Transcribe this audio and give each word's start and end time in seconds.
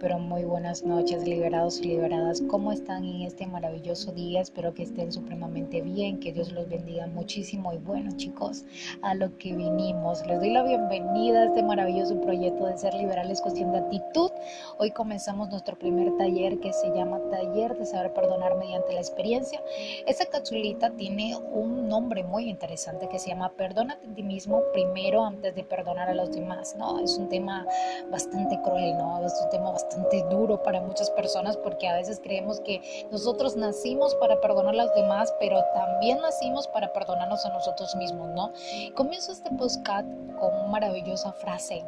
pero 0.00 0.18
muy 0.18 0.44
buenas 0.44 0.84
noches, 0.84 1.26
liberados 1.26 1.80
y 1.80 1.88
liberadas. 1.88 2.40
¿Cómo 2.48 2.72
están 2.72 3.04
en 3.04 3.22
este 3.22 3.46
maravilloso 3.46 4.12
día? 4.12 4.40
Espero 4.40 4.72
que 4.74 4.84
estén 4.84 5.10
supremamente 5.12 5.80
bien, 5.80 6.20
que 6.20 6.32
Dios 6.32 6.52
los 6.52 6.68
bendiga 6.68 7.06
muchísimo. 7.08 7.72
Y 7.72 7.78
bueno, 7.78 8.10
chicos, 8.16 8.64
a 9.02 9.14
lo 9.14 9.36
que 9.38 9.54
vinimos, 9.54 10.24
les 10.26 10.38
doy 10.38 10.50
la 10.50 10.62
bienvenida 10.62 11.40
a 11.40 11.44
este 11.46 11.62
maravilloso 11.62 12.20
proyecto 12.20 12.66
de 12.66 12.78
ser 12.78 12.94
liberales, 12.94 13.40
cuestión 13.40 13.72
de 13.72 13.78
actitud. 13.78 14.30
Hoy 14.78 14.90
comenzamos 14.92 15.48
nuestro 15.50 15.76
primer 15.76 16.16
taller 16.16 16.60
que 16.60 16.72
se 16.72 16.88
llama 16.90 17.20
Taller 17.30 17.76
de 17.76 17.84
Saber 17.84 18.12
Perdonar 18.12 18.56
mediante 18.56 18.92
la 18.92 19.00
Experiencia. 19.00 19.60
Esta 20.06 20.26
capsulita 20.26 20.90
tiene 20.90 21.36
un 21.36 21.88
nombre 21.88 22.22
muy 22.22 22.48
interesante 22.48 23.08
que 23.08 23.18
se 23.18 23.30
llama 23.30 23.50
Perdónate 23.50 24.06
a 24.06 24.14
ti 24.14 24.22
mismo 24.22 24.62
primero 24.72 25.24
antes 25.24 25.54
de 25.54 25.64
perdonar 25.64 26.08
a 26.08 26.14
los 26.14 26.30
demás. 26.30 26.76
No, 26.78 27.00
es 27.00 27.16
un 27.18 27.28
tema 27.28 27.66
bastante 28.10 28.60
cruel, 28.62 28.96
¿no? 28.96 29.24
Es 29.24 29.34
un 29.42 29.50
tema 29.50 29.70
bastante 29.70 29.87
duro 30.30 30.62
para 30.62 30.80
muchas 30.80 31.10
personas 31.10 31.56
porque 31.56 31.88
a 31.88 31.96
veces 31.96 32.20
creemos 32.22 32.60
que 32.60 33.06
nosotros 33.10 33.56
nacimos 33.56 34.14
para 34.16 34.40
perdonar 34.40 34.74
a 34.74 34.84
los 34.84 34.94
demás, 34.94 35.32
pero 35.40 35.62
también 35.74 36.18
nacimos 36.20 36.68
para 36.68 36.92
perdonarnos 36.92 37.44
a 37.44 37.50
nosotros 37.50 37.94
mismos, 37.96 38.28
¿no? 38.30 38.52
Comienzo 38.94 39.32
este 39.32 39.50
podcast 39.50 40.06
con 40.38 40.54
una 40.54 40.68
maravillosa 40.68 41.32
frase 41.32 41.84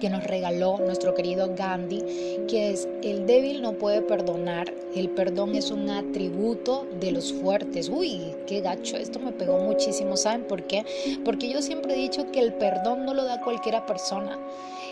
que 0.00 0.10
nos 0.10 0.24
regaló 0.24 0.78
nuestro 0.78 1.14
querido 1.14 1.54
Gandhi, 1.54 2.44
que 2.48 2.70
es 2.70 2.88
el 3.02 3.24
débil 3.24 3.62
no 3.62 3.74
puede 3.74 4.02
perdonar, 4.02 4.66
el 4.96 5.10
perdón 5.10 5.54
es 5.54 5.70
un 5.70 5.88
atributo 5.90 6.86
de 6.98 7.12
los 7.12 7.32
fuertes. 7.32 7.88
Uy, 7.88 8.34
qué 8.48 8.60
gacho, 8.60 8.96
esto 8.96 9.20
me 9.20 9.30
pegó 9.30 9.58
muchísimo, 9.58 10.16
¿saben 10.16 10.44
por 10.48 10.64
qué? 10.64 10.84
Porque 11.24 11.48
yo 11.48 11.62
siempre 11.62 11.94
he 11.94 11.98
dicho 11.98 12.30
que 12.32 12.40
el 12.40 12.52
perdón 12.54 13.04
no 13.04 13.14
lo 13.14 13.24
da 13.24 13.40
cualquiera 13.42 13.86
persona. 13.86 14.36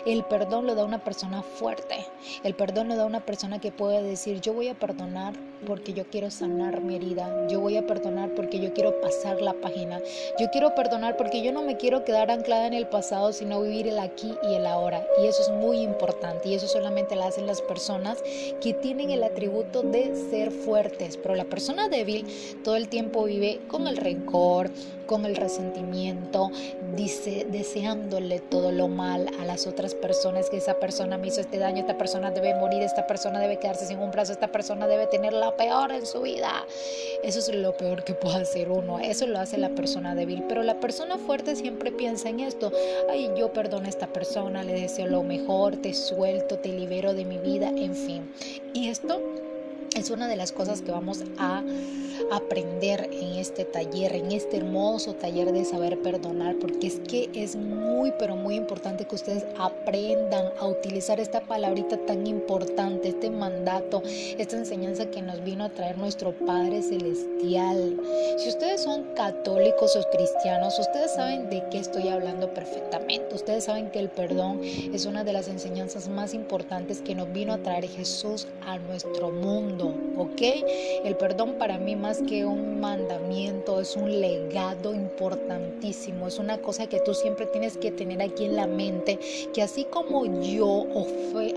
El 0.05 0.23
perdón 0.23 0.65
lo 0.65 0.75
da 0.75 0.83
una 0.83 1.03
persona 1.03 1.43
fuerte. 1.43 2.05
El 2.43 2.55
perdón 2.55 2.87
lo 2.87 2.95
da 2.95 3.05
una 3.05 3.25
persona 3.25 3.59
que 3.59 3.71
puede 3.71 4.01
decir, 4.01 4.41
yo 4.41 4.53
voy 4.53 4.67
a 4.67 4.73
perdonar 4.73 5.33
porque 5.65 5.93
yo 5.93 6.05
quiero 6.05 6.31
sanar 6.31 6.81
mi 6.81 6.95
herida. 6.95 7.47
Yo 7.47 7.59
voy 7.59 7.77
a 7.77 7.85
perdonar 7.85 8.33
porque 8.33 8.59
yo 8.59 8.73
quiero 8.73 8.99
pasar 8.99 9.41
la 9.41 9.53
página. 9.53 9.99
Yo 10.39 10.49
quiero 10.51 10.73
perdonar 10.73 11.17
porque 11.17 11.43
yo 11.43 11.51
no 11.51 11.61
me 11.61 11.77
quiero 11.77 12.03
quedar 12.03 12.31
anclada 12.31 12.67
en 12.67 12.73
el 12.73 12.87
pasado, 12.87 13.31
sino 13.31 13.61
vivir 13.61 13.87
el 13.87 13.99
aquí 13.99 14.33
y 14.49 14.55
el 14.55 14.65
ahora. 14.65 15.05
Y 15.21 15.27
eso 15.27 15.41
es 15.43 15.49
muy 15.49 15.81
importante. 15.81 16.49
Y 16.49 16.55
eso 16.55 16.67
solamente 16.67 17.15
lo 17.15 17.23
hacen 17.23 17.45
las 17.45 17.61
personas 17.61 18.23
que 18.59 18.73
tienen 18.73 19.11
el 19.11 19.23
atributo 19.23 19.83
de 19.83 20.15
ser 20.31 20.51
fuertes. 20.51 21.17
Pero 21.17 21.35
la 21.35 21.45
persona 21.45 21.89
débil 21.89 22.25
todo 22.63 22.75
el 22.75 22.89
tiempo 22.89 23.25
vive 23.25 23.59
con 23.67 23.87
el 23.87 23.97
rencor, 23.97 24.71
con 25.11 25.25
el 25.25 25.35
resentimiento, 25.35 26.51
dice, 26.95 27.45
deseándole 27.51 28.39
todo 28.39 28.71
lo 28.71 28.87
mal 28.87 29.27
a 29.41 29.45
las 29.45 29.67
otras 29.67 29.93
personas, 29.93 30.49
que 30.49 30.55
esa 30.55 30.79
persona 30.79 31.17
me 31.17 31.27
hizo 31.27 31.41
este 31.41 31.59
daño, 31.59 31.79
esta 31.79 31.97
persona 31.97 32.31
debe 32.31 32.55
morir, 32.55 32.81
esta 32.81 33.07
persona 33.07 33.41
debe 33.41 33.59
quedarse 33.59 33.85
sin 33.85 33.99
un 33.99 34.09
brazo, 34.09 34.31
esta 34.31 34.53
persona 34.53 34.87
debe 34.87 35.07
tener 35.07 35.33
la 35.33 35.57
peor 35.57 35.91
en 35.91 36.05
su 36.05 36.21
vida. 36.21 36.65
Eso 37.23 37.39
es 37.39 37.53
lo 37.53 37.75
peor 37.75 38.05
que 38.05 38.13
puede 38.13 38.37
hacer 38.37 38.69
uno, 38.69 38.99
eso 38.99 39.27
lo 39.27 39.37
hace 39.37 39.57
la 39.57 39.71
persona 39.71 40.15
débil, 40.15 40.45
pero 40.47 40.63
la 40.63 40.79
persona 40.79 41.17
fuerte 41.17 41.57
siempre 41.57 41.91
piensa 41.91 42.29
en 42.29 42.39
esto, 42.39 42.71
ay, 43.09 43.29
yo 43.35 43.51
perdono 43.51 43.87
a 43.87 43.89
esta 43.89 44.07
persona, 44.07 44.63
le 44.63 44.71
deseo 44.71 45.07
lo 45.07 45.23
mejor, 45.23 45.75
te 45.75 45.93
suelto, 45.93 46.57
te 46.59 46.69
libero 46.69 47.13
de 47.13 47.25
mi 47.25 47.37
vida, 47.37 47.67
en 47.67 47.93
fin. 47.93 48.31
Y 48.73 48.87
esto 48.87 49.19
es 49.95 50.09
una 50.09 50.27
de 50.27 50.35
las 50.35 50.51
cosas 50.51 50.81
que 50.81 50.91
vamos 50.91 51.23
a 51.37 51.63
aprender 52.31 53.09
en 53.11 53.35
este 53.35 53.65
taller, 53.65 54.15
en 54.15 54.31
este 54.31 54.57
hermoso 54.57 55.13
taller 55.15 55.51
de 55.51 55.65
saber 55.65 56.01
perdonar, 56.01 56.55
porque 56.59 56.87
es 56.87 56.99
que 57.01 57.29
es 57.33 57.55
muy, 57.55 58.13
pero 58.17 58.35
muy 58.35 58.55
importante 58.55 59.05
que 59.05 59.15
ustedes 59.15 59.45
aprendan 59.57 60.45
a 60.59 60.67
utilizar 60.67 61.19
esta 61.19 61.41
palabrita 61.41 61.97
tan 62.05 62.25
importante, 62.27 63.09
este 63.09 63.29
mandato, 63.29 64.01
esta 64.05 64.57
enseñanza 64.57 65.07
que 65.07 65.21
nos 65.21 65.43
vino 65.43 65.65
a 65.65 65.69
traer 65.69 65.97
nuestro 65.97 66.31
Padre 66.45 66.81
Celestial. 66.81 67.99
Si 68.37 68.49
ustedes 68.49 68.81
son 68.81 69.03
católicos 69.15 69.95
o 69.95 70.09
cristianos, 70.09 70.79
ustedes 70.79 71.13
saben 71.13 71.49
de 71.49 71.63
qué 71.69 71.79
estoy 71.79 72.07
hablando 72.07 72.53
perfectamente. 72.53 73.35
Ustedes 73.35 73.65
saben 73.65 73.91
que 73.91 73.99
el 73.99 74.09
perdón 74.09 74.61
es 74.63 75.05
una 75.05 75.23
de 75.23 75.33
las 75.33 75.47
enseñanzas 75.47 76.07
más 76.07 76.33
importantes 76.33 77.01
que 77.01 77.15
nos 77.15 77.31
vino 77.33 77.53
a 77.53 77.57
traer 77.57 77.87
Jesús 77.87 78.47
a 78.65 78.77
nuestro 78.77 79.31
mundo, 79.31 79.80
¿ok? 79.87 80.41
El 81.03 81.15
perdón 81.15 81.55
para 81.57 81.77
mí 81.77 81.95
más 81.95 82.21
que 82.21 82.45
un 82.45 82.79
mandamiento, 82.79 83.79
es 83.79 83.95
un 83.95 84.21
legado 84.21 84.93
importantísimo, 84.93 86.27
es 86.27 86.39
una 86.39 86.57
cosa 86.59 86.87
que 86.87 86.99
tú 86.99 87.13
siempre 87.13 87.45
tienes 87.47 87.77
que 87.77 87.91
tener 87.91 88.21
aquí 88.21 88.45
en 88.45 88.55
la 88.55 88.67
mente, 88.67 89.19
que 89.53 89.61
así 89.61 89.85
como 89.85 90.25
yo, 90.41 90.85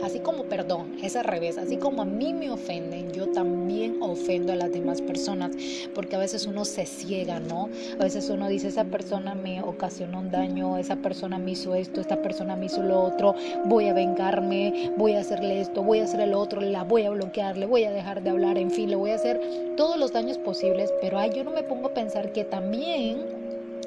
así 0.02 0.20
como, 0.20 0.44
perdón, 0.44 0.96
es 1.02 1.16
al 1.16 1.24
revés, 1.24 1.58
así 1.58 1.76
como 1.76 2.02
a 2.02 2.04
mí 2.04 2.32
me 2.32 2.50
ofenden, 2.50 3.12
yo 3.12 3.28
también 3.28 4.02
ofendo 4.02 4.52
a 4.52 4.56
las 4.56 4.72
demás 4.72 5.00
personas, 5.00 5.52
porque 5.94 6.16
a 6.16 6.18
veces 6.18 6.46
uno 6.46 6.64
se 6.64 6.86
ciega, 6.86 7.40
¿no? 7.40 7.68
A 7.98 8.04
veces 8.04 8.28
uno 8.30 8.48
dice, 8.48 8.68
esa 8.68 8.84
persona 8.84 9.34
me 9.34 9.62
ocasionó 9.62 10.20
un 10.20 10.30
daño, 10.30 10.78
esa 10.78 10.96
persona 10.96 11.38
me 11.38 11.52
hizo 11.52 11.74
esto, 11.74 12.00
esta 12.00 12.22
persona 12.22 12.56
me 12.56 12.66
hizo 12.66 12.82
lo 12.82 13.02
otro, 13.02 13.34
voy 13.64 13.88
a 13.88 13.94
vengarme, 13.94 14.92
voy 14.96 15.14
a 15.14 15.20
hacerle 15.20 15.60
esto, 15.60 15.82
voy 15.82 16.00
a 16.00 16.04
hacer 16.04 16.20
el 16.20 16.34
otro, 16.34 16.60
la 16.60 16.84
voy 16.84 17.04
a 17.04 17.10
bloquear, 17.10 17.56
le 17.56 17.66
voy 17.66 17.84
a 17.84 17.90
dejar 17.90 18.13
de 18.22 18.30
hablar, 18.30 18.58
en 18.58 18.70
fin, 18.70 18.90
le 18.90 18.96
voy 18.96 19.10
a 19.10 19.16
hacer 19.16 19.40
todos 19.76 19.98
los 19.98 20.12
daños 20.12 20.38
posibles 20.38 20.92
pero 21.00 21.18
ay, 21.18 21.30
yo 21.34 21.44
no 21.44 21.50
me 21.50 21.62
pongo 21.62 21.88
a 21.88 21.94
pensar 21.94 22.32
que 22.32 22.44
también 22.44 23.22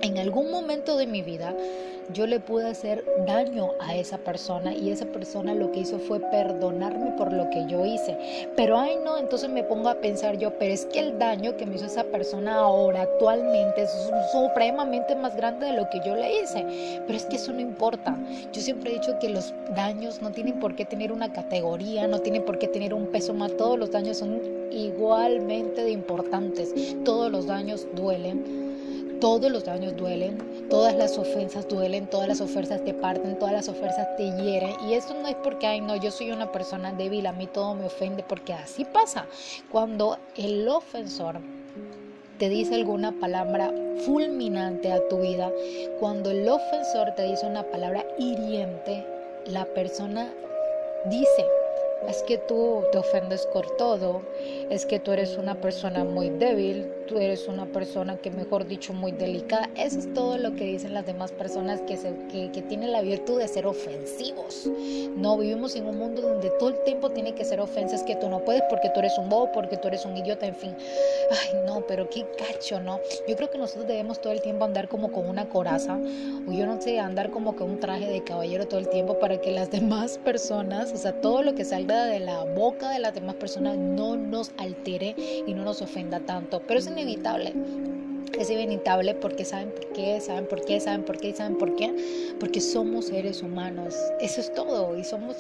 en 0.02 0.18
algún 0.18 0.52
momento 0.52 0.98
de 0.98 1.08
mi 1.08 1.22
vida 1.22 1.56
yo 2.14 2.26
le 2.26 2.40
pude 2.40 2.68
hacer 2.68 3.04
daño 3.26 3.72
a 3.80 3.96
esa 3.96 4.18
persona 4.18 4.74
y 4.74 4.92
esa 4.92 5.06
persona 5.06 5.54
lo 5.54 5.72
que 5.72 5.82
hizo 5.82 6.00
fue 6.00 6.20
perdonarme 6.20 7.12
por 7.12 7.34
lo 7.34 7.50
que 7.50 7.66
yo 7.68 7.86
hice. 7.86 8.18
Pero 8.56 8.78
ay 8.80 8.98
no, 9.04 9.18
entonces 9.18 9.50
me 9.50 9.64
pongo 9.64 9.90
a 9.90 9.96
pensar 9.96 10.38
yo, 10.38 10.58
pero 10.58 10.74
es 10.74 10.86
que 10.86 11.00
el 11.00 11.20
daño 11.20 11.58
que 11.58 11.66
me 11.66 11.76
hizo 11.76 11.86
esa 11.86 12.06
persona 12.06 12.56
ahora 12.56 13.02
actualmente 13.02 13.84
es 13.84 13.92
supremamente 14.32 15.16
más 15.16 15.36
grande 15.36 15.68
de 15.68 15.74
lo 15.74 15.90
que 15.90 16.00
yo 16.06 16.16
le 16.16 16.42
hice. 16.42 16.66
Pero 17.06 17.18
es 17.18 17.26
que 17.26 17.36
eso 17.36 17.52
no 17.52 17.60
importa. 17.60 18.18
Yo 18.54 18.62
siempre 18.62 18.92
he 18.92 18.94
dicho 18.96 19.20
que 19.20 19.30
los 19.30 19.54
daños 19.76 20.22
no 20.22 20.32
tienen 20.32 20.60
por 20.60 20.76
qué 20.76 20.86
tener 20.86 21.12
una 21.12 21.34
categoría, 21.34 22.08
no 22.08 22.20
tienen 22.20 22.46
por 22.46 22.58
qué 22.58 22.68
tener 22.68 22.94
un 22.94 23.08
peso 23.08 23.34
más. 23.34 23.56
Todos 23.58 23.78
los 23.78 23.92
daños 23.92 24.18
son 24.18 24.42
igualmente 24.72 25.84
de 25.84 25.92
importantes. 25.92 26.74
Todos 27.04 27.32
los 27.32 27.48
daños 27.48 27.86
duelen 27.96 28.67
todos 29.20 29.52
los 29.52 29.66
daños 29.66 29.96
duelen, 29.96 30.68
todas 30.70 30.96
las 30.96 31.18
ofensas 31.18 31.68
duelen, 31.68 32.08
todas 32.08 32.28
las 32.28 32.42
ofensas 32.42 32.84
te 32.84 32.94
parten, 32.94 33.38
todas 33.40 33.54
las 33.54 33.70
ofensas 33.70 34.08
te 34.18 34.24
hieren. 34.24 34.76
Y 34.88 34.94
esto 34.94 35.14
no 35.14 35.28
es 35.28 35.36
porque, 35.36 35.68
ay, 35.68 35.82
no, 35.82 35.96
yo 35.96 36.12
soy 36.12 36.32
una 36.32 36.52
persona 36.52 36.94
débil, 36.94 37.26
a 37.26 37.32
mí 37.32 37.48
todo 37.48 37.76
me 37.76 37.86
ofende, 37.86 38.24
porque 38.24 38.54
así 38.54 38.86
pasa. 38.86 39.26
Cuando 39.72 40.18
el 40.36 40.68
ofensor 40.68 41.40
te 42.38 42.50
dice 42.50 42.76
alguna 42.76 43.12
palabra 43.20 43.74
fulminante 44.06 44.92
a 44.92 45.08
tu 45.08 45.20
vida, 45.22 45.52
cuando 46.00 46.32
el 46.32 46.48
ofensor 46.48 47.14
te 47.16 47.24
dice 47.24 47.46
una 47.46 47.64
palabra 47.64 48.06
hiriente, 48.20 49.06
la 49.46 49.66
persona 49.66 50.32
dice, 51.10 51.46
es 52.08 52.22
que 52.24 52.38
tú 52.38 52.84
te 52.92 52.98
ofendes 52.98 53.48
por 53.48 53.76
todo, 53.78 54.22
es 54.70 54.86
que 54.86 55.00
tú 55.00 55.12
eres 55.12 55.38
una 55.38 55.56
persona 55.56 56.04
muy 56.04 56.30
débil, 56.30 56.92
tú 57.08 57.18
eres 57.18 57.48
una 57.48 57.66
persona 57.66 58.18
que 58.18 58.30
mejor 58.30 58.68
dicho 58.68 58.94
muy 58.94 59.12
delicada. 59.12 59.70
Eso 59.76 60.00
es 60.00 60.14
todo 60.14 60.38
lo 60.38 60.56
que 60.56 60.66
dicen 60.66 60.94
las 60.94 61.06
demás 61.06 61.32
personas 61.32 61.82
que, 61.82 61.98
se, 61.98 62.14
que, 62.30 62.52
que 62.52 62.62
tienen 62.62 62.92
la 62.92 63.02
virtud 63.02 63.40
de 63.40 63.48
ser 63.48 63.66
ofensivos. 63.66 64.70
No 65.16 65.38
vivimos 65.38 65.76
en 65.76 65.88
un 65.88 65.98
mundo 65.98 66.22
donde 66.22 66.50
todo 66.60 66.70
el 66.70 66.84
tiempo 66.84 67.10
tiene 67.10 67.34
que 67.34 67.46
ser 67.46 67.60
ofensas, 67.60 68.04
que 68.04 68.16
tú 68.16 68.30
no 68.30 68.44
puedes 68.44 68.62
porque 68.70 68.90
tú 68.90 69.00
eres 69.00 69.18
un 69.18 69.30
bobo, 69.30 69.52
porque 69.52 69.78
tú 69.78 69.88
eres 69.88 70.06
un 70.06 70.16
idiota, 70.18 70.46
en 70.46 70.56
fin. 70.56 70.76
Ay, 71.32 71.60
no, 71.66 71.82
pero 71.88 72.10
qué 72.10 72.26
cacho, 72.38 72.80
¿no? 72.80 73.00
Yo 73.28 73.36
creo 73.36 73.50
que 73.50 73.58
nosotros 73.58 73.88
debemos 73.88 74.22
todo 74.22 74.34
el 74.34 74.42
tiempo 74.42 74.66
andar 74.66 74.88
como 74.88 75.12
con 75.12 75.28
una 75.28 75.48
coraza, 75.50 75.98
o 76.48 76.52
yo 76.52 76.66
no 76.66 76.82
sé, 76.82 77.00
andar 77.00 77.32
como 77.32 77.56
con 77.56 77.72
un 77.72 77.80
traje 77.80 78.08
de 78.08 78.24
caballero 78.24 78.68
todo 78.68 78.80
el 78.80 78.90
tiempo 78.90 79.20
para 79.20 79.40
que 79.40 79.52
las 79.52 79.72
demás 79.78 80.18
personas, 80.18 80.92
o 80.94 80.98
sea, 80.98 81.14
todo 81.22 81.42
lo 81.42 81.56
que 81.56 81.66
salga 81.66 82.06
de 82.06 82.20
la 82.20 82.44
boca 82.44 82.90
de 82.92 83.00
las 83.00 83.14
demás 83.14 83.36
personas 83.36 83.78
no 83.78 84.18
nos 84.18 84.52
altere 84.58 85.16
y 85.18 85.54
no 85.54 85.64
nos 85.64 85.82
ofenda 85.82 86.20
tanto. 86.20 86.62
Pero 86.68 86.80
es 86.80 86.88
inevitable 86.98 87.97
es 88.38 88.50
inevitable 88.50 89.16
porque 89.16 89.46
saben 89.46 89.72
por 89.72 89.88
qué, 89.94 90.20
saben 90.22 90.46
por 90.48 90.62
qué, 90.64 90.80
saben 90.80 91.04
por 91.04 91.18
qué, 91.18 91.34
saben 91.34 91.58
por 91.58 91.76
qué, 91.76 91.94
porque 92.40 92.62
somos 92.62 93.06
seres 93.06 93.42
humanos, 93.42 93.96
eso 94.22 94.42
es 94.42 94.54
todo, 94.54 94.98
y 94.98 95.04
somos 95.04 95.38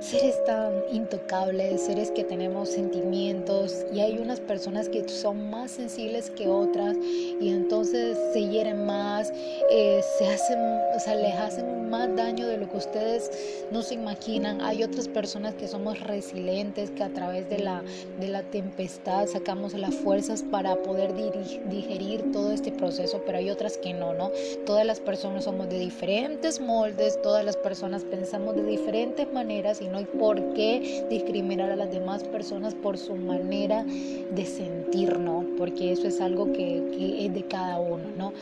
seres 0.00 0.42
tan 0.44 0.72
intocables, 0.92 1.82
seres 1.82 2.10
que 2.10 2.24
tenemos 2.24 2.68
sentimientos, 2.70 3.86
y 3.92 4.00
hay 4.00 4.18
unas 4.18 4.40
personas 4.40 4.88
que 4.88 5.08
son 5.08 5.50
más 5.50 5.70
sensibles 5.70 6.30
que 6.30 6.48
otras, 6.48 6.96
y 6.96 7.48
entonces 7.48 8.18
se 8.32 8.46
hieren 8.46 8.86
más, 8.86 9.32
eh, 9.70 10.02
se 10.18 10.26
hacen, 10.26 10.58
o 10.94 11.00
sea, 11.00 11.14
les 11.14 11.34
hacen 11.34 11.88
más 11.88 12.14
daño 12.16 12.46
de 12.46 12.58
lo 12.58 12.68
que 12.68 12.76
ustedes 12.76 13.30
no 13.70 13.82
se 13.82 13.94
imaginan. 13.94 14.60
Hay 14.60 14.82
otras 14.82 15.08
personas 15.08 15.54
que 15.54 15.68
somos 15.68 16.00
resilientes, 16.00 16.90
que 16.90 17.02
a 17.02 17.08
través 17.08 17.48
de 17.48 17.58
la, 17.58 17.82
de 18.20 18.28
la 18.28 18.42
tempestad 18.42 19.26
sacamos 19.26 19.74
las 19.74 19.94
fuerzas 19.94 20.42
para 20.42 20.76
poder 20.76 21.14
digerir 21.14 22.07
todo 22.16 22.52
este 22.52 22.72
proceso, 22.72 23.22
pero 23.26 23.38
hay 23.38 23.50
otras 23.50 23.76
que 23.76 23.92
no, 23.92 24.14
¿no? 24.14 24.30
Todas 24.64 24.86
las 24.86 25.00
personas 25.00 25.44
somos 25.44 25.68
de 25.68 25.78
diferentes 25.78 26.60
moldes, 26.60 27.20
todas 27.22 27.44
las 27.44 27.56
personas 27.56 28.04
pensamos 28.04 28.56
de 28.56 28.64
diferentes 28.64 29.30
maneras 29.32 29.80
y 29.80 29.88
no 29.88 29.98
hay 29.98 30.04
por 30.04 30.54
qué 30.54 31.06
discriminar 31.10 31.70
a 31.70 31.76
las 31.76 31.90
demás 31.90 32.24
personas 32.24 32.74
por 32.74 32.96
su 32.96 33.14
manera 33.14 33.84
de 33.84 34.44
sentir, 34.46 35.18
¿no? 35.18 35.44
Porque 35.56 35.92
eso 35.92 36.06
es 36.06 36.20
algo 36.20 36.52
que 36.52 37.26
es 37.26 37.34
de 37.34 37.44
cada 37.46 37.78
uno, 37.78 38.04
¿no? 38.16 38.32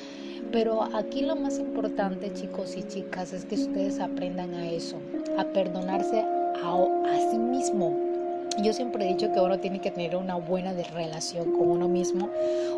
Pero 0.53 0.85
aquí 0.95 1.23
lo 1.23 1.37
más 1.37 1.59
importante, 1.59 2.33
chicos 2.33 2.77
y 2.77 2.83
chicas, 2.85 3.33
es 3.33 3.45
que 3.45 3.57
ustedes 3.57 3.99
aprendan 3.99 4.55
a 4.55 4.71
eso, 4.71 4.97
a 5.37 5.45
perdonarse 5.45 6.21
a, 6.21 7.31
sí 7.31 7.39
mismo. 7.39 8.06
Yo 8.59 8.73
siempre 8.73 9.05
he 9.05 9.09
dicho 9.09 9.31
que 9.33 9.41
uno 9.41 9.59
tiene 9.59 9.81
que 9.81 9.91
tener 9.91 10.17
una 10.17 10.37
buena 10.37 10.73
relación 10.95 11.53
con 11.53 11.69
uno 11.69 11.89
mismo. 11.89 12.31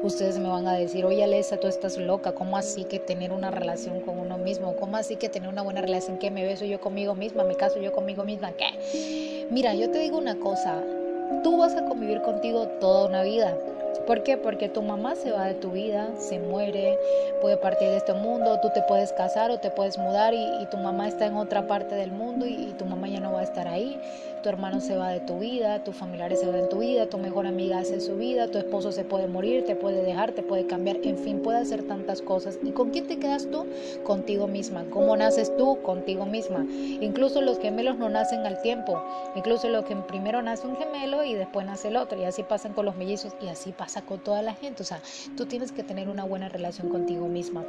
Ustedes 0.03 0.39
me 0.39 0.49
van 0.49 0.67
a 0.67 0.75
decir, 0.75 1.05
oye 1.05 1.23
Alessa, 1.23 1.57
tú 1.59 1.69
estás 1.69 1.97
loca, 1.99 2.33
¿cómo 2.33 2.57
así 2.57 2.85
que 2.85 2.99
tener 2.99 3.33
una 3.33 3.53
relación 3.53 4.01
con 4.01 4.19
uno 4.19 4.39
mismo? 4.39 4.75
¿Cómo 4.77 4.97
así 4.97 5.17
que 5.17 5.29
tener 5.29 5.49
una 5.49 5.63
buena 5.63 5.81
relación? 5.81 6.19
¿Que 6.19 6.33
me 6.33 6.45
beso 6.45 6.65
yo 6.65 6.81
conmigo 6.81 7.15
misma? 7.15 7.45
¿Me 7.45 7.55
caso 7.55 7.81
yo 7.81 7.93
conmigo 7.93 8.25
misma? 8.25 8.53
¿Qué? 8.53 9.47
Mira, 9.51 9.75
yo 9.75 9.91
te 9.91 10.01
digo 10.01 10.19
una 10.19 10.37
cosa, 10.41 10.83
tú 11.45 11.57
vas 11.59 11.77
a 11.77 11.85
convivir 11.85 12.23
contigo 12.23 12.67
toda 12.81 13.07
una 13.07 13.23
vida. 13.23 13.57
¿Por 14.07 14.23
qué? 14.23 14.37
Porque 14.37 14.69
tu 14.69 14.83
mamá 14.83 15.17
se 15.17 15.31
va 15.33 15.47
de 15.47 15.55
tu 15.55 15.73
vida, 15.73 16.09
se 16.19 16.39
muere, 16.39 16.99
puede 17.41 17.57
partir 17.57 17.89
de 17.89 17.99
este 17.99 18.15
mundo, 18.15 18.59
tú 18.61 18.71
te 18.75 18.83
puedes 18.83 19.13
casar 19.13 19.51
o 19.51 19.59
te 19.59 19.71
puedes 19.71 19.99
mudar 19.99 20.33
y, 20.35 20.67
tu 20.71 20.77
mamá 20.79 21.09
está 21.09 21.27
en 21.27 21.37
otra 21.37 21.67
parte 21.67 21.95
del 21.95 22.11
mundo 22.11 22.47
y, 22.47 22.75
tu 22.79 22.87
mamá 22.87 23.09
ya 23.09 23.21
no 23.21 23.33
va 23.33 23.41
a 23.41 23.43
estar 23.43 23.69
ahí. 23.69 24.01
Tu 24.49 24.53
hermano 24.55 24.81
se 24.81 24.97
va 24.97 25.11
de 25.11 25.21
tu 25.21 25.41
vida, 25.41 25.85
tus 25.85 25.95
familiares 25.95 26.41
se 26.41 26.47
van 26.47 26.63
de 26.63 26.67
tu 26.69 26.79
vida, 26.79 27.05
tu 27.05 27.19
mejor 27.19 27.47
amiga 27.47 27.81
hace 27.81 28.01
su 28.01 28.17
vida, 28.17 28.49
tu 28.49 28.57
esposo 28.57 28.93
se 28.93 29.05
puede 29.05 29.27
morir, 29.27 29.67
te 29.67 29.77
puede 29.77 30.03
dejar, 30.03 30.33
te 30.33 30.43
puede 30.43 30.67
cambiar, 30.67 30.97
en 31.03 31.19
fin, 31.19 31.43
puede 31.43 31.59
hacer 31.59 31.83
tantas 31.83 32.23
cosas. 32.23 32.59
¿Y 32.63 32.71
con 32.71 32.89
quién 32.89 33.07
te 33.07 33.19
quedas 33.19 33.47
tú? 33.51 33.67
Contigo 34.05 34.47
misma. 34.47 34.87
¿Cómo 34.89 35.15
naces 35.19 35.55
tú? 35.59 35.83
Contigo 35.83 36.25
misma. 36.25 36.65
Incluso 36.71 37.43
los 37.43 37.59
gemelos 37.59 37.99
no 37.99 38.09
nacen 38.09 38.47
al 38.47 38.63
tiempo. 38.63 39.03
Incluso 39.37 39.69
lo 39.69 39.85
que 39.85 39.95
primero 39.97 40.41
nace 40.41 40.67
un 40.67 40.79
gemelo 40.79 41.25
y 41.25 41.35
después 41.35 41.67
nace 41.67 41.89
el 41.89 41.99
otro. 41.99 42.19
Y 42.19 42.25
así 42.25 42.43
pasan 42.43 42.73
con 42.73 42.87
los 42.87 42.97
mellizos 42.97 43.35
y 43.43 43.49
así 43.49 43.73
pasa 43.73 44.01
con 44.01 44.19
toda 44.21 44.41
la 44.41 44.55
gente. 44.55 44.83
O 44.83 44.87
sea, 44.87 45.03
tú 45.37 45.45
tienes 45.45 45.73
que 45.73 45.83
tener 45.83 46.09
una 46.09 46.25
buena 46.25 46.49
relación 46.49 46.89
contigo 46.89 47.29
misma. 47.29 47.67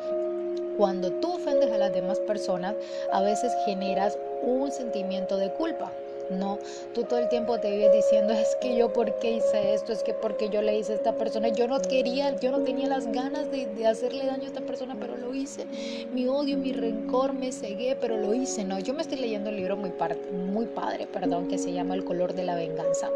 Cuando 0.77 1.11
tú 1.11 1.33
ofendes 1.33 1.73
a 1.73 1.77
las 1.77 1.93
demás 1.93 2.19
personas, 2.19 2.73
a 3.11 3.21
veces 3.21 3.51
generas 3.65 4.17
un 4.43 4.71
sentimiento 4.71 5.35
de 5.35 5.51
culpa. 5.51 5.91
No, 6.29 6.59
tú 6.93 7.03
todo 7.03 7.19
el 7.19 7.27
tiempo 7.29 7.59
te 7.59 7.71
vives 7.71 7.91
diciendo, 7.91 8.33
es 8.33 8.55
que 8.61 8.75
yo 8.75 8.93
por 8.93 9.17
qué 9.19 9.31
hice 9.31 9.73
esto, 9.73 9.91
es 9.91 10.03
que 10.03 10.13
porque 10.13 10.49
yo 10.49 10.61
le 10.61 10.77
hice 10.77 10.93
a 10.93 10.95
esta 10.95 11.13
persona, 11.13 11.47
yo 11.49 11.67
no 11.67 11.79
quería, 11.81 12.35
yo 12.35 12.51
no 12.51 12.63
tenía 12.63 12.87
las 12.87 13.11
ganas 13.11 13.49
de, 13.51 13.67
hacerle 13.87 14.25
daño 14.25 14.43
a 14.43 14.47
esta 14.47 14.61
persona, 14.61 14.95
pero 14.99 15.17
lo 15.17 15.33
hice. 15.33 15.65
Mi 16.13 16.27
odio, 16.27 16.57
mi 16.57 16.71
rencor, 16.71 17.33
me 17.33 17.51
cegué, 17.51 17.97
pero 17.99 18.17
lo 18.17 18.33
hice. 18.33 18.63
No, 18.63 18.77
yo 18.79 18.93
me 18.93 19.01
estoy 19.01 19.17
leyendo 19.19 19.49
un 19.49 19.55
libro 19.55 19.75
muy, 19.75 19.91
muy 20.31 20.65
padre, 20.67 21.07
perdón, 21.07 21.47
que 21.47 21.57
se 21.57 21.73
llama 21.73 21.95
El 21.95 22.03
color 22.03 22.33
de 22.33 22.43
la 22.43 22.55
venganza. 22.55 23.09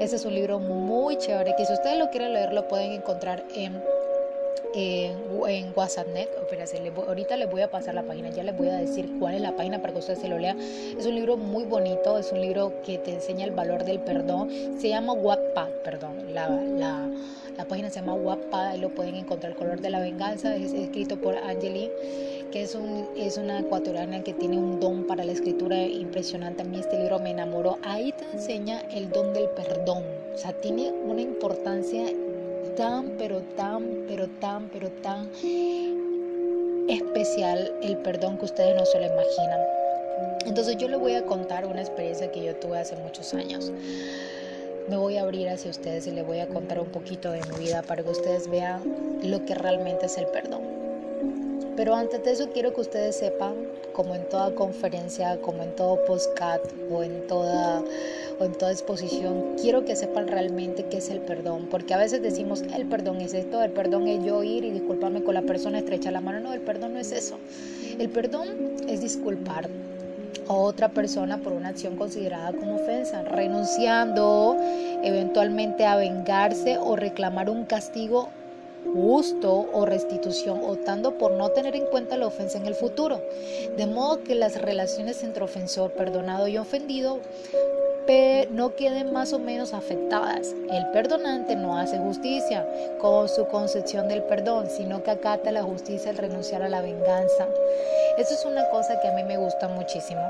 Ese 0.00 0.16
es 0.16 0.24
un 0.24 0.34
libro 0.34 0.58
muy 0.58 1.16
chévere, 1.18 1.54
que 1.56 1.64
si 1.64 1.72
ustedes 1.72 1.98
lo 1.98 2.10
quieren 2.10 2.32
leer, 2.32 2.52
lo 2.52 2.66
pueden 2.66 2.92
encontrar 2.92 3.44
en 3.54 3.80
en, 4.74 5.72
WhatsAppnet. 5.74 6.28
ahorita 7.06 7.36
les 7.36 7.50
voy 7.50 7.62
a 7.62 7.70
pasar 7.70 7.94
la 7.94 8.02
página, 8.02 8.30
ya 8.30 8.42
les 8.42 8.56
voy 8.56 8.68
a 8.68 8.76
decir 8.76 9.08
cuál 9.18 9.34
es 9.34 9.40
la 9.40 9.56
página 9.56 9.80
para 9.80 9.92
que 9.92 10.00
ustedes 10.00 10.20
se 10.20 10.28
lo 10.28 10.38
lean. 10.38 10.58
Es 10.60 11.06
un 11.06 11.14
libro 11.14 11.36
muy 11.36 11.64
bonito, 11.64 12.18
es 12.18 12.32
un 12.32 12.40
libro 12.40 12.72
que 12.84 12.98
te 12.98 13.14
enseña 13.14 13.44
el 13.44 13.52
valor 13.52 13.84
del 13.84 14.00
perdón. 14.00 14.50
Se 14.78 14.88
llama 14.88 15.12
Wattpad, 15.12 15.68
perdón. 15.84 16.34
La, 16.34 16.48
la, 16.48 17.08
la 17.56 17.64
página 17.66 17.90
se 17.90 18.00
llama 18.00 18.14
Wattpad, 18.14 18.68
ahí 18.68 18.80
lo 18.80 18.90
pueden 18.90 19.14
encontrar. 19.14 19.52
El 19.52 19.58
color 19.58 19.80
de 19.80 19.90
la 19.90 20.00
venganza 20.00 20.54
es 20.56 20.72
escrito 20.72 21.16
por 21.16 21.36
Angeli 21.36 21.90
que 22.50 22.62
es, 22.62 22.74
un, 22.74 23.08
es 23.16 23.36
una 23.36 23.60
ecuatoriana 23.60 24.22
que 24.22 24.32
tiene 24.32 24.56
un 24.56 24.80
don 24.80 25.04
para 25.04 25.24
la 25.24 25.32
escritura 25.32 25.82
impresionante. 25.82 26.62
A 26.62 26.64
mí 26.64 26.78
este 26.78 26.98
libro 26.98 27.18
me 27.18 27.30
enamoró. 27.30 27.78
Ahí 27.82 28.12
te 28.12 28.24
enseña 28.32 28.80
el 28.90 29.10
don 29.10 29.32
del 29.34 29.48
perdón. 29.50 30.04
O 30.34 30.38
sea, 30.38 30.52
tiene 30.52 30.90
una 30.90 31.20
importancia 31.20 32.10
tan, 32.78 33.16
pero 33.18 33.42
tan, 33.56 34.06
pero 34.06 34.28
tan, 34.40 34.68
pero 34.68 34.88
tan 35.02 35.28
especial 36.88 37.72
el 37.82 37.96
perdón 37.98 38.38
que 38.38 38.44
ustedes 38.44 38.76
no 38.76 38.86
se 38.86 39.00
lo 39.00 39.06
imaginan. 39.06 39.60
Entonces 40.46 40.76
yo 40.76 40.88
les 40.88 41.00
voy 41.00 41.14
a 41.14 41.26
contar 41.26 41.66
una 41.66 41.80
experiencia 41.80 42.30
que 42.30 42.44
yo 42.44 42.54
tuve 42.54 42.78
hace 42.78 42.94
muchos 42.96 43.34
años. 43.34 43.72
Me 44.88 44.96
voy 44.96 45.16
a 45.16 45.22
abrir 45.22 45.48
hacia 45.48 45.72
ustedes 45.72 46.06
y 46.06 46.12
les 46.12 46.24
voy 46.24 46.38
a 46.38 46.46
contar 46.46 46.78
un 46.78 46.86
poquito 46.86 47.32
de 47.32 47.40
mi 47.48 47.64
vida 47.64 47.82
para 47.82 48.04
que 48.04 48.10
ustedes 48.10 48.48
vean 48.48 48.80
lo 49.24 49.44
que 49.44 49.56
realmente 49.56 50.06
es 50.06 50.16
el 50.16 50.26
perdón. 50.26 50.77
Pero 51.78 51.94
antes 51.94 52.24
de 52.24 52.32
eso 52.32 52.50
quiero 52.52 52.74
que 52.74 52.80
ustedes 52.80 53.14
sepan, 53.14 53.54
como 53.92 54.16
en 54.16 54.28
toda 54.28 54.52
conferencia, 54.52 55.40
como 55.40 55.62
en 55.62 55.76
todo 55.76 56.04
postcat 56.06 56.60
o 56.90 57.04
en 57.04 57.24
toda 57.28 57.84
o 58.40 58.44
en 58.44 58.50
toda 58.50 58.72
exposición, 58.72 59.54
quiero 59.62 59.84
que 59.84 59.94
sepan 59.94 60.26
realmente 60.26 60.86
qué 60.86 60.96
es 60.96 61.08
el 61.08 61.20
perdón, 61.20 61.68
porque 61.70 61.94
a 61.94 61.98
veces 61.98 62.20
decimos, 62.20 62.62
el 62.62 62.88
perdón 62.88 63.20
es 63.20 63.32
esto, 63.32 63.62
el 63.62 63.70
perdón 63.70 64.08
es 64.08 64.24
yo 64.24 64.42
ir 64.42 64.64
y 64.64 64.72
disculparme 64.72 65.22
con 65.22 65.34
la 65.34 65.42
persona, 65.42 65.78
estrecha 65.78 66.10
la 66.10 66.20
mano, 66.20 66.40
no, 66.40 66.52
el 66.52 66.62
perdón 66.62 66.94
no 66.94 66.98
es 66.98 67.12
eso. 67.12 67.38
El 67.96 68.08
perdón 68.08 68.48
es 68.88 69.00
disculpar 69.00 69.68
a 70.48 70.52
otra 70.52 70.88
persona 70.88 71.38
por 71.38 71.52
una 71.52 71.68
acción 71.68 71.94
considerada 71.94 72.54
como 72.54 72.74
ofensa, 72.74 73.22
renunciando 73.22 74.56
eventualmente 75.04 75.86
a 75.86 75.94
vengarse 75.94 76.76
o 76.76 76.96
reclamar 76.96 77.48
un 77.48 77.66
castigo 77.66 78.30
justo 78.84 79.68
o 79.72 79.86
restitución, 79.86 80.60
optando 80.64 81.18
por 81.18 81.32
no 81.32 81.50
tener 81.50 81.76
en 81.76 81.86
cuenta 81.86 82.16
la 82.16 82.26
ofensa 82.26 82.58
en 82.58 82.66
el 82.66 82.74
futuro. 82.74 83.20
De 83.76 83.86
modo 83.86 84.22
que 84.22 84.34
las 84.34 84.60
relaciones 84.60 85.22
entre 85.22 85.44
ofensor, 85.44 85.92
perdonado 85.92 86.48
y 86.48 86.58
ofendido 86.58 87.20
no 88.50 88.74
queden 88.74 89.12
más 89.12 89.34
o 89.34 89.38
menos 89.38 89.74
afectadas. 89.74 90.54
El 90.70 90.86
perdonante 90.92 91.56
no 91.56 91.76
hace 91.76 91.98
justicia 91.98 92.66
con 92.98 93.28
su 93.28 93.46
concepción 93.48 94.08
del 94.08 94.22
perdón, 94.22 94.68
sino 94.70 95.02
que 95.02 95.10
acata 95.10 95.52
la 95.52 95.62
justicia 95.62 96.10
al 96.10 96.16
renunciar 96.16 96.62
a 96.62 96.70
la 96.70 96.80
venganza. 96.80 97.46
Eso 98.16 98.32
es 98.32 98.46
una 98.46 98.66
cosa 98.70 98.98
que 99.02 99.08
a 99.08 99.12
mí 99.12 99.24
me 99.24 99.36
gusta 99.36 99.68
muchísimo. 99.68 100.22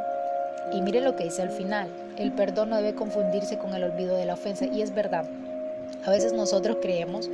Y 0.72 0.82
mire 0.82 1.00
lo 1.00 1.14
que 1.14 1.24
dice 1.24 1.42
al 1.42 1.50
final, 1.50 1.88
el 2.16 2.32
perdón 2.32 2.70
no 2.70 2.76
debe 2.78 2.96
confundirse 2.96 3.58
con 3.58 3.72
el 3.72 3.84
olvido 3.84 4.16
de 4.16 4.24
la 4.24 4.34
ofensa. 4.34 4.64
Y 4.66 4.82
es 4.82 4.92
verdad, 4.92 5.26
a 6.08 6.10
veces 6.10 6.32
nosotros 6.32 6.78
creemos 6.80 7.28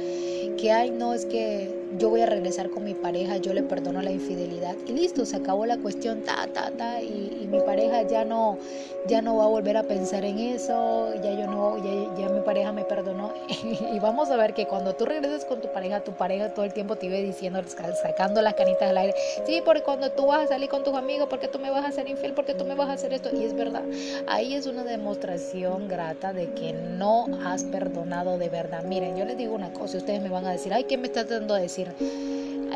que, 0.58 0.72
ay, 0.72 0.90
no, 0.90 1.14
es 1.14 1.26
que 1.26 1.70
yo 1.96 2.10
voy 2.10 2.22
a 2.22 2.26
regresar 2.26 2.70
con 2.70 2.84
mi 2.84 2.94
pareja, 2.94 3.36
yo 3.36 3.52
le 3.54 3.62
perdono 3.62 4.02
la 4.02 4.10
infidelidad 4.10 4.74
y 4.86 4.92
listo, 4.92 5.24
se 5.24 5.36
acabó 5.36 5.64
la 5.64 5.78
cuestión, 5.78 6.22
ta, 6.22 6.48
ta, 6.52 6.72
ta, 6.72 7.00
y, 7.00 7.48
mi 7.54 7.60
pareja 7.60 8.02
ya 8.02 8.24
no, 8.24 8.58
ya 9.06 9.22
no 9.22 9.36
va 9.36 9.44
a 9.44 9.46
volver 9.46 9.76
a 9.76 9.84
pensar 9.84 10.24
en 10.24 10.40
eso, 10.40 11.14
ya 11.22 11.38
yo 11.38 11.46
no, 11.46 11.76
ya, 12.18 12.28
mi 12.28 12.40
pareja 12.40 12.72
me 12.72 12.84
perdonó. 12.84 13.32
y 13.92 13.98
vamos 14.00 14.30
a 14.30 14.36
ver 14.36 14.54
que 14.54 14.66
cuando 14.66 14.94
tú 14.94 15.04
regresas 15.04 15.44
con 15.44 15.60
tu 15.60 15.70
pareja, 15.70 16.00
tu 16.00 16.12
pareja 16.12 16.52
todo 16.52 16.64
el 16.64 16.72
tiempo 16.72 16.96
te 16.96 17.06
iba 17.06 17.16
diciendo, 17.16 17.62
sacando 18.02 18.42
las 18.42 18.54
canitas 18.54 18.90
al 18.90 18.98
aire, 18.98 19.14
sí, 19.46 19.62
porque 19.64 19.82
cuando 19.82 20.10
tú 20.10 20.26
vas 20.26 20.46
a 20.46 20.48
salir 20.48 20.68
con 20.68 20.82
tus 20.82 20.94
amigos, 20.94 21.28
porque 21.30 21.46
tú 21.46 21.60
me 21.60 21.70
vas 21.70 21.84
a 21.84 21.88
hacer 21.88 22.08
infiel, 22.08 22.32
porque 22.32 22.54
tú 22.54 22.64
me 22.64 22.74
vas 22.74 22.88
a 22.88 22.94
hacer 22.94 23.12
esto, 23.12 23.30
y 23.32 23.44
es 23.44 23.54
verdad, 23.54 23.84
ahí 24.26 24.54
es 24.54 24.66
una 24.66 24.82
demostración 24.82 25.86
grata 25.86 26.32
de 26.32 26.50
que 26.54 26.72
no 26.72 27.26
has 27.44 27.62
perdonado 27.62 28.36
de 28.36 28.48
verdad. 28.48 28.63
Miren, 28.84 29.16
yo 29.16 29.24
les 29.24 29.36
digo 29.36 29.54
una 29.54 29.72
cosa, 29.72 29.98
ustedes 29.98 30.22
me 30.22 30.28
van 30.28 30.46
a 30.46 30.52
decir, 30.52 30.72
ay, 30.72 30.84
¿qué 30.84 30.96
me 30.96 31.06
estás 31.06 31.26
tratando 31.26 31.54
de 31.54 31.62
decir? 31.62 31.92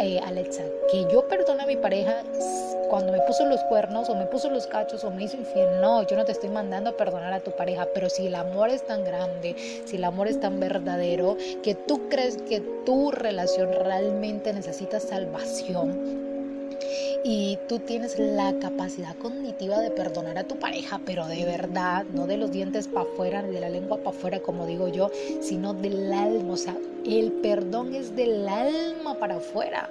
Eh, 0.00 0.20
Alexa, 0.24 0.62
que 0.90 1.06
yo 1.10 1.26
perdone 1.26 1.62
a 1.62 1.66
mi 1.66 1.76
pareja 1.76 2.22
cuando 2.88 3.12
me 3.12 3.20
puso 3.22 3.44
los 3.46 3.60
cuernos 3.64 4.08
o 4.08 4.14
me 4.14 4.26
puso 4.26 4.48
los 4.48 4.66
cachos 4.66 5.02
o 5.04 5.10
me 5.10 5.24
hizo 5.24 5.36
infiel. 5.36 5.80
No, 5.80 6.06
yo 6.06 6.16
no 6.16 6.24
te 6.24 6.32
estoy 6.32 6.50
mandando 6.50 6.90
a 6.90 6.96
perdonar 6.96 7.32
a 7.32 7.40
tu 7.40 7.50
pareja, 7.52 7.88
pero 7.94 8.08
si 8.08 8.26
el 8.26 8.34
amor 8.34 8.70
es 8.70 8.86
tan 8.86 9.04
grande, 9.04 9.56
si 9.84 9.96
el 9.96 10.04
amor 10.04 10.28
es 10.28 10.40
tan 10.40 10.60
verdadero, 10.60 11.36
que 11.62 11.74
tú 11.74 12.08
crees 12.08 12.36
que 12.36 12.60
tu 12.86 13.10
relación 13.10 13.72
realmente 13.72 14.52
necesita 14.52 15.00
salvación, 15.00 16.27
y 17.24 17.58
tú 17.68 17.78
tienes 17.80 18.18
la 18.18 18.58
capacidad 18.58 19.16
cognitiva 19.16 19.80
de 19.80 19.90
perdonar 19.90 20.38
a 20.38 20.44
tu 20.44 20.58
pareja, 20.58 21.00
pero 21.04 21.26
de 21.26 21.44
verdad, 21.44 22.04
no 22.12 22.26
de 22.26 22.36
los 22.36 22.50
dientes 22.50 22.88
para 22.88 23.10
afuera 23.10 23.42
ni 23.42 23.52
de 23.52 23.60
la 23.60 23.68
lengua 23.68 23.98
para 23.98 24.16
afuera, 24.16 24.40
como 24.40 24.66
digo 24.66 24.88
yo, 24.88 25.10
sino 25.40 25.74
del 25.74 26.12
alma. 26.12 26.54
O 26.54 26.56
sea, 26.56 26.76
el 27.04 27.32
perdón 27.32 27.94
es 27.94 28.14
del 28.14 28.48
alma 28.48 29.18
para 29.18 29.36
afuera. 29.36 29.90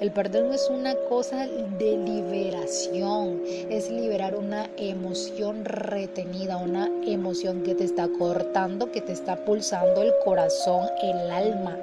El 0.00 0.10
perdón 0.12 0.52
es 0.52 0.68
una 0.70 0.94
cosa 1.08 1.46
de 1.46 1.96
liberación, 1.96 3.42
es 3.46 3.90
liberar 3.90 4.34
una 4.36 4.68
emoción 4.76 5.64
retenida, 5.64 6.56
una 6.56 6.90
emoción 7.06 7.62
que 7.62 7.74
te 7.74 7.84
está 7.84 8.08
cortando, 8.08 8.90
que 8.92 9.00
te 9.00 9.12
está 9.12 9.44
pulsando 9.44 10.02
el 10.02 10.12
corazón, 10.24 10.86
el 11.02 11.30
alma. 11.30 11.76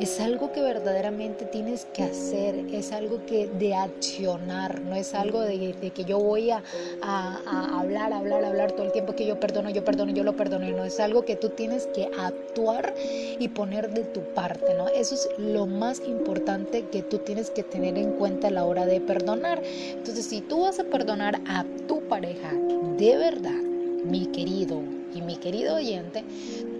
Es 0.00 0.20
algo 0.20 0.52
que 0.52 0.60
verdaderamente 0.60 1.44
tienes 1.44 1.86
que 1.86 2.02
hacer, 2.02 2.66
es 2.72 2.92
algo 2.92 3.24
que 3.26 3.46
de 3.46 3.74
accionar, 3.74 4.80
no 4.80 4.96
es 4.96 5.14
algo 5.14 5.40
de, 5.40 5.74
que 5.94 6.04
yo 6.04 6.18
voy 6.18 6.50
a, 6.50 6.62
a, 7.02 7.80
hablar, 7.80 8.12
hablar, 8.12 8.44
hablar 8.44 8.72
todo 8.72 8.86
el 8.86 8.92
tiempo 8.92 9.14
que 9.14 9.26
yo 9.26 9.38
perdono, 9.38 9.70
yo 9.70 9.84
perdono, 9.84 10.12
yo 10.12 10.24
lo 10.24 10.36
perdono, 10.36 10.68
no, 10.70 10.84
es 10.84 11.00
algo 11.00 11.24
que 11.24 11.36
tú 11.36 11.50
tienes 11.50 11.86
que 11.88 12.10
actuar 12.18 12.94
y 13.38 13.48
poner 13.48 13.92
de 13.92 14.04
tu 14.04 14.20
parte, 14.34 14.74
¿no? 14.74 14.88
Eso 14.88 15.14
es 15.14 15.28
lo 15.38 15.66
más 15.66 16.00
importante 16.06 16.84
que 16.90 17.02
tú 17.02 17.18
tienes 17.18 17.50
que 17.50 17.62
tener 17.62 17.96
en 17.96 18.12
cuenta 18.12 18.48
a 18.48 18.50
la 18.50 18.64
hora 18.64 18.86
de 18.86 19.00
perdonar. 19.00 19.62
Entonces, 19.64 20.26
si 20.26 20.40
tú 20.40 20.62
vas 20.62 20.78
a 20.80 20.84
perdonar 20.84 21.40
a 21.46 21.64
tu 21.86 22.00
pareja 22.02 22.52
de 22.98 23.16
verdad, 23.16 23.62
mi 24.04 24.26
querido 24.26 24.82
y 25.14 25.22
mi 25.22 25.36
querido 25.36 25.76
oyente, 25.76 26.24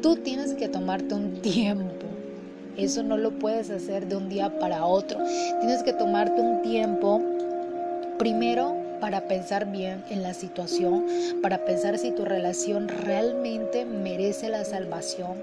tú 0.03 0.17
tienes 0.17 0.55
que 0.55 0.69
tomarte 0.69 1.15
un 1.15 1.41
tiempo. 1.41 2.04
Eso 2.77 3.03
no 3.03 3.17
lo 3.17 3.31
puedes 3.31 3.71
hacer 3.71 4.07
de 4.07 4.17
un 4.17 4.29
día 4.29 4.59
para 4.59 4.85
otro. 4.85 5.21
Tienes 5.61 5.83
que 5.83 5.93
tomarte 5.93 6.41
un 6.41 6.63
tiempo 6.63 7.23
primero 8.19 8.77
para 9.01 9.23
pensar 9.23 9.71
bien 9.71 10.03
en 10.11 10.23
la 10.23 10.35
situación, 10.35 11.05
para 11.43 11.65
pensar 11.65 11.99
si 11.99 12.11
tu 12.11 12.25
relación 12.25 12.89
realmente 12.89 13.85
merece 13.85 14.49
la 14.49 14.65
salvación 14.65 15.35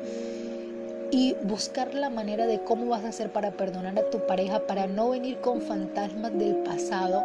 y 1.12 1.36
buscar 1.44 1.94
la 1.94 2.10
manera 2.10 2.48
de 2.48 2.62
cómo 2.62 2.88
vas 2.88 3.04
a 3.04 3.10
hacer 3.10 3.30
para 3.30 3.52
perdonar 3.52 4.00
a 4.00 4.10
tu 4.10 4.26
pareja, 4.26 4.66
para 4.66 4.88
no 4.88 5.10
venir 5.10 5.38
con 5.42 5.62
fantasmas 5.62 6.38
del 6.38 6.56
pasado, 6.58 7.22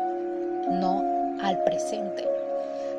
no 0.71 1.39
al 1.41 1.63
presente. 1.65 2.36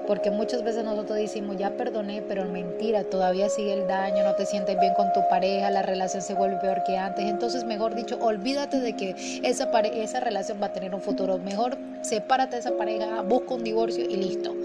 Porque 0.07 0.31
muchas 0.31 0.63
veces 0.63 0.83
nosotros 0.83 1.17
decimos, 1.17 1.57
ya 1.57 1.71
perdoné, 1.71 2.21
pero 2.21 2.45
mentira, 2.45 3.03
todavía 3.03 3.49
sigue 3.49 3.73
el 3.73 3.87
daño, 3.87 4.23
no 4.23 4.35
te 4.35 4.45
sientes 4.45 4.79
bien 4.79 4.93
con 4.93 5.11
tu 5.13 5.19
pareja, 5.29 5.69
la 5.69 5.81
relación 5.81 6.21
se 6.21 6.33
vuelve 6.33 6.57
peor 6.57 6.83
que 6.85 6.97
antes. 6.97 7.25
Entonces, 7.25 7.65
mejor 7.65 7.93
dicho, 7.93 8.17
olvídate 8.21 8.79
de 8.79 8.95
que 8.95 9.41
esa, 9.43 9.69
esa 9.81 10.19
relación 10.19 10.59
va 10.61 10.67
a 10.67 10.73
tener 10.73 10.95
un 10.95 11.01
futuro. 11.01 11.37
Mejor 11.37 11.77
sepárate 12.01 12.55
de 12.55 12.61
esa 12.61 12.77
pareja, 12.77 13.21
busca 13.21 13.53
un 13.53 13.63
divorcio 13.63 14.05
y 14.05 14.15
listo 14.15 14.55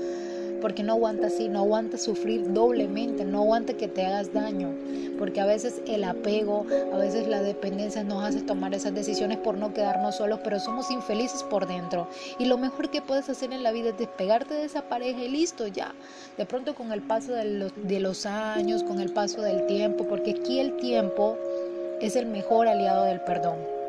porque 0.63 0.85
no 0.85 0.93
aguanta 0.93 1.27
así, 1.27 1.49
no 1.49 1.59
aguanta 1.59 1.99
sufrir 1.99 2.53
doblemente, 2.53 3.25
no 3.25 3.41
aguanta 3.41 3.75
que 3.75 3.89
te 3.89 4.07
hagas 4.07 4.33
daño, 4.33 4.71
porque 5.19 5.41
a 5.41 5.45
veces 5.45 5.83
el 5.87 6.05
apego, 6.05 6.65
a 6.93 6.97
veces 6.97 7.27
la 7.27 7.43
dependencia 7.43 8.05
nos 8.05 8.25
hace 8.25 8.43
tomar 8.43 8.73
esas 8.73 8.95
decisiones 8.95 9.39
por 9.39 9.59
no 9.59 9.75
quedarnos 9.75 10.17
solos, 10.17 10.41
pero 10.45 10.61
somos 10.61 10.91
infelices 10.91 11.43
por 11.43 11.67
dentro. 11.67 12.09
Y 12.39 12.47
lo 12.47 12.57
mejor 12.57 12.91
que 12.91 13.03
puedes 13.03 13.29
hacer 13.29 13.53
en 13.53 13.65
la 13.65 13.73
vida 13.73 13.91
es 13.91 13.99
despegarte 13.99 14.55
de 14.55 14.65
esa 14.65 14.83
pareja 14.83 15.21
y 15.21 15.29
listo, 15.29 15.67
ya. 15.67 15.93
De 16.39 16.47
pronto 16.47 16.75
con 16.75 16.93
el 16.93 17.03
paso 17.03 17.33
de 17.33 17.45
los, 17.45 17.73
de 17.77 18.01
los 18.01 18.25
años, 18.25 18.85
con 18.85 19.01
el 19.01 19.13
paso 19.13 19.43
del 19.43 19.67
tiempo, 19.67 20.07
porque 20.07 20.37
aquí 20.41 20.61
el 20.61 20.77
tiempo 20.77 21.37
es 22.01 22.15
el 22.15 22.27
mejor 22.27 22.69
aliado 22.69 23.05
del 23.05 23.21
perdón. 23.21 23.82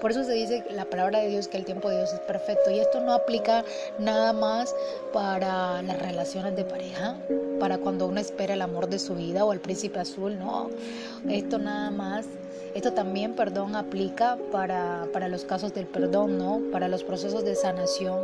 Por 0.00 0.10
eso 0.10 0.24
se 0.24 0.32
dice 0.32 0.64
la 0.70 0.84
palabra 0.84 1.20
de 1.20 1.28
Dios 1.28 1.48
que 1.48 1.56
el 1.56 1.64
tiempo 1.64 1.88
de 1.88 1.96
Dios 1.96 2.12
es 2.12 2.20
perfecto. 2.20 2.70
Y 2.70 2.78
esto 2.80 3.00
no 3.00 3.12
aplica 3.12 3.64
nada 3.98 4.32
más 4.32 4.74
para 5.12 5.82
las 5.82 5.98
relaciones 6.00 6.56
de 6.56 6.64
pareja, 6.64 7.16
para 7.60 7.78
cuando 7.78 8.06
uno 8.06 8.20
espera 8.20 8.54
el 8.54 8.62
amor 8.62 8.88
de 8.88 8.98
su 8.98 9.14
vida 9.14 9.44
o 9.44 9.52
el 9.52 9.60
príncipe 9.60 10.00
azul, 10.00 10.38
no. 10.38 10.70
Esto 11.28 11.58
nada 11.58 11.90
más 11.90 12.26
esto 12.74 12.92
también, 12.92 13.34
perdón, 13.34 13.76
aplica 13.76 14.36
para, 14.50 15.06
para, 15.12 15.28
los 15.28 15.44
casos 15.44 15.72
del 15.72 15.86
perdón, 15.86 16.38
¿no? 16.38 16.60
Para 16.72 16.88
los 16.88 17.04
procesos 17.04 17.44
de 17.44 17.54
sanación. 17.54 18.18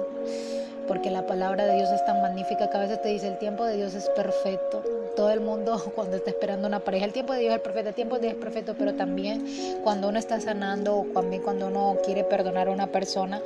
Porque 0.91 1.09
la 1.09 1.25
palabra 1.25 1.67
de 1.67 1.77
Dios 1.77 1.89
es 1.91 2.05
tan 2.05 2.21
magnífica 2.21 2.69
que 2.69 2.77
a 2.77 2.81
veces 2.81 3.01
te 3.01 3.11
dice 3.11 3.29
el 3.29 3.39
tiempo 3.39 3.65
de 3.65 3.77
Dios 3.77 3.95
es 3.95 4.09
perfecto 4.09 4.83
todo 5.15 5.31
el 5.31 5.39
mundo 5.39 5.81
cuando 5.95 6.17
está 6.17 6.31
esperando 6.31 6.67
una 6.67 6.81
pareja. 6.81 7.05
El 7.05 7.13
tiempo 7.13 7.33
de 7.33 7.43
Dios 7.43 7.55
es 7.55 7.61
perfecto, 7.61 7.91
el 7.91 7.95
tiempo 7.95 8.17
de 8.17 8.23
Dios 8.23 8.35
es 8.35 8.41
perfecto, 8.41 8.75
pero 8.77 8.95
también 8.95 9.45
cuando 9.85 10.09
uno 10.09 10.19
está 10.19 10.41
sanando 10.41 10.97
o 10.97 11.05
también 11.15 11.43
cuando 11.43 11.69
uno 11.69 11.97
quiere 12.05 12.25
perdonar 12.25 12.67
a 12.67 12.73
una 12.73 12.89
persona 12.89 13.41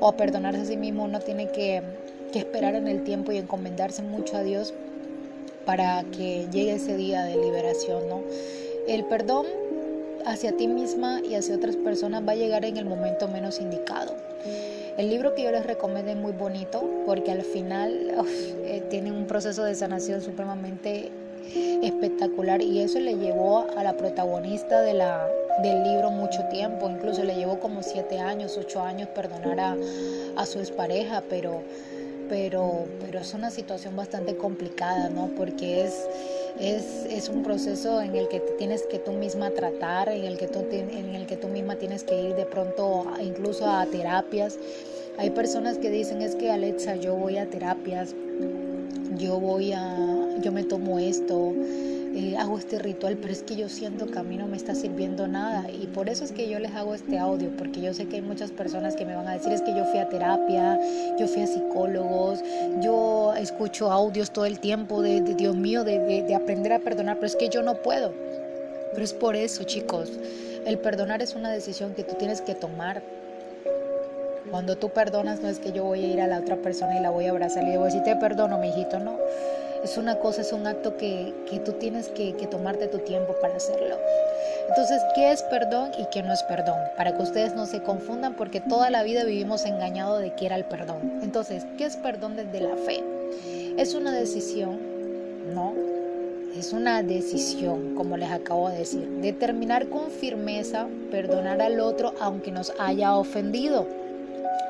o 0.00 0.10
perdonarse 0.16 0.62
a 0.62 0.64
sí 0.64 0.76
mismo, 0.76 1.04
uno 1.04 1.20
tiene 1.20 1.52
que, 1.52 1.82
que 2.32 2.40
esperar 2.40 2.74
en 2.74 2.88
el 2.88 3.04
tiempo 3.04 3.30
y 3.30 3.36
encomendarse 3.36 4.02
mucho 4.02 4.36
a 4.36 4.42
Dios 4.42 4.74
para 5.64 6.02
que 6.02 6.48
llegue 6.50 6.72
ese 6.72 6.96
día 6.96 7.22
de 7.22 7.36
liberación, 7.36 8.08
¿no? 8.08 8.22
El 8.88 9.04
perdón 9.04 9.46
hacia 10.26 10.56
ti 10.56 10.66
misma 10.66 11.20
y 11.20 11.36
hacia 11.36 11.54
otras 11.54 11.76
personas 11.76 12.26
va 12.26 12.32
a 12.32 12.34
llegar 12.34 12.64
en 12.64 12.76
el 12.76 12.86
momento 12.86 13.28
menos 13.28 13.60
indicado. 13.60 14.16
El 14.98 15.08
libro 15.08 15.34
que 15.34 15.42
yo 15.42 15.50
les 15.50 15.64
recomiendo 15.64 16.10
es 16.10 16.18
muy 16.18 16.32
bonito 16.32 16.82
porque 17.06 17.30
al 17.30 17.42
final 17.42 18.14
eh, 18.64 18.82
tiene 18.90 19.10
un 19.10 19.26
proceso 19.26 19.64
de 19.64 19.74
sanación 19.74 20.20
supremamente 20.20 21.10
espectacular 21.82 22.60
y 22.60 22.80
eso 22.80 23.00
le 23.00 23.14
llevó 23.16 23.66
a 23.76 23.82
la 23.82 23.96
protagonista 23.96 24.82
de 24.82 24.94
la, 24.94 25.26
del 25.62 25.82
libro 25.82 26.10
mucho 26.10 26.42
tiempo, 26.50 26.90
incluso 26.90 27.24
le 27.24 27.34
llevó 27.34 27.58
como 27.58 27.82
siete 27.82 28.18
años, 28.18 28.56
ocho 28.58 28.82
años 28.82 29.08
perdonar 29.08 29.60
a, 29.60 29.76
a 30.36 30.46
su 30.46 30.60
expareja, 30.60 31.22
pero, 31.28 31.62
pero, 32.28 32.84
pero 33.00 33.18
es 33.20 33.32
una 33.34 33.50
situación 33.50 33.96
bastante 33.96 34.36
complicada, 34.36 35.08
¿no? 35.08 35.30
Porque 35.36 35.84
es 35.84 36.06
es, 36.58 37.28
un 37.28 37.42
proceso 37.42 38.00
en 38.00 38.14
el 38.14 38.28
que 38.28 38.40
tienes 38.58 38.82
que 38.86 38.98
tú 38.98 39.12
misma 39.12 39.50
tratar, 39.50 40.08
en 40.08 40.24
el 40.24 40.38
que 40.38 40.48
tú, 40.48 40.60
en 40.70 41.14
el 41.14 41.26
que 41.26 41.36
tú 41.36 41.48
misma 41.48 41.76
tienes 41.76 42.04
que 42.04 42.20
ir 42.20 42.34
de 42.34 42.46
pronto 42.46 43.06
incluso 43.22 43.68
a 43.68 43.86
terapias. 43.86 44.58
Hay 45.18 45.30
personas 45.30 45.78
que 45.78 45.90
dicen 45.90 46.22
es 46.22 46.34
que 46.34 46.50
Alexa, 46.50 46.96
yo 46.96 47.14
voy 47.14 47.36
a 47.36 47.48
terapias, 47.48 48.14
yo 49.16 49.38
voy 49.38 49.72
a, 49.72 49.96
yo 50.40 50.52
me 50.52 50.64
tomo 50.64 50.98
esto, 50.98 51.52
eh, 52.14 52.36
hago 52.36 52.58
este 52.58 52.78
ritual, 52.78 53.16
pero 53.16 53.32
es 53.32 53.42
que 53.42 53.56
yo 53.56 53.70
siento 53.70 54.06
que 54.06 54.18
a 54.18 54.22
no 54.22 54.46
me 54.46 54.56
está 54.56 54.74
sirviendo 54.74 55.26
nada. 55.28 55.70
Y 55.70 55.86
por 55.86 56.10
eso 56.10 56.24
es 56.24 56.32
que 56.32 56.48
yo 56.48 56.58
les 56.58 56.72
hago 56.74 56.94
este 56.94 57.18
audio, 57.18 57.50
porque 57.56 57.80
yo 57.80 57.94
sé 57.94 58.06
que 58.06 58.16
hay 58.16 58.22
muchas 58.22 58.50
personas 58.50 58.96
que 58.96 59.06
me 59.06 59.14
van 59.14 59.28
a 59.28 59.32
decir 59.32 59.52
es 59.52 59.62
que 59.62 59.74
yo 59.74 59.84
fui 59.86 59.98
a 59.98 60.08
terapia, 60.08 60.78
yo 61.18 61.26
fui 61.26 61.42
a 61.42 61.46
psicólogos, 61.46 62.40
yo 62.80 63.32
escucho 63.34 63.90
audios 63.90 64.30
todo 64.30 64.44
el 64.44 64.60
tiempo 64.60 65.00
de, 65.00 65.22
Dios 65.22 65.56
mío, 65.56 65.84
de, 65.84 65.98
de 66.22 66.34
aprender 66.34 66.74
a 66.74 66.80
perdonar, 66.80 67.16
pero 67.16 67.26
es 67.26 67.36
que 67.36 67.48
yo 67.48 67.62
no 67.62 67.76
puedo. 67.76 68.12
Pero 68.92 69.04
es 69.04 69.14
por 69.14 69.34
eso, 69.34 69.64
chicos. 69.64 70.10
El 70.66 70.78
perdonar 70.78 71.22
es 71.22 71.34
una 71.34 71.50
decisión 71.50 71.94
que 71.94 72.04
tú 72.04 72.14
tienes 72.16 72.42
que 72.42 72.54
tomar. 72.54 73.02
Cuando 74.50 74.76
tú 74.76 74.90
perdonas, 74.90 75.40
no 75.40 75.48
es 75.48 75.58
que 75.58 75.72
yo 75.72 75.84
voy 75.84 76.04
a 76.04 76.08
ir 76.08 76.20
a 76.20 76.26
la 76.26 76.40
otra 76.40 76.56
persona 76.56 76.98
y 76.98 77.00
la 77.00 77.08
voy 77.08 77.24
a 77.24 77.30
abrazar 77.30 77.62
y 77.64 77.68
le 77.68 77.78
voy 77.78 77.84
a 77.84 77.86
decir, 77.86 78.02
te 78.02 78.16
perdono, 78.16 78.58
mi 78.58 78.68
hijito, 78.68 78.98
no 78.98 79.16
es 79.82 79.96
una 79.96 80.18
cosa, 80.18 80.42
es 80.42 80.52
un 80.52 80.66
acto 80.66 80.96
que, 80.96 81.32
tú 81.64 81.72
tienes 81.72 82.08
que, 82.08 82.34
que, 82.36 82.46
tomarte 82.46 82.86
tu 82.86 82.98
tiempo 82.98 83.34
para 83.40 83.56
hacerlo. 83.56 83.96
Entonces, 84.68 85.02
¿qué 85.14 85.32
es 85.32 85.42
perdón 85.42 85.90
y 85.98 86.06
qué 86.06 86.22
no 86.22 86.32
es 86.32 86.42
perdón? 86.44 86.78
Para 86.96 87.16
que 87.16 87.22
ustedes 87.22 87.54
no 87.54 87.66
se 87.66 87.82
confundan 87.82 88.34
porque 88.34 88.60
toda 88.60 88.90
la 88.90 89.02
vida 89.02 89.24
vivimos 89.24 89.64
engañados 89.64 90.20
de 90.20 90.34
qué 90.34 90.46
era 90.46 90.56
el 90.56 90.64
perdón. 90.64 91.20
Entonces, 91.22 91.66
¿qué 91.76 91.84
es 91.84 91.96
perdón 91.96 92.36
desde 92.36 92.60
la 92.60 92.76
fe? 92.76 93.02
Es 93.76 93.94
una 93.94 94.12
decisión, 94.12 94.78
¿no? 95.54 95.74
Es 96.56 96.72
una 96.72 97.02
decisión, 97.02 97.94
como 97.94 98.16
les 98.16 98.30
acabo 98.30 98.68
de 98.68 98.78
decir, 98.78 99.08
determinar 99.20 99.88
con 99.88 100.10
firmeza 100.10 100.86
perdonar 101.10 101.60
al 101.62 101.80
otro 101.80 102.14
aunque 102.20 102.50
nos 102.50 102.72
haya 102.78 103.14
ofendido. 103.16 103.86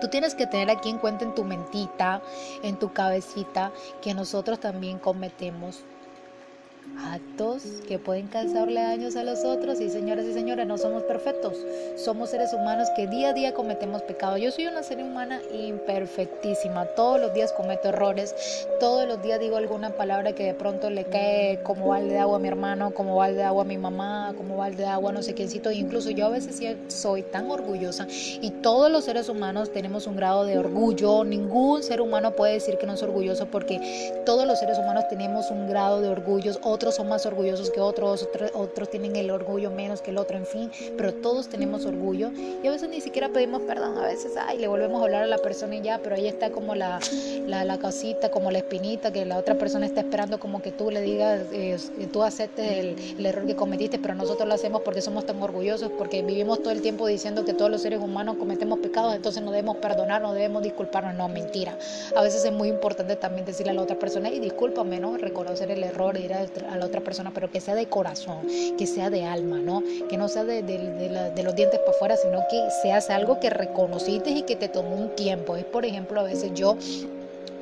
Tú 0.03 0.09
tienes 0.09 0.35
que 0.35 0.49
tener 0.49 0.69
aquí 0.69 0.91
en 0.91 0.99
cuenta 0.99 1.25
en 1.25 1.33
tu 1.33 1.45
mentita, 1.45 2.23
en 2.65 2.77
tu 2.77 2.93
cabecita, 2.93 3.71
que 4.01 4.15
nosotros 4.15 4.59
también 4.59 4.99
cometemos 4.99 5.85
actos 6.99 7.63
que 7.89 7.99
pueden 7.99 8.29
causarle 8.29 8.81
daños 8.81 9.17
a 9.17 9.23
los 9.23 9.45
otros 9.45 9.81
y 9.81 9.91
señores 9.91 10.27
y 10.27 10.33
señores, 10.33 10.67
no 10.67 10.79
somos 10.79 11.03
perfectos. 11.05 11.57
Somos 11.97 12.31
seres 12.31 12.53
humanos 12.53 12.89
que 12.97 13.07
día 13.07 13.31
a 13.31 13.33
día 13.33 13.55
cometemos 13.55 14.03
pecado. 14.03 14.37
Yo 14.37 14.51
soy 14.51 14.67
una 14.67 14.83
ser 14.83 15.03
humana 15.03 15.41
imperfectísima. 15.53 16.87
Todos 16.87 17.21
los 17.21 17.35
días 17.35 17.53
cometo 17.53 17.89
errores. 17.89 18.35
Todos 18.81 19.07
los 19.07 19.23
días 19.23 19.41
digo 19.41 19.57
alguna 19.57 19.91
palabra 19.91 20.33
que 20.33 20.45
de 20.45 20.55
pronto 20.55 20.91
le 20.91 21.05
cae 21.05 21.61
como 21.63 21.89
balde 21.89 22.15
de 22.15 22.19
agua 22.19 22.37
a 22.37 22.41
mi 22.41 22.49
hermano, 22.49 22.93
como 22.93 23.17
balde 23.17 23.39
de 23.39 23.45
agua 23.45 23.63
a 23.63 23.67
mi 23.67 23.79
mamá, 23.79 24.35
como 24.37 24.57
balde 24.57 24.85
de 24.85 24.89
agua 24.89 25.11
a 25.11 25.13
no 25.13 25.23
sé 25.23 25.35
quiéncito. 25.35 25.71
incluso 25.71 26.11
yo 26.11 26.27
a 26.27 26.31
veces 26.31 26.61
soy 26.89 27.23
tan 27.23 27.51
orgullosa 27.51 28.07
y 28.09 28.51
todos 28.63 28.91
los 28.91 29.05
seres 29.05 29.29
humanos 29.29 29.73
tenemos 29.73 30.07
un 30.07 30.17
grado 30.17 30.45
de 30.45 30.59
orgullo. 30.59 31.25
Ningún 31.25 31.83
ser 31.83 32.01
humano 32.01 32.33
puede 32.33 32.55
decir 32.55 32.79
que 32.79 32.87
no 32.87 32.95
es 32.95 33.03
orgulloso 33.03 33.47
porque 33.47 34.23
todos 34.25 34.47
los 34.47 34.59
seres 34.59 34.79
humanos 34.79 35.09
tenemos 35.09 35.51
un 35.51 35.69
grado 35.69 36.01
de 36.01 36.09
orgullo 36.09 36.53
otros 36.73 36.97
son 36.97 37.09
más 37.09 37.25
orgullosos 37.27 37.71
que 37.71 37.81
otros, 37.81 38.29
otros, 38.55 38.91
tienen 38.91 39.17
el 39.17 39.31
orgullo 39.31 39.71
menos 39.71 40.03
que 40.03 40.11
el 40.11 40.19
otro, 40.19 40.37
en 40.37 40.47
fin, 40.47 40.71
pero 40.97 41.15
todos 41.15 41.49
tenemos 41.49 41.85
orgullo 41.85 42.31
y 42.63 42.67
a 42.67 42.71
veces 42.71 42.89
ni 42.89 43.01
siquiera 43.01 43.29
pedimos 43.29 43.63
perdón, 43.63 43.99
a 43.99 44.07
veces, 44.07 44.33
ay, 44.37 44.59
le 44.59 44.69
volvemos 44.69 45.01
a 45.01 45.05
hablar 45.05 45.23
a 45.23 45.27
la 45.27 45.39
persona 45.39 45.77
y 45.77 45.83
ya, 45.83 46.01
pero 46.03 46.17
ahí 46.17 46.27
está 46.27 46.51
como 46.51 46.75
la, 46.75 46.99
la, 47.47 47.65
la 47.65 47.79
como 48.33 48.51
la 48.51 48.59
espinita, 48.59 49.13
que 49.13 49.25
la 49.25 49.39
otra 49.39 49.57
persona 49.57 49.87
está 49.87 50.01
esperando 50.01 50.41
como 50.41 50.63
que 50.63 50.73
tú 50.73 50.91
le 50.91 51.01
digas, 51.01 51.47
eh, 51.53 51.77
tú 52.13 52.23
aceptes 52.23 52.79
el, 52.79 52.97
el 53.19 53.27
error 53.27 53.47
que 53.47 53.55
cometiste, 53.55 53.99
pero 53.99 54.15
nosotros 54.15 54.49
lo 54.49 54.55
hacemos 54.55 54.83
porque 54.83 55.01
somos 55.01 55.27
tan 55.27 55.43
orgullosos, 55.43 55.91
porque 55.99 56.23
vivimos 56.23 56.61
todo 56.61 56.71
el 56.71 56.81
tiempo 56.81 57.07
diciendo 57.07 57.45
que 57.45 57.53
todos 57.53 57.71
los 57.71 57.83
seres 57.83 58.01
humanos 58.01 58.37
cometemos 58.39 58.79
pecados, 58.79 59.15
entonces 59.15 59.43
no 59.43 59.51
debemos 59.51 59.77
perdonar, 59.77 60.23
no 60.23 60.33
debemos 60.33 60.63
disculparnos, 60.63 61.15
no, 61.15 61.29
mentira. 61.29 61.77
A 62.17 62.23
veces 62.23 62.45
es 62.45 62.53
muy 62.53 62.69
importante 62.69 63.17
también 63.17 63.45
decirle 63.45 63.73
a 63.73 63.75
la 63.75 63.83
otra 63.83 63.99
persona, 63.99 64.31
y 64.31 64.41
discúlpame, 64.41 65.01
¿no? 65.01 65.17
Reconocer 65.17 65.71
el 65.71 65.85
error, 65.85 66.17
ir 66.17 66.33
a 66.35 66.41
a 66.71 66.77
la 66.77 66.87
otra 66.87 67.01
persona, 67.01 67.33
pero 67.35 67.51
que 67.51 67.61
sea 67.61 67.75
de 67.75 67.87
corazón, 67.87 68.47
que 68.77 68.87
sea 68.87 69.11
de 69.11 69.25
alma, 69.25 69.59
¿no? 69.59 69.83
Que 70.09 70.17
no 70.17 70.29
sea 70.29 70.45
de, 70.45 70.63
de 70.63 71.43
los 71.43 71.55
dientes 71.55 71.81
para 71.81 71.91
afuera, 71.93 72.17
sino 72.17 72.41
que 72.51 72.69
seas 72.83 73.11
algo 73.11 73.41
que 73.41 73.51
reconociste 73.51 74.31
y 74.31 74.43
que 74.43 74.57
te 74.57 74.69
tomó 74.69 74.97
un 74.97 75.15
tiempo. 75.15 75.57
Es, 75.57 75.65
por 75.65 75.85
ejemplo, 75.85 76.21
a 76.21 76.25
veces 76.25 76.53
yo 76.55 76.77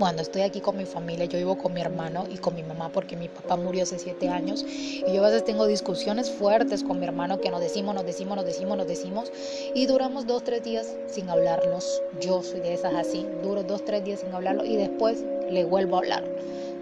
cuando 0.00 0.22
estoy 0.22 0.40
aquí 0.40 0.62
con 0.62 0.78
mi 0.78 0.86
familia, 0.86 1.26
yo 1.26 1.36
vivo 1.36 1.58
con 1.58 1.74
mi 1.74 1.82
hermano 1.82 2.24
y 2.30 2.38
con 2.38 2.54
mi 2.54 2.62
mamá 2.62 2.90
porque 2.90 3.16
mi 3.16 3.28
papá 3.28 3.56
murió 3.56 3.82
hace 3.82 3.98
siete 3.98 4.30
años 4.30 4.64
y 4.66 5.04
yo 5.12 5.22
a 5.22 5.28
veces 5.28 5.44
tengo 5.44 5.66
discusiones 5.66 6.30
fuertes 6.30 6.82
con 6.82 6.98
mi 6.98 7.04
hermano 7.04 7.38
que 7.38 7.50
nos 7.50 7.60
decimos, 7.60 7.94
nos 7.94 8.06
decimos, 8.06 8.34
nos 8.34 8.46
decimos, 8.46 8.78
nos 8.78 8.86
decimos 8.86 9.30
y 9.74 9.84
duramos 9.84 10.26
dos, 10.26 10.42
tres 10.42 10.64
días 10.64 10.96
sin 11.06 11.28
hablarnos. 11.28 12.00
Yo 12.18 12.42
soy 12.42 12.60
de 12.60 12.72
esas 12.72 12.94
así, 12.94 13.26
duro 13.42 13.62
dos, 13.62 13.84
tres 13.84 14.02
días 14.02 14.20
sin 14.20 14.34
hablarlo 14.34 14.64
y 14.64 14.76
después 14.76 15.22
le 15.50 15.66
vuelvo 15.66 15.96
a 15.96 15.98
hablar. 15.98 16.24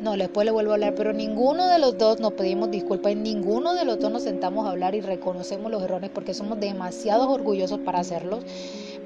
No, 0.01 0.17
después 0.17 0.45
le 0.45 0.53
vuelvo 0.53 0.71
a 0.71 0.75
hablar, 0.75 0.95
pero 0.95 1.13
ninguno 1.13 1.67
de 1.67 1.81
los 1.81 1.99
dos 1.99 2.21
nos 2.21 2.35
pedimos 2.35 2.71
disculpas 2.71 3.13
y 3.13 3.17
ninguno 3.17 3.75
de 3.75 3.85
los 3.85 3.99
dos 3.99 4.13
nos 4.13 4.23
sentamos 4.23 4.65
a 4.65 4.71
hablar 4.71 4.95
y 4.95 5.01
reconocemos 5.01 5.73
los 5.73 5.83
errores 5.83 6.11
porque 6.15 6.35
somos 6.35 6.61
demasiado 6.61 7.29
orgullosos 7.29 7.81
para 7.81 7.99
hacerlos 7.99 8.45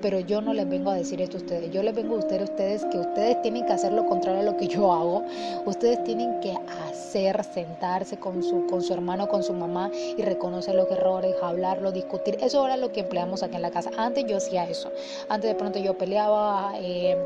pero 0.03 0.19
yo 0.19 0.41
no 0.41 0.53
les 0.53 0.69
vengo 0.69 0.91
a 0.91 0.95
decir 0.95 1.23
esto 1.23 1.39
a 1.39 1.41
ustedes. 1.41 1.71
Yo 1.71 1.83
les 1.83 1.95
vengo 1.95 2.17
a 2.17 2.19
ustedes, 2.19 2.51
ustedes 2.51 2.85
que 2.87 2.99
ustedes 2.99 3.41
tienen 3.41 3.65
que 3.65 3.73
hacer 3.73 3.93
lo 3.93 4.05
contrario 4.07 4.41
a 4.41 4.43
lo 4.43 4.57
que 4.57 4.67
yo 4.67 4.93
hago. 4.93 5.25
Ustedes 5.65 6.03
tienen 6.05 6.41
que 6.41 6.53
hacer, 6.89 7.43
sentarse 7.45 8.19
con 8.19 8.43
su, 8.43 8.67
con 8.67 8.83
su 8.83 8.93
hermano, 8.93 9.29
con 9.29 9.43
su 9.43 9.53
mamá 9.53 9.91
y 9.95 10.21
reconocer 10.23 10.75
los 10.75 10.91
errores, 10.91 11.35
hablarlo, 11.41 11.93
discutir. 11.93 12.37
Eso 12.41 12.67
era 12.67 12.77
lo 12.77 12.93
que 12.93 13.01
empleamos 13.01 13.43
aquí 13.43 13.57
en 13.57 13.63
la 13.63 13.71
casa. 13.71 13.91
Antes 13.97 14.27
yo 14.27 14.37
hacía 14.37 14.65
eso. 14.65 14.91
Antes 15.29 15.51
de 15.51 15.55
pronto 15.55 15.79
yo 15.79 15.97
peleaba, 15.97 16.73
eh, 16.77 17.17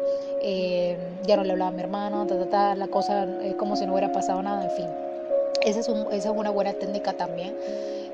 eh, 0.42 0.98
ya 1.26 1.36
no 1.36 1.44
le 1.44 1.52
hablaba 1.52 1.70
a 1.70 1.74
mi 1.74 1.80
hermano, 1.80 2.26
la 2.76 2.88
cosa 2.88 3.26
es 3.42 3.54
como 3.54 3.76
si 3.76 3.86
no 3.86 3.92
hubiera 3.92 4.12
pasado 4.12 4.42
nada, 4.42 4.64
en 4.64 4.70
fin. 4.70 4.86
Esa 5.62 5.80
es, 5.80 5.88
esa 5.88 6.30
es 6.30 6.36
una 6.36 6.50
buena 6.50 6.74
técnica 6.74 7.14
también. 7.14 7.56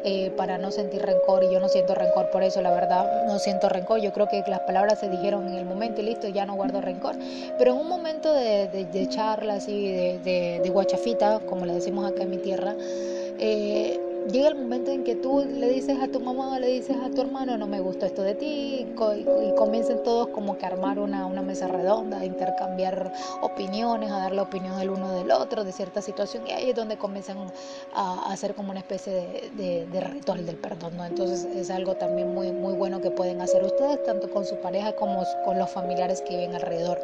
Eh, 0.05 0.33
para 0.37 0.59
no 0.59 0.73
sentir 0.73 1.01
rencor 1.03 1.45
y 1.45 1.53
yo 1.53 1.61
no 1.61 1.69
siento 1.69 1.95
rencor 1.95 2.31
por 2.31 2.43
eso, 2.43 2.61
la 2.61 2.73
verdad, 2.73 3.25
no 3.27 3.39
siento 3.39 3.69
rencor. 3.69 4.01
Yo 4.01 4.13
creo 4.13 4.29
que 4.29 4.43
las 4.49 4.61
palabras 4.61 4.99
se 4.99 5.09
dijeron 5.09 5.47
en 5.47 5.55
el 5.55 5.65
momento 5.65 6.01
y 6.01 6.05
listo, 6.05 6.27
ya 6.29 6.45
no 6.45 6.55
guardo 6.55 6.81
rencor. 6.81 7.15
Pero 7.57 7.73
en 7.73 7.79
un 7.79 7.89
momento 7.89 8.33
de, 8.33 8.67
de, 8.69 9.09
charla, 9.09 9.55
así, 9.55 9.93
de, 9.93 10.61
de, 10.61 10.71
guachafita, 10.71 11.41
como 11.49 11.67
le 11.67 11.75
decimos 11.75 12.11
acá 12.11 12.25
en 12.25 12.31
mi 12.31 12.39
tierra, 12.39 12.75
eh, 13.39 14.01
llega 14.31 14.49
el 14.49 14.57
momento 14.57 14.91
en 14.91 15.05
que 15.05 15.15
tú 15.15 15.45
le 15.45 15.69
dices 15.71 15.99
a 16.01 16.09
tu 16.09 16.21
mamá 16.21 16.57
o 16.57 16.59
le 16.59 16.69
dices 16.69 16.97
a 17.03 17.11
tu 17.11 17.21
hermano, 17.21 17.57
no 17.57 17.67
me 17.67 17.81
gusta 17.81 18.07
esto 18.07 18.23
de 18.23 18.35
ti, 18.35 18.87
y, 18.87 19.53
comiencen 19.57 20.03
todos 20.03 20.29
como 20.29 20.59
que 20.59 20.65
a 20.65 20.69
armar 20.69 20.99
una, 20.99 21.27
una, 21.27 21.43
mesa 21.43 21.67
redonda, 21.69 22.19
a 22.19 22.25
intercambiar 22.25 23.13
opiniones, 23.41 24.11
a 24.11 24.19
dar 24.19 24.33
la 24.33 24.43
opinión 24.43 24.79
del 24.79 24.91
uno 24.91 25.13
del 25.13 25.31
otro 25.31 25.65
de 25.65 25.73
cierta 25.73 26.03
situación, 26.03 26.47
y 26.47 26.53
ahí 26.53 26.71
es 26.71 26.77
donde 26.77 26.97
comienzan 26.97 27.39
a, 27.95 28.33
hacer 28.33 28.55
como 28.55 28.71
una 28.71 28.81
especie 28.81 29.51
de, 29.57 29.87
de, 29.87 30.01
ritual 30.01 30.47
del 30.47 30.57
perdón, 30.57 30.97
¿no? 30.97 31.05
Entonces 31.05 31.45
es 31.57 31.71
algo 31.71 31.95
también 31.95 32.35
muy, 32.35 32.53
muy 32.53 32.75
bueno 32.75 33.01
que 33.01 33.11
pueden 33.11 33.41
hacer 33.41 33.63
ustedes, 33.65 34.03
tanto 34.05 34.31
con 34.31 34.45
su 34.45 34.57
pareja 34.57 34.93
como 34.93 35.25
con 35.45 35.59
los 35.59 35.71
familiares 35.71 36.23
que 36.23 36.37
viven 36.37 36.55
alrededor. 36.55 36.99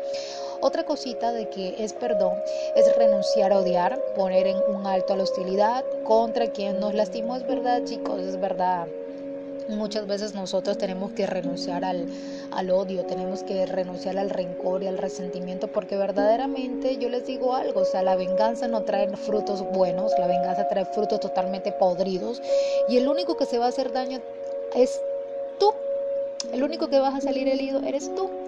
Otra 0.60 0.84
cosita 0.84 1.32
de 1.32 1.48
que 1.48 1.76
es 1.78 1.92
perdón 1.92 2.34
es 2.74 2.94
renunciar 2.96 3.52
a 3.52 3.60
odiar, 3.60 4.02
poner 4.16 4.48
en 4.48 4.56
un 4.68 4.86
alto 4.86 5.12
a 5.12 5.16
la 5.16 5.22
hostilidad 5.22 5.84
contra 6.04 6.48
quien 6.48 6.80
nos 6.80 6.94
lastimó. 6.94 7.36
Es 7.36 7.46
verdad, 7.46 7.84
chicos, 7.84 8.20
es 8.20 8.40
verdad. 8.40 8.88
Muchas 9.68 10.06
veces 10.06 10.34
nosotros 10.34 10.78
tenemos 10.78 11.12
que 11.12 11.26
renunciar 11.26 11.84
al, 11.84 12.06
al, 12.52 12.70
odio, 12.70 13.04
tenemos 13.04 13.42
que 13.42 13.66
renunciar 13.66 14.18
al 14.18 14.30
rencor 14.30 14.82
y 14.82 14.86
al 14.86 14.96
resentimiento, 14.96 15.68
porque 15.68 15.96
verdaderamente 15.96 16.96
yo 16.96 17.10
les 17.10 17.26
digo 17.26 17.54
algo, 17.54 17.80
o 17.80 17.84
sea, 17.84 18.02
la 18.02 18.16
venganza 18.16 18.66
no 18.66 18.84
trae 18.84 19.14
frutos 19.14 19.62
buenos, 19.72 20.12
la 20.18 20.26
venganza 20.26 20.68
trae 20.68 20.86
frutos 20.86 21.20
totalmente 21.20 21.70
podridos, 21.70 22.40
y 22.88 22.96
el 22.96 23.08
único 23.08 23.36
que 23.36 23.44
se 23.44 23.58
va 23.58 23.66
a 23.66 23.68
hacer 23.68 23.92
daño 23.92 24.20
es 24.74 25.02
tú, 25.58 25.74
el 26.50 26.62
único 26.62 26.88
que 26.88 26.98
vas 26.98 27.14
a 27.14 27.20
salir 27.20 27.46
herido 27.46 27.80
eres 27.80 28.12
tú. 28.14 28.47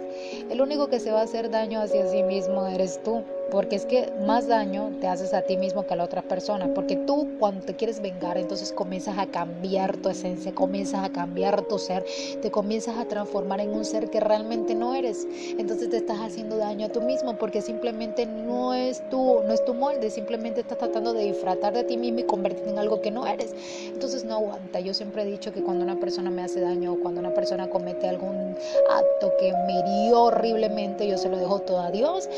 El 0.51 0.61
único 0.61 0.89
que 0.89 1.01
se 1.01 1.11
va 1.13 1.21
a 1.21 1.25
hacer 1.25 1.51
daño 1.51 1.81
hacia 1.81 2.07
sí 2.09 2.23
mismo 2.23 2.67
eres 2.67 3.03
tú, 3.03 3.25
porque 3.51 3.77
es 3.77 3.87
que 3.87 4.13
más 4.27 4.49
daño 4.49 4.93
te 5.01 5.07
haces 5.07 5.35
a 5.35 5.43
ti 5.43 5.57
mismo 5.57 5.87
que 5.87 5.95
a 5.95 5.97
la 5.97 6.05
otra 6.05 6.23
persona, 6.23 6.73
porque 6.75 6.97
tú 6.97 7.29
cuando 7.39 7.65
te 7.65 7.75
quieres 7.75 8.01
vengar, 8.01 8.39
entonces 8.39 8.73
comienzas 8.73 9.19
a 9.19 9.27
cambiar 9.27 9.97
tu 9.97 10.09
esencia, 10.09 10.53
comienzas 10.53 11.05
a 11.05 11.11
cambiar 11.11 11.63
tu 11.63 11.79
ser, 11.79 12.05
te 12.41 12.51
comienzas 12.51 12.99
a 12.99 13.07
transformar 13.07 13.61
en 13.61 13.71
un 13.71 13.85
ser 13.85 14.11
que 14.11 14.21
realmente 14.21 14.75
no 14.75 14.95
eres. 14.95 15.27
Entonces 15.59 15.91
te 15.91 15.97
estás 15.97 16.19
haciendo 16.21 16.57
daño 16.57 16.87
a 16.87 16.89
tú 16.91 17.01
mismo 17.01 17.37
porque 17.37 17.63
simplemente 17.63 18.27
no 18.27 18.75
es 18.75 19.03
tu 19.11 19.41
no 19.47 19.53
es 19.53 19.65
tu 19.65 19.75
molde, 19.75 20.11
simplemente 20.11 20.61
estás 20.61 20.79
tratando 20.79 21.13
de 21.13 21.25
disfratar 21.25 21.73
de 21.73 21.85
ti 21.85 21.97
mismo 21.97 22.21
y 22.21 22.25
convertirte 22.25 22.71
en 22.71 22.79
algo 22.79 23.01
que 23.01 23.11
no 23.11 23.27
eres. 23.27 23.55
Entonces 23.87 24.25
no 24.25 24.37
aguanta. 24.37 24.81
Yo 24.81 24.95
siempre 24.95 25.23
he 25.23 25.27
dicho 25.27 25.53
que 25.53 25.63
cuando 25.63 25.85
una 25.85 25.99
persona 25.99 26.31
me 26.31 26.43
hace 26.43 26.61
daño 26.61 26.93
o 26.93 27.01
cuando 27.01 27.21
una 27.21 27.35
persona 27.35 27.69
comete 27.69 28.09
algún 28.09 28.57
acto 28.91 29.33
que 29.39 29.53
me 29.67 29.81
hirió 29.81 30.25
horriblemente, 30.25 31.09
yo 31.09 31.19
se 31.19 31.29
lo 31.29 31.39
dejo 31.39 31.61
todo 31.61 31.81
a 31.81 31.91
Dios, 31.91 32.29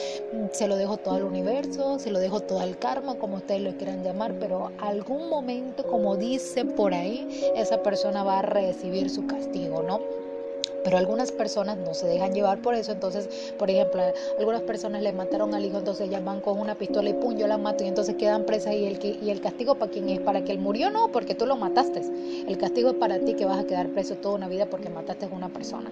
se 0.53 0.69
lo 0.69 0.77
dejo 0.77 0.97
todo 1.03 1.15
al 1.15 1.25
universo, 1.25 1.99
se 1.99 2.11
lo 2.11 2.19
dejo 2.19 2.41
todo 2.41 2.61
al 2.61 2.79
karma, 2.79 3.17
como 3.17 3.37
ustedes 3.37 3.63
lo 3.63 3.77
quieran 3.77 4.03
llamar, 4.03 4.35
pero 4.39 4.71
algún 4.79 5.29
momento, 5.29 5.85
como 5.85 6.17
dice 6.17 6.65
por 6.65 6.95
ahí, 6.95 7.29
esa 7.57 7.83
persona 7.83 8.23
va 8.25 8.41
a 8.41 8.43
recibir 8.43 9.11
su 9.11 9.27
castigo, 9.27 9.83
¿no? 9.83 10.01
Pero 10.85 10.99
algunas 10.99 11.31
personas 11.31 11.79
no 11.79 11.95
se 11.95 12.07
dejan 12.07 12.35
llevar 12.35 12.61
por 12.61 12.75
eso. 12.75 12.93
Entonces, 12.93 13.29
por 13.59 13.71
ejemplo, 13.71 14.03
algunas 14.39 14.63
personas 14.63 15.03
le 15.03 15.13
mataron 15.13 15.55
al 15.55 15.65
hijo, 15.65 15.79
entonces 15.79 16.09
ellas 16.09 16.25
van 16.25 16.41
con 16.41 16.59
una 16.59 16.75
pistola 16.75 17.11
y 17.11 17.15
pum, 17.15 17.37
yo 17.37 17.47
la 17.47 17.59
mato 17.59 17.85
y 17.85 17.89
entonces 17.89 18.17
quedan 18.17 18.45
presas. 18.45 18.75
¿Y 18.75 18.87
el, 18.87 19.29
el 19.29 19.41
castigo 19.41 19.77
para 19.77 19.91
quién 19.91 20.09
es? 20.09 20.21
¿Para 20.21 20.43
que 20.43 20.53
él 20.53 20.59
murió? 20.59 20.91
No, 20.91 21.13
porque 21.13 21.35
tú 21.35 21.47
lo 21.47 21.57
mataste. 21.57 22.03
El 22.49 22.59
castigo 22.59 22.91
es 22.91 22.97
para 22.97 23.21
ti 23.21 23.35
que 23.35 23.45
vas 23.45 23.61
a 23.61 23.65
quedar 23.65 23.89
preso 23.91 24.17
toda 24.17 24.35
una 24.35 24.49
vida 24.49 24.67
porque 24.67 24.89
mataste 24.89 25.27
a 25.27 25.29
una 25.29 25.51
persona. 25.51 25.91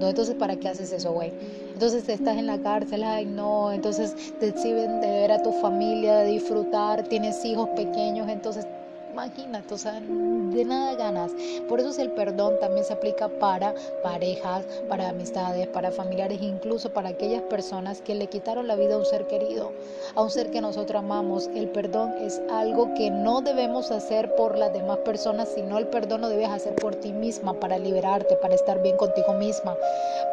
Entonces, 0.00 0.34
¿para 0.34 0.56
qué 0.56 0.68
haces 0.68 0.92
eso, 0.92 1.12
güey? 1.12 1.32
Entonces 1.72 2.08
estás 2.08 2.36
en 2.36 2.46
la 2.46 2.58
cárcel, 2.58 3.04
ay 3.04 3.24
no, 3.24 3.72
entonces 3.72 4.14
te 4.38 4.48
exhiben 4.48 5.00
de 5.00 5.08
ver 5.08 5.32
a 5.32 5.42
tu 5.42 5.52
familia, 5.52 6.18
de 6.18 6.32
disfrutar, 6.32 7.04
tienes 7.04 7.44
hijos 7.44 7.68
pequeños, 7.76 8.28
entonces 8.28 8.66
imagínate, 9.12 9.74
o 9.74 9.78
sea, 9.78 10.00
de 10.00 10.64
nada 10.64 10.94
ganas. 10.94 11.32
Por 11.68 11.80
eso 11.80 11.90
es 11.90 11.98
el 11.98 12.10
perdón 12.10 12.54
también 12.60 12.84
se 12.84 12.92
aplica 12.92 13.28
para 13.28 13.74
parejas, 14.02 14.64
para 14.88 15.08
amistades, 15.08 15.66
para 15.68 15.90
familiares, 15.90 16.40
incluso 16.42 16.90
para 16.90 17.10
aquellas 17.10 17.42
personas 17.42 18.00
que 18.00 18.14
le 18.14 18.26
quitaron 18.28 18.66
la 18.66 18.76
vida 18.76 18.94
a 18.94 18.98
un 18.98 19.04
ser 19.04 19.26
querido, 19.26 19.72
a 20.14 20.22
un 20.22 20.30
ser 20.30 20.50
que 20.50 20.60
nosotros 20.60 21.00
amamos. 21.00 21.48
El 21.54 21.68
perdón 21.68 22.14
es 22.20 22.40
algo 22.50 22.94
que 22.94 23.10
no 23.10 23.40
debemos 23.40 23.90
hacer 23.90 24.34
por 24.34 24.56
las 24.56 24.72
demás 24.72 24.98
personas, 24.98 25.48
sino 25.54 25.78
el 25.78 25.86
perdón 25.86 26.22
lo 26.22 26.28
debes 26.28 26.50
hacer 26.50 26.74
por 26.74 26.94
ti 26.96 27.12
misma, 27.12 27.54
para 27.54 27.78
liberarte, 27.78 28.36
para 28.36 28.54
estar 28.54 28.82
bien 28.82 28.96
contigo 28.96 29.32
misma, 29.34 29.76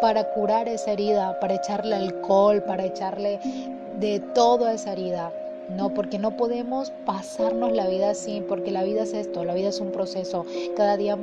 para 0.02 0.32
curar 0.34 0.68
esa 0.68 0.92
herida, 0.92 1.40
para 1.40 1.56
echarle 1.56 1.96
alcohol, 1.96 2.62
para 2.64 2.86
echarle 2.86 3.40
de 4.00 4.20
toda 4.34 4.74
esa 4.74 4.94
herida. 4.94 5.32
No, 5.68 5.94
porque 5.94 6.20
no 6.20 6.36
podemos 6.36 6.92
pasarnos 6.92 7.72
la 7.72 7.88
vida 7.88 8.12
así, 8.12 8.42
porque 8.42 8.72
la 8.72 8.84
vida 8.84 9.04
es 9.04 9.14
esto, 9.14 9.44
la 9.46 9.56
vida 9.56 9.70
es 9.70 9.80
un 9.82 9.92
proceso. 9.92 10.46
Cada 10.76 10.96
día 10.98 11.18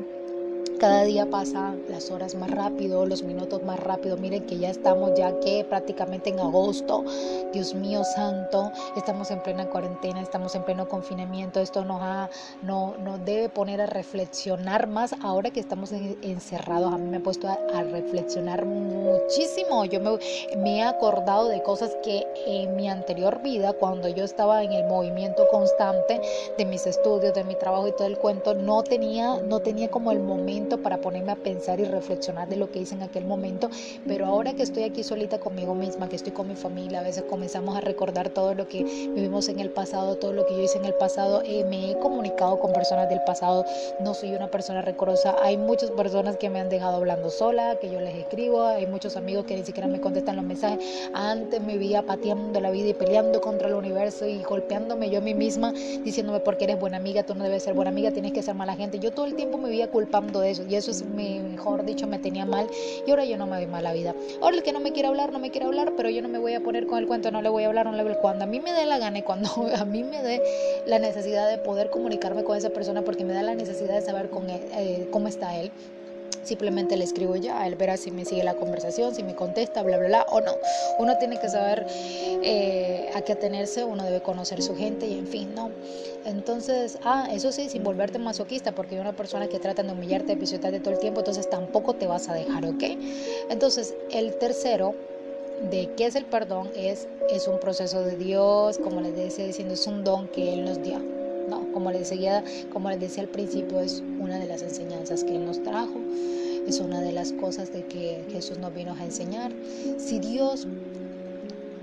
cada 0.83 1.05
día 1.05 1.31
pasan 1.31 1.81
las 1.89 2.11
horas 2.11 2.35
más 2.35 2.51
rápido, 2.51 3.07
los 3.07 3.23
minutos 3.23 3.63
más 3.63 3.79
rápido. 3.79 4.17
Miren 4.17 4.47
que 4.47 4.59
ya 4.59 4.69
estamos 4.69 5.13
ya 5.17 5.39
que 5.39 5.65
prácticamente 5.65 6.31
en 6.31 6.41
agosto. 6.41 7.05
Dios 7.53 7.73
mío 7.73 8.03
santo, 8.03 8.73
estamos 8.97 9.31
en 9.31 9.41
plena 9.45 9.71
cuarentena, 9.71 10.21
estamos 10.21 10.57
en 10.57 10.65
pleno 10.65 10.89
confinamiento. 10.89 11.61
Esto 11.61 11.85
nos, 11.85 12.03
ha, 12.03 12.29
no, 12.63 12.97
nos 12.99 13.25
debe 13.25 13.49
poner 13.49 13.81
a 13.81 13.87
reflexionar 13.87 14.89
más 14.89 15.15
ahora 15.23 15.51
que 15.51 15.61
estamos 15.61 15.93
encerrados. 15.93 16.93
A 16.93 16.99
mí 16.99 17.09
me 17.09 17.19
ha 17.19 17.23
puesto 17.23 17.47
a, 17.47 17.83
reflexionar 17.85 18.67
muchísimo. 18.67 19.85
Yo 19.85 20.01
me, 20.01 20.19
me 20.57 20.79
he 20.79 20.83
acordado 20.83 21.47
de 21.47 21.63
cosas 21.63 21.97
que 22.03 22.27
en 22.45 22.75
mi 22.75 22.89
anterior 22.89 23.41
vida, 23.41 23.73
cuando 23.73 24.09
yo 24.09 24.25
estaba 24.25 24.65
en 24.65 24.73
el 24.73 24.89
movimiento 24.89 25.47
constante 25.47 26.21
de 26.59 26.65
mis 26.65 26.89
estudios, 26.89 27.35
de 27.35 27.45
mi 27.45 27.55
trabajo 27.55 27.87
y 27.87 27.93
todo 27.93 28.09
el 28.09 28.19
cuento, 28.19 28.55
no 28.55 28.83
tenía, 28.83 29.37
no 29.43 29.61
tenía 29.61 29.89
como 29.89 30.11
el 30.11 30.19
momento 30.19 30.72
para 30.79 31.01
ponerme 31.01 31.33
a 31.33 31.37
pensar 31.37 31.81
y 31.81 31.85
reflexionar 31.85 32.49
de 32.49 32.57
lo 32.57 32.71
que 32.71 32.81
hice 32.81 32.95
en 32.95 33.03
aquel 33.03 33.25
momento, 33.25 33.71
pero 34.07 34.27
ahora 34.27 34.55
que 34.55 34.63
estoy 34.63 34.85
aquí 34.85 35.03
solita 35.03 35.39
conmigo 35.39 35.75
misma, 35.75 36.09
que 36.09 36.17
estoy 36.17 36.33
con 36.33 36.49
mi 36.49 36.57
familia, 36.57 37.01
a 37.01 37.03
veces 37.03 37.25
comenzamos 37.29 37.77
a 37.77 37.81
recordar 37.81 38.31
todo 38.31 38.55
lo 38.55 38.69
que 38.69 38.85
vivimos 38.85 39.49
en 39.49 39.61
el 39.61 39.71
pasado, 39.71 40.17
todo 40.17 40.33
lo 40.33 40.47
que 40.47 40.55
yo 40.55 40.63
hice 40.63 40.79
en 40.79 40.85
el 40.85 40.95
pasado, 40.95 41.43
eh, 41.45 41.65
me 41.65 41.91
he 41.91 41.99
comunicado 41.99 42.59
con 42.59 42.73
personas 42.73 43.09
del 43.09 43.21
pasado, 43.25 43.65
no 44.01 44.15
soy 44.15 44.35
una 44.35 44.51
persona 44.51 44.83
recorosa, 44.83 45.37
hay 45.43 45.57
muchas 45.57 45.91
personas 45.91 46.37
que 46.37 46.51
me 46.51 46.61
han 46.61 46.69
dejado 46.69 46.97
hablando 46.97 47.31
sola, 47.31 47.77
que 47.81 47.91
yo 47.91 48.01
les 48.01 48.15
escribo, 48.15 48.63
hay 48.63 48.87
muchos 48.87 49.17
amigos 49.17 49.45
que 49.45 49.57
ni 49.57 49.65
siquiera 49.65 49.89
me 49.89 50.01
contestan 50.01 50.37
los 50.37 50.45
mensajes, 50.45 51.11
antes 51.15 51.61
me 51.63 51.79
veía 51.79 52.03
pateando 52.03 52.61
la 52.61 52.71
vida 52.71 52.89
y 52.89 52.95
peleando 52.95 53.41
contra 53.41 53.69
el 53.69 53.75
universo 53.75 54.27
y 54.27 54.43
golpeándome 54.43 55.11
yo 55.11 55.19
a 55.19 55.23
mí 55.23 55.35
misma, 55.35 55.73
diciéndome 55.73 56.41
porque 56.41 56.65
eres 56.65 56.79
buena 56.79 56.97
amiga, 56.97 57.23
tú 57.23 57.35
no 57.35 57.45
debes 57.45 57.63
ser 57.63 57.75
buena 57.75 57.91
amiga, 57.91 58.11
tienes 58.11 58.33
que 58.33 58.43
ser 58.43 58.55
mala 58.55 58.77
gente, 58.77 58.99
yo 58.99 59.13
todo 59.13 59.27
el 59.27 59.35
tiempo 59.35 59.59
me 59.59 59.69
veía 59.69 59.91
culpando 59.91 60.41
de 60.41 60.51
eso, 60.51 60.62
Y 60.69 60.77
eso 60.77 60.91
es, 60.91 61.05
mejor 61.05 61.85
dicho, 61.85 62.07
me 62.07 62.19
tenía 62.19 62.47
mal. 62.47 62.69
Y 63.07 63.11
ahora 63.11 63.25
yo 63.25 63.37
no 63.37 63.47
me 63.47 63.57
doy 63.57 63.67
mala 63.67 63.93
vida. 63.93 64.15
Ahora 64.41 64.57
el 64.57 64.63
que 64.63 64.73
no 64.73 64.81
me 64.81 64.93
quiere 64.93 65.09
hablar, 65.09 65.33
no 65.33 65.39
me 65.39 65.51
quiere 65.51 65.67
hablar, 65.67 65.93
pero 65.97 66.11
yo 66.11 66.23
no 66.23 66.29
me 66.29 66.39
voy 66.39 66.55
a 66.55 66.61
poner 66.61 66.87
con 66.87 66.99
el 66.99 67.07
cuento, 67.07 67.31
no 67.31 67.43
le 67.43 67.49
voy 67.49 67.65
a 67.65 67.69
hablar, 67.69 67.87
no 67.87 67.93
le 67.93 68.03
voy 68.03 68.15
Cuando 68.21 68.45
a 68.45 68.47
mí 68.47 68.61
me 68.61 68.73
dé 68.73 68.87
la 68.87 68.99
gana 68.99 69.19
y 69.19 69.23
cuando 69.23 69.49
a 69.77 69.85
mí 69.85 70.03
me 70.05 70.23
dé 70.23 70.43
la 70.87 70.99
necesidad 70.99 71.49
de 71.49 71.59
poder 71.59 71.91
comunicarme 71.91 72.45
con 72.45 72.57
esa 72.57 72.71
persona, 72.71 73.03
porque 73.03 73.25
me 73.25 73.33
da 73.33 73.43
la 73.43 73.55
necesidad 73.55 73.95
de 73.95 74.03
saber 74.03 74.31
con 74.31 74.49
eh, 74.51 75.09
cómo 75.11 75.29
está 75.29 75.59
él 75.59 75.73
simplemente 76.43 76.97
le 76.97 77.05
escribo 77.05 77.37
ya, 77.37 77.67
él 77.67 77.77
verá 77.77 77.97
si 77.97 78.11
me 78.11 78.25
sigue 78.25 78.45
la 78.45 78.55
conversación, 78.55 79.15
si 79.15 79.23
me 79.23 79.35
contesta, 79.35 79.83
bla, 79.83 79.99
bla, 79.99 80.09
bla, 80.09 80.27
o 80.31 80.41
no. 80.41 80.53
Uno 80.99 81.17
tiene 81.19 81.39
que 81.39 81.49
saber 81.49 81.87
eh, 81.89 83.11
a 83.15 83.23
qué 83.23 83.33
atenerse, 83.33 83.85
uno 83.85 84.05
debe 84.05 84.21
conocer 84.21 84.63
su 84.63 84.77
gente 84.77 85.07
y 85.07 85.19
en 85.19 85.27
fin, 85.27 85.55
¿no? 85.55 85.71
Entonces, 86.25 86.99
ah, 87.05 87.29
eso 87.33 87.51
sí, 87.53 87.69
sin 87.69 87.83
volverte 87.83 88.19
masoquista, 88.19 88.73
porque 88.73 88.95
hay 88.95 89.01
una 89.01 89.13
persona 89.13 89.49
que 89.49 89.59
trata 89.59 89.83
de 89.83 89.93
humillarte, 89.93 90.35
de 90.35 90.37
pisotearte 90.37 90.81
todo 90.81 90.95
el 90.95 91.01
tiempo, 91.01 91.21
entonces 91.21 91.49
tampoco 91.51 91.95
te 91.95 92.07
vas 92.07 92.29
a 92.29 92.35
dejar, 92.35 92.65
¿ok? 92.67 92.83
Entonces, 93.51 93.95
el 94.11 94.37
tercero 94.39 94.95
de 95.71 95.91
qué 95.97 96.07
es 96.07 96.15
el 96.15 96.25
perdón 96.25 96.71
es, 96.77 97.09
es 97.31 97.49
un 97.49 97.59
proceso 97.61 98.03
de 98.03 98.17
Dios, 98.17 98.79
como 98.79 99.01
les 99.01 99.17
decía 99.17 99.47
diciendo, 99.47 99.75
es 99.75 99.87
un 99.87 100.05
don 100.05 100.29
que 100.29 100.53
Él 100.53 100.65
nos 100.65 100.83
dio. 100.83 101.22
No, 101.49 101.73
como 101.73 101.91
les 101.91 102.11
decía, 102.11 102.45
como 102.73 102.91
les 102.91 103.01
decía 103.01 103.23
al 103.23 103.29
principio, 103.29 103.81
es 103.81 104.03
una 104.21 104.39
de 104.39 104.47
las 104.47 104.63
enseñanzas 104.63 105.25
que 105.25 105.37
Él 105.37 105.45
nos 105.45 105.63
trajo 105.63 105.99
es 106.67 106.81
una 106.81 107.01
de 107.01 107.13
las 107.13 107.33
cosas 107.33 107.73
de 107.73 107.85
que 107.87 108.25
Jesús 108.31 108.59
nos 108.59 108.73
vino 108.73 108.95
a 108.99 109.05
enseñar. 109.05 109.53
Si 109.99 110.19
Dios, 110.19 110.67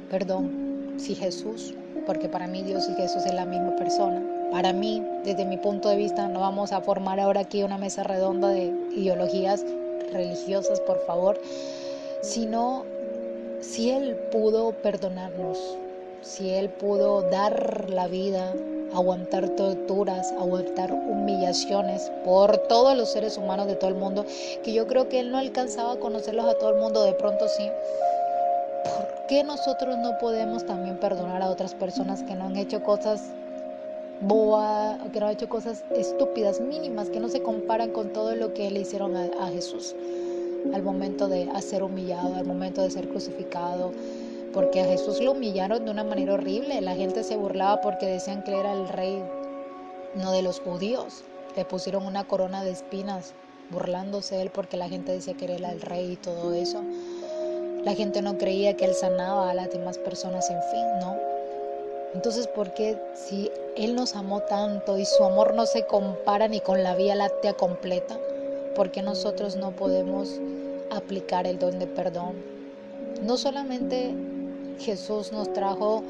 perdón, 0.10 0.94
si 0.98 1.16
Jesús, 1.16 1.74
porque 2.06 2.30
para 2.30 2.48
mí 2.48 2.64
Dios 2.64 2.88
y 2.90 2.94
Jesús 2.94 3.26
es 3.26 3.34
la 3.34 3.46
misma 3.46 3.76
persona. 3.76 4.22
Para 4.52 4.74
mí, 4.74 5.04
desde 5.24 5.46
mi 5.46 5.58
punto 5.58 5.90
de 5.90 5.98
vista, 5.98 6.28
no 6.28 6.40
vamos 6.40 6.72
a 6.72 6.82
formar 6.82 7.20
ahora 7.20 7.42
aquí 7.42 7.64
una 7.64 7.78
mesa 7.78 8.04
redonda 8.04 8.50
de 8.50 8.74
ideologías 8.96 9.64
religiosas, 10.12 10.80
por 10.82 11.00
favor, 11.06 11.40
sino 12.22 12.86
si 13.62 13.92
Él 13.92 14.16
pudo 14.32 14.72
perdonarnos, 14.72 15.60
si 16.22 16.50
Él 16.50 16.70
pudo 16.70 17.22
dar 17.24 17.90
la 17.90 18.08
vida 18.08 18.56
aguantar 18.94 19.50
torturas, 19.50 20.32
aguantar 20.34 20.92
humillaciones 20.92 22.12
por 22.24 22.58
todos 22.68 22.98
los 22.98 23.12
seres 23.12 23.38
humanos 23.38 23.68
de 23.68 23.76
todo 23.76 23.90
el 23.90 23.96
mundo, 23.96 24.26
que 24.64 24.74
yo 24.74 24.88
creo 24.88 25.10
que 25.10 25.20
él 25.20 25.32
no 25.32 25.38
alcanzaba 25.38 25.94
a 25.94 25.96
conocerlos 25.98 26.46
a 26.46 26.56
todo 26.56 26.72
el 26.72 26.78
mundo, 26.78 27.04
de 27.04 27.14
pronto 27.14 27.48
sí. 27.48 27.70
¿Por 28.84 29.28
qué 29.28 29.44
nosotros 29.44 29.98
no 29.98 30.18
podemos 30.20 30.66
también 30.66 30.98
perdonar 30.98 31.42
a 31.42 31.50
otras 31.50 31.76
personas 31.76 32.24
que 32.24 32.36
no 32.36 32.46
han 32.46 32.56
hecho 32.56 32.82
cosas 32.84 33.22
boas, 34.22 34.98
que 35.14 35.20
no 35.20 35.28
han 35.28 35.34
hecho 35.34 35.50
cosas 35.50 35.84
estúpidas, 35.92 36.60
mínimas, 36.60 37.10
que 37.10 37.20
no 37.20 37.30
se 37.30 37.42
comparan 37.42 37.92
con 37.92 38.12
todo 38.12 38.36
lo 38.36 38.54
que 38.54 38.72
le 38.72 38.82
hicieron 38.82 39.16
a, 39.16 39.26
a 39.42 39.50
Jesús? 39.50 39.96
Al 40.74 40.84
momento 40.84 41.28
de 41.28 41.50
ser 41.62 41.84
humillado, 41.84 42.36
al 42.36 42.46
momento 42.46 42.82
de 42.82 42.92
ser 42.92 43.08
crucificado, 43.08 43.92
porque 44.54 44.82
a 44.82 44.86
Jesús 44.86 45.22
lo 45.22 45.32
humillaron 45.32 45.86
de 45.86 45.92
una 45.92 46.04
manera 46.04 46.34
horrible. 46.34 46.82
La 46.82 46.96
gente 46.96 47.24
se 47.24 47.36
burlaba 47.36 47.82
porque 47.82 48.06
decían 48.06 48.44
que 48.44 48.58
era 48.58 48.74
el 48.74 48.88
rey, 48.90 49.24
no 50.16 50.32
de 50.32 50.42
los 50.42 50.60
judíos. 50.60 51.24
Le 51.56 51.66
pusieron 51.66 52.06
una 52.06 52.28
corona 52.28 52.64
de 52.64 52.72
espinas, 52.72 53.34
burlándose 53.70 54.36
de 54.36 54.44
él 54.44 54.52
porque 54.52 54.78
la 54.78 54.90
gente 54.90 55.12
decía 55.12 55.36
que 55.36 55.46
era 55.54 55.72
el 55.72 55.82
rey 55.82 56.14
y 56.14 56.16
todo 56.16 56.54
eso. 56.54 56.82
La 57.84 57.96
gente 57.96 58.22
no 58.22 58.38
creía 58.38 58.76
que 58.76 58.86
él 58.86 58.94
sanaba 58.94 59.50
a 59.50 59.54
las 59.54 59.72
demás 59.72 59.98
personas, 59.98 60.50
en 60.50 60.62
fin, 60.64 60.86
¿no? 61.00 61.30
Entonces, 62.14 62.48
¿por 62.48 62.74
qué 62.74 62.98
si 63.14 63.52
Él 63.76 63.96
nos 63.96 64.16
amó 64.16 64.42
tanto 64.42 64.98
y 64.98 65.06
su 65.06 65.24
amor 65.24 65.54
no 65.54 65.68
se 65.68 65.86
compara 65.86 66.48
ni 66.48 66.60
con 66.60 66.82
la 66.82 66.96
Vía 66.96 67.14
Láctea 67.14 67.54
completa, 67.54 68.18
¿por 68.76 68.90
qué 68.90 69.04
nosotros 69.04 69.56
no 69.56 69.72
podemos 69.72 70.40
aplicar 70.90 71.46
el 71.46 71.60
don 71.60 71.78
de 71.78 71.86
perdón? 71.86 72.34
No 73.22 73.38
solamente 73.38 74.16
Jesús 74.80 75.32
nos 75.32 75.52
trajo 75.54 76.04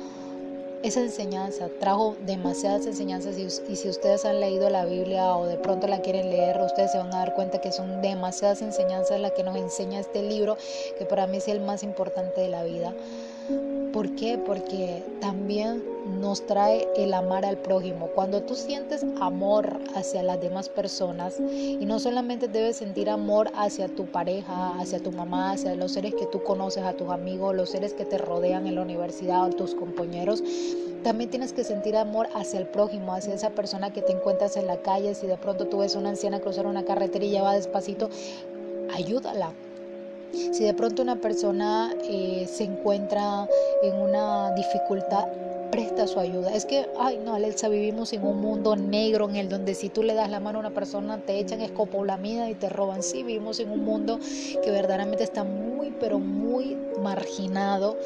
esa 0.81 1.01
enseñanza, 1.01 1.67
trajo 1.79 2.15
demasiadas 2.25 2.85
enseñanzas 2.85 3.37
y, 3.37 3.49
si 3.49 3.89
ustedes 3.89 4.23
han 4.23 4.39
leído 4.39 4.69
la 4.69 4.85
Biblia 4.85 5.35
o 5.35 5.45
de 5.45 5.57
pronto 5.57 5.87
la 5.87 5.99
quieren 5.99 6.29
leer, 6.29 6.61
ustedes 6.61 6.91
se 6.91 6.97
van 6.97 7.13
a 7.13 7.19
dar 7.19 7.33
cuenta 7.33 7.59
que 7.59 7.71
son 7.71 8.01
demasiadas 8.01 8.61
enseñanzas 8.61 9.19
las 9.19 9.33
que 9.33 9.43
nos 9.43 9.57
enseña 9.57 9.99
este 9.99 10.21
libro, 10.21 10.57
que 10.97 11.05
para 11.05 11.27
mí 11.27 11.37
es 11.37 11.47
el 11.49 11.59
más 11.59 11.83
importante 11.83 12.39
de 12.39 12.47
la 12.47 12.63
vida. 12.63 12.93
¿Por 13.99 14.15
qué? 14.15 14.37
Porque 14.37 15.03
también 15.19 15.83
nos 16.21 16.45
trae 16.47 16.87
el 16.95 17.13
amar 17.13 17.43
al 17.43 17.57
prójimo. 17.57 18.07
Cuando 18.15 18.41
tú 18.43 18.55
sientes 18.55 19.05
amor 19.19 19.77
hacia 19.93 20.23
las 20.23 20.39
demás 20.39 20.69
personas, 20.69 21.37
y 21.37 21.85
no 21.85 21.99
solamente 21.99 22.47
debes 22.47 22.77
sentir 22.77 23.09
amor 23.09 23.51
hacia 23.55 23.89
tu 23.89 24.05
pareja, 24.05 24.79
hacia 24.79 24.99
tu 24.99 25.11
mamá, 25.11 25.51
hacia 25.51 25.75
los 25.75 25.91
seres 25.91 26.15
que 26.15 26.27
tú 26.27 26.41
conoces, 26.43 26.85
a 26.85 26.93
tus 26.93 27.09
amigos, 27.09 27.53
los 27.53 27.71
seres 27.71 27.93
que 27.93 28.05
te 28.05 28.17
rodean 28.17 28.67
en 28.67 28.75
la 28.75 28.83
universidad, 28.83 29.43
a 29.43 29.49
tus 29.49 29.75
compañeros, 29.75 30.41
también 31.03 31.29
tienes 31.29 31.51
que 31.51 31.65
sentir 31.65 31.97
amor 31.97 32.29
hacia 32.35 32.61
el 32.61 32.67
prójimo, 32.67 33.13
hacia 33.13 33.33
esa 33.33 33.49
persona 33.49 33.91
que 33.91 34.01
te 34.01 34.13
encuentras 34.13 34.55
en 34.55 34.67
la 34.67 34.81
calle. 34.81 35.13
Si 35.13 35.27
de 35.27 35.35
pronto 35.35 35.67
tú 35.67 35.79
ves 35.79 35.97
una 35.97 36.07
anciana 36.07 36.39
cruzar 36.39 36.67
una 36.67 36.85
carretera 36.85 37.25
y 37.25 37.31
ya 37.31 37.43
va 37.43 37.53
despacito, 37.53 38.09
ayúdala 38.95 39.51
si 40.31 40.63
de 40.63 40.73
pronto 40.73 41.01
una 41.01 41.15
persona 41.15 41.93
eh, 42.03 42.47
se 42.47 42.63
encuentra 42.63 43.47
en 43.83 43.95
una 43.95 44.53
dificultad, 44.53 45.27
presta 45.71 46.07
su 46.07 46.19
ayuda. 46.19 46.53
Es 46.53 46.65
que, 46.65 46.87
ay 46.99 47.19
no, 47.23 47.35
Alexa, 47.35 47.69
vivimos 47.69 48.13
en 48.13 48.25
un 48.25 48.41
mundo 48.41 48.75
negro 48.75 49.29
en 49.29 49.35
el 49.35 49.49
donde 49.49 49.75
si 49.75 49.89
tú 49.89 50.03
le 50.03 50.13
das 50.13 50.29
la 50.29 50.39
mano 50.39 50.59
a 50.59 50.61
una 50.61 50.73
persona 50.73 51.19
te 51.19 51.39
echan 51.39 51.61
escopolamida 51.61 52.49
y 52.49 52.55
te 52.55 52.69
roban. 52.69 53.03
Sí, 53.03 53.23
vivimos 53.23 53.59
en 53.59 53.71
un 53.71 53.83
mundo 53.83 54.19
que 54.63 54.71
verdaderamente 54.71 55.23
está 55.23 55.43
muy, 55.43 55.93
pero 55.99 56.19
muy 56.19 56.77
marginado 57.01 57.97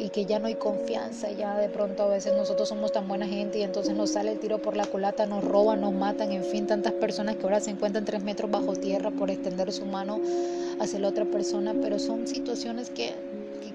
y 0.00 0.08
que 0.08 0.24
ya 0.24 0.38
no 0.38 0.46
hay 0.46 0.54
confianza, 0.54 1.30
ya 1.30 1.56
de 1.58 1.68
pronto 1.68 2.04
a 2.04 2.08
veces 2.08 2.34
nosotros 2.36 2.68
somos 2.68 2.92
tan 2.92 3.06
buena 3.06 3.26
gente 3.26 3.58
y 3.58 3.62
entonces 3.62 3.94
nos 3.94 4.10
sale 4.10 4.32
el 4.32 4.38
tiro 4.38 4.58
por 4.58 4.76
la 4.76 4.86
culata, 4.86 5.26
nos 5.26 5.44
roban, 5.44 5.82
nos 5.82 5.92
matan, 5.92 6.32
en 6.32 6.44
fin, 6.44 6.66
tantas 6.66 6.94
personas 6.94 7.36
que 7.36 7.42
ahora 7.42 7.60
se 7.60 7.70
encuentran 7.70 8.04
tres 8.04 8.22
metros 8.22 8.50
bajo 8.50 8.74
tierra 8.74 9.10
por 9.10 9.30
extender 9.30 9.72
su 9.72 9.84
mano 9.84 10.18
hacia 10.80 10.98
la 10.98 11.08
otra 11.08 11.26
persona, 11.26 11.74
pero 11.80 11.98
son 11.98 12.26
situaciones 12.26 12.88
que, 12.88 13.12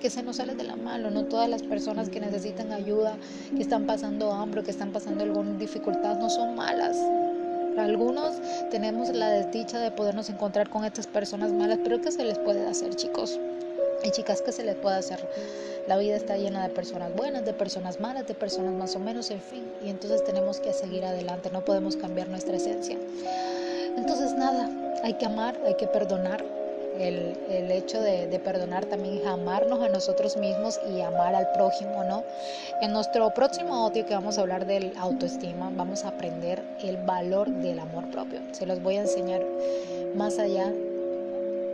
que, 0.02 0.10
se 0.10 0.24
nos 0.24 0.38
salen 0.38 0.58
de 0.58 0.64
la 0.64 0.76
mano, 0.76 1.12
no 1.12 1.26
todas 1.26 1.48
las 1.48 1.62
personas 1.62 2.10
que 2.10 2.20
necesitan 2.20 2.72
ayuda, 2.72 3.18
que 3.56 3.62
están 3.62 3.86
pasando 3.86 4.32
hambre, 4.32 4.64
que 4.64 4.72
están 4.72 4.92
pasando 4.92 5.24
alguna 5.24 5.54
dificultad, 5.54 6.18
no 6.18 6.30
son 6.30 6.56
malas. 6.56 6.98
Algunos 7.78 8.36
tenemos 8.72 9.10
la 9.10 9.30
desdicha 9.30 9.80
de 9.80 9.92
podernos 9.92 10.30
encontrar 10.30 10.70
con 10.70 10.86
estas 10.86 11.08
personas 11.08 11.52
malas, 11.52 11.80
pero 11.84 12.02
¿qué 12.02 12.12
se 12.12 12.24
les 12.24 12.40
puede 12.40 12.66
hacer, 12.66 12.96
chicos? 12.96 13.38
Y 14.06 14.12
chicas, 14.12 14.44
¿qué 14.44 14.52
se 14.52 14.64
les 14.64 14.76
puede 14.76 14.98
hacer? 14.98 15.20
La 15.88 15.98
vida 15.98 16.16
está 16.16 16.38
llena 16.38 16.62
de 16.62 16.70
personas 16.70 17.16
buenas, 17.16 17.44
de 17.44 17.54
personas 17.54 18.00
malas, 18.00 18.28
de 18.28 18.36
personas 18.36 18.72
más 18.76 18.96
o 18.96 19.00
menos, 19.00 19.32
en 19.32 19.42
fin. 19.42 19.68
Y 19.84 19.90
entonces 19.90 20.24
tenemos 20.24 20.60
que 20.60 20.74
seguir 20.74 21.04
adelante, 21.04 21.50
no 21.50 21.66
podemos 21.66 21.96
cambiar 21.96 22.28
nuestra 22.28 22.56
esencia. 22.56 23.00
Entonces 23.98 24.34
nada, 24.34 24.70
hay 25.04 25.16
que 25.16 25.26
amar, 25.26 25.60
hay 25.66 25.74
que 25.74 25.88
perdonar. 25.88 26.46
El, 27.00 27.36
el 27.50 27.72
hecho 27.72 28.00
de, 28.00 28.40
perdonar 28.40 28.86
también 28.86 29.18
es 29.18 29.26
amarnos 29.26 29.82
a 29.82 29.90
nosotros 29.90 30.38
mismos 30.38 30.80
y 30.88 31.02
amar 31.02 31.36
al 31.36 31.52
prójimo, 31.52 32.04
¿no? 32.04 32.24
En 32.82 32.94
nuestro 32.94 33.34
próximo 33.34 33.74
audio 33.74 34.06
que 34.06 34.14
vamos 34.14 34.38
a 34.38 34.42
hablar 34.42 34.66
del 34.66 34.94
autoestima, 34.98 35.72
vamos 35.76 36.06
a 36.06 36.10
aprender 36.10 36.64
el 36.84 36.98
valor 36.98 37.50
del 37.50 37.80
amor 37.80 38.10
propio. 38.12 38.40
Se 38.54 38.66
los 38.66 38.82
voy 38.82 38.96
a 38.96 39.02
enseñar 39.02 39.42
más 40.16 40.40
allá 40.40 40.72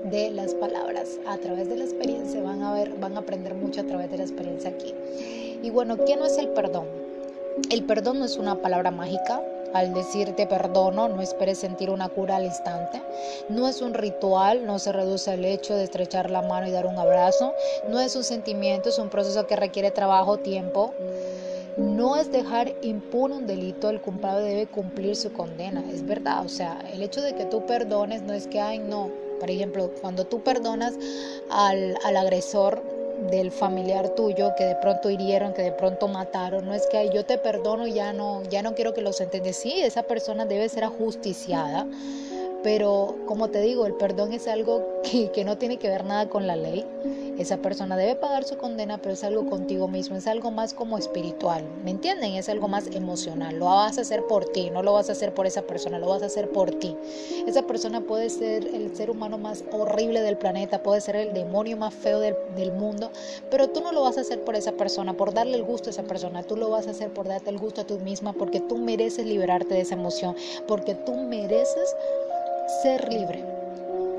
de 0.06 0.32
las 0.32 0.54
palabras, 0.56 1.20
a 1.28 1.38
través 1.38 1.70
de 1.70 1.78
la 1.78 1.84
experiencia, 1.84 2.42
van 2.42 2.64
a 2.64 2.74
ver, 2.74 2.92
van 3.00 3.16
a 3.16 3.20
aprender 3.20 3.54
mucho 3.56 3.82
a 3.82 3.84
través 3.84 4.10
de 4.10 4.18
la 4.18 4.24
experiencia 4.24 4.70
aquí. 4.72 4.94
Y 5.62 5.70
bueno, 5.70 5.98
¿qué 6.06 6.16
no 6.16 6.26
es 6.26 6.38
el 6.38 6.50
perdón? 6.50 6.86
El 7.70 7.84
perdón 7.84 8.20
no 8.20 8.26
es 8.26 8.38
una 8.38 8.62
palabra 8.62 8.92
mágica. 8.92 9.42
Al 9.74 9.94
decirte 9.94 10.48
perdono, 10.48 11.08
no 11.08 11.22
esperes 11.22 11.60
sentir 11.60 11.90
una 11.90 12.10
cura 12.10 12.36
al 12.38 12.46
instante. 12.46 13.02
No 13.48 13.70
es 13.70 13.82
un 13.82 13.94
ritual, 13.94 14.66
no 14.66 14.80
se 14.80 14.92
reduce 14.92 15.32
al 15.32 15.46
hecho 15.46 15.76
de 15.76 15.86
estrechar 15.86 16.30
la 16.30 16.42
mano 16.42 16.68
y 16.68 16.72
dar 16.72 16.86
un 16.86 16.98
abrazo. 16.98 17.54
No 17.88 18.00
es 18.02 18.16
un 18.18 18.26
sentimiento, 18.26 18.90
es 18.90 19.00
un 19.00 19.10
proceso 19.10 19.48
que 19.48 19.56
requiere 19.56 19.92
trabajo, 19.92 20.38
tiempo. 20.38 20.94
No 21.78 22.18
es 22.18 22.30
dejar 22.34 22.74
impune 22.82 23.36
un 23.36 23.48
delito, 23.48 23.90
el 23.90 24.02
culpable 24.02 24.44
debe 24.44 24.68
cumplir 24.68 25.16
su 25.16 25.32
condena, 25.32 25.82
es 25.90 26.06
verdad. 26.06 26.44
O 26.46 26.50
sea, 26.50 26.84
el 26.94 27.02
hecho 27.02 27.22
de 27.22 27.34
que 27.34 27.46
tú 27.46 27.66
perdones 27.66 28.24
no 28.24 28.34
es 28.34 28.48
que, 28.48 28.60
ay, 28.60 28.80
no, 28.80 29.10
por 29.42 29.50
ejemplo, 29.50 29.90
cuando 30.00 30.26
tú 30.26 30.44
perdonas 30.44 30.94
al, 31.50 31.98
agresor 32.16 32.84
del 33.32 33.52
familiar 33.52 34.10
tuyo 34.10 34.52
que 34.56 34.66
de 34.66 34.76
pronto 34.76 35.10
hirieron, 35.10 35.54
que 35.54 35.64
de 35.64 35.72
pronto 35.72 36.08
mataron, 36.08 36.66
no 36.66 36.76
es 36.76 36.86
que 36.86 37.10
yo 37.12 37.26
te 37.26 37.40
perdono 37.40 37.88
y 37.88 37.94
ya 37.94 38.14
no, 38.14 38.44
ya 38.44 38.62
no 38.62 38.76
quiero 38.76 38.94
que 38.94 39.02
los 39.02 39.20
entiendas. 39.20 39.56
Sí, 39.56 39.82
esa 39.82 40.04
persona 40.04 40.46
debe 40.46 40.70
ser 40.70 40.84
ajusticiada, 40.84 41.88
Pero 42.64 43.16
como 43.26 43.50
te 43.50 43.60
digo, 43.62 43.86
el 43.86 43.96
perdón 43.96 44.34
es 44.34 44.48
algo 44.48 45.02
que, 45.34 45.44
no 45.44 45.58
tiene 45.58 45.78
que 45.78 45.90
ver 45.90 46.06
nada 46.06 46.30
con 46.30 46.48
la 46.48 46.56
ley. 46.56 46.86
Esa 47.38 47.58
persona 47.58 47.98
debe 47.98 48.16
pagar 48.16 48.44
su 48.44 48.58
condena, 48.58 49.00
pero 49.00 49.14
es 49.14 49.24
algo 49.24 49.48
contigo 49.48 49.88
mismo, 49.88 50.16
es 50.16 50.28
algo 50.28 50.52
más 50.52 50.76
como 50.76 51.00
espiritual, 51.00 51.66
¿me 51.84 51.90
entienden? 51.90 52.34
Es 52.34 52.50
algo 52.50 52.68
más 52.68 52.88
emocional. 52.94 53.58
Lo 53.58 53.66
vas 53.66 53.98
a 53.98 54.02
hacer 54.02 54.24
por 54.28 54.46
ti, 54.46 54.70
no 54.70 54.84
lo 54.84 54.94
vas 54.94 55.10
a 55.10 55.14
hacer 55.14 55.34
por 55.34 55.48
esa 55.48 55.64
persona, 55.64 55.98
lo 55.98 56.08
vas 56.08 56.22
a 56.22 56.28
hacer 56.28 56.50
por 56.50 56.72
ti. 56.72 56.96
Esa 57.48 57.64
persona 57.64 58.02
puede 58.02 58.30
ser 58.30 58.68
el 58.68 58.96
ser 58.96 59.10
humano 59.10 59.40
más 59.40 59.64
horrible 59.72 60.22
del 60.22 60.38
planeta, 60.38 60.84
puede 60.84 61.02
ser 61.02 61.16
el 61.16 61.34
demonio 61.34 61.78
más 61.78 61.96
feo 61.96 62.20
del, 62.20 62.36
del 62.56 62.74
mundo, 62.74 63.12
pero 63.50 63.70
tú 63.70 63.82
no 63.82 63.92
lo 63.92 64.02
vas 64.02 64.18
a 64.18 64.22
hacer 64.22 64.44
por 64.44 64.56
esa 64.56 64.74
persona, 64.74 65.18
por 65.18 65.34
darle 65.34 65.58
el 65.58 65.64
gusto 65.64 65.90
a 65.90 65.92
esa 65.92 66.04
persona, 66.04 66.44
tú 66.44 66.58
lo 66.58 66.70
vas 66.70 66.88
a 66.88 66.92
hacer 66.92 67.12
por 67.12 67.28
darte 67.28 67.50
el 67.50 67.58
gusto 67.58 67.82
a 67.82 67.88
tú 67.88 67.98
misma, 68.00 68.34
porque 68.34 68.60
tú 68.60 68.78
mereces 68.78 69.26
liberarte 69.26 69.74
de 69.74 69.82
esa 69.82 69.96
emoción, 69.96 70.36
porque 70.68 70.94
tú 70.94 71.16
mereces 71.16 71.96
ser 72.72 73.12
libre. 73.12 73.61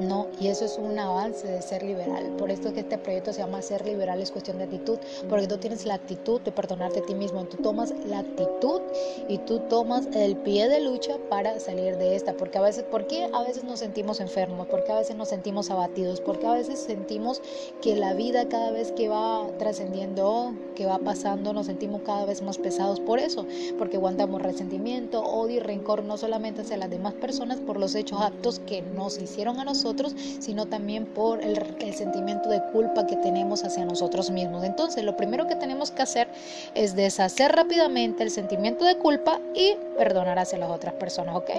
No, 0.09 0.27
y 0.41 0.49
eso 0.49 0.65
es 0.65 0.79
un 0.79 0.99
avance 0.99 1.47
de 1.47 1.63
ser 1.63 1.83
liberal. 1.83 2.35
Por 2.37 2.51
esto 2.51 2.69
es 2.69 2.75
que 2.75 2.81
este 2.81 2.99
proyecto 2.99 3.33
se 3.33 3.41
llama 3.41 3.63
Ser 3.63 3.85
liberal, 3.87 4.21
es 4.21 4.31
cuestión 4.31 4.59
de 4.59 4.65
actitud, 4.65 4.99
porque 5.29 5.47
tú 5.47 5.59
tienes 5.59 5.87
la 5.87 5.95
actitud 5.95 6.41
de 6.41 6.51
perdonarte 6.51 7.01
a 7.01 7.03
ti 7.03 7.15
mismo, 7.15 7.45
tú 7.45 7.59
tomas 7.59 7.95
la 8.07 8.21
actitud 8.21 8.81
y 9.29 9.39
tú 9.39 9.61
tomas 9.69 10.09
el 10.15 10.37
pie 10.37 10.69
de 10.69 10.81
lucha 10.81 11.19
para 11.29 11.61
salir 11.61 11.97
de 11.99 12.17
esta, 12.17 12.35
porque 12.35 12.59
a 12.59 12.63
veces, 12.63 12.85
¿por 12.85 13.07
qué 13.07 13.29
a 13.33 13.43
veces 13.43 13.65
nos 13.65 13.79
sentimos 13.79 14.21
enfermos? 14.21 14.67
¿Por 14.67 14.83
qué 14.85 14.93
a 14.93 14.99
veces 14.99 15.17
nos 15.17 15.29
sentimos 15.29 15.71
abatidos? 15.71 16.21
Porque 16.21 16.47
a 16.47 16.55
veces 16.55 16.81
sentimos 16.81 17.41
que 17.81 17.95
la 17.95 18.15
vida 18.15 18.49
cada 18.49 18.73
vez 18.73 18.93
que 18.93 19.09
va 19.09 19.47
trascendiendo, 19.59 20.55
que 20.75 20.87
va 20.87 20.99
pasando, 20.99 21.53
nos 21.53 21.67
sentimos 21.67 22.03
cada 22.03 22.25
vez 22.25 22.43
más 22.43 22.59
pesados 22.59 22.99
por 22.99 23.19
eso, 23.19 23.47
porque 23.79 23.99
aguantamos 23.99 24.43
resentimiento, 24.43 25.23
odio 25.23 25.57
y 25.57 25.61
rencor 25.61 26.03
no 26.03 26.17
solamente 26.17 26.63
hacia 26.63 26.77
las 26.77 26.91
demás 26.91 27.15
personas 27.15 27.61
por 27.61 27.79
los 27.79 27.95
hechos 27.95 28.21
actos 28.21 28.61
que 28.61 28.83
nos 28.83 29.19
hicieron 29.21 29.61
a 29.61 29.65
nosotros, 29.65 29.92
sino 30.41 30.67
también 30.67 31.07
por 31.07 31.43
el, 31.43 31.59
el 31.81 31.95
sentimiento 31.95 32.49
de 32.49 32.63
culpa 32.73 33.07
que 33.07 33.17
tenemos 33.17 33.65
hacia 33.65 33.85
nosotros 33.85 34.31
mismos. 34.31 34.65
Entonces, 34.65 35.05
lo 35.05 35.17
primero 35.17 35.47
que 35.47 35.57
tenemos 35.57 35.91
que 35.91 36.03
hacer 36.03 36.29
es 36.75 36.95
deshacer 36.95 37.53
rápidamente 37.53 38.23
el 38.23 38.31
sentimiento 38.31 38.85
de 38.85 38.97
culpa 38.99 39.41
y 39.55 39.77
perdonar 39.97 40.39
hacia 40.39 40.59
las 40.59 40.71
otras 40.71 40.95
personas, 40.95 41.37
¿ok? 41.37 41.51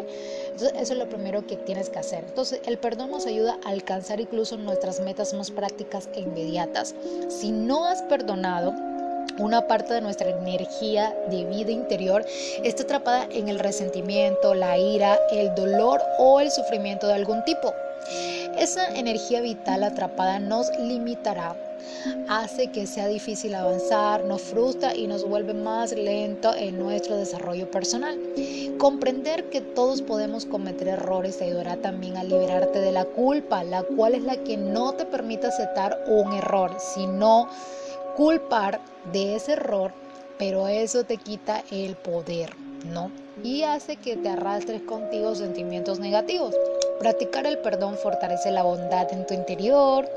Entonces, 0.52 0.74
eso 0.80 0.94
es 0.94 1.00
lo 1.00 1.10
primero 1.10 1.46
que 1.46 1.58
tienes 1.58 1.90
que 1.90 2.00
hacer. 2.00 2.24
Entonces, 2.28 2.62
el 2.66 2.78
perdón 2.78 3.12
nos 3.12 3.26
ayuda 3.26 3.58
a 3.64 3.70
alcanzar 3.70 4.20
incluso 4.20 4.58
nuestras 4.58 5.00
metas 5.00 5.34
más 5.34 5.52
prácticas 5.52 6.10
e 6.14 6.22
inmediatas. 6.22 6.96
Si 7.30 7.52
no 7.52 7.86
has 7.86 8.02
perdonado, 8.04 8.74
una 9.40 9.68
parte 9.68 9.94
de 9.94 10.02
nuestra 10.02 10.30
energía 10.30 11.16
de 11.30 11.46
vida 11.46 11.72
interior 11.72 12.26
está 12.64 12.84
atrapada 12.84 13.28
en 13.32 13.50
el 13.50 13.60
resentimiento, 13.60 14.54
la 14.54 14.78
ira, 14.78 15.18
el 15.32 15.54
dolor 15.56 16.02
o 16.20 16.40
el 16.40 16.52
sufrimiento 16.52 17.08
de 17.08 17.14
algún 17.14 17.44
tipo. 17.46 17.74
Esa 18.58 18.96
energía 18.96 19.42
vital 19.42 19.84
atrapada 19.84 20.40
nos 20.40 20.70
limitará, 20.78 21.56
hace 22.28 22.68
que 22.68 22.86
sea 22.86 23.08
difícil 23.08 23.56
avanzar, 23.56 24.26
nos 24.26 24.42
frustra 24.42 24.96
y 24.96 25.08
nos 25.08 25.28
vuelve 25.28 25.54
más 25.54 25.92
lento 25.94 26.54
en 26.56 26.78
nuestro 26.78 27.18
desarrollo 27.18 27.70
personal. 27.72 28.20
Comprender 28.78 29.50
que 29.50 29.62
todos 29.62 30.02
podemos 30.02 30.46
cometer 30.46 30.90
errores 30.90 31.38
te 31.38 31.46
ayudará 31.46 31.78
también 31.78 32.18
a 32.18 32.24
liberarte 32.24 32.80
de 32.80 32.92
la 32.92 33.06
culpa, 33.06 33.64
la 33.64 33.84
cual 33.84 34.16
es 34.16 34.24
la 34.24 34.38
que 34.38 34.58
no 34.58 34.94
te 34.94 35.06
permite 35.06 35.48
aceptar 35.48 36.04
un 36.08 36.34
error, 36.34 36.76
sino 36.94 37.48
culpar 38.16 38.80
de 39.12 39.36
ese 39.36 39.54
error, 39.54 39.92
pero 40.38 40.68
eso 40.68 41.04
te 41.04 41.18
quita 41.18 41.64
el 41.72 41.96
poder, 41.96 42.52
¿no? 42.86 43.12
Y 43.44 43.64
hace 43.64 43.98
que 43.98 44.16
te 44.16 44.30
arrastres 44.30 44.82
contigo 44.84 45.36
sentimientos 45.36 46.00
negativos. 46.00 46.56
Practicar 47.00 47.46
el 47.46 47.58
perdón 47.60 47.98
fortalece 47.98 48.52
la 48.52 48.64
bondad 48.64 49.12
en 49.12 49.26
tu 49.26 49.34
interior, 49.34 50.08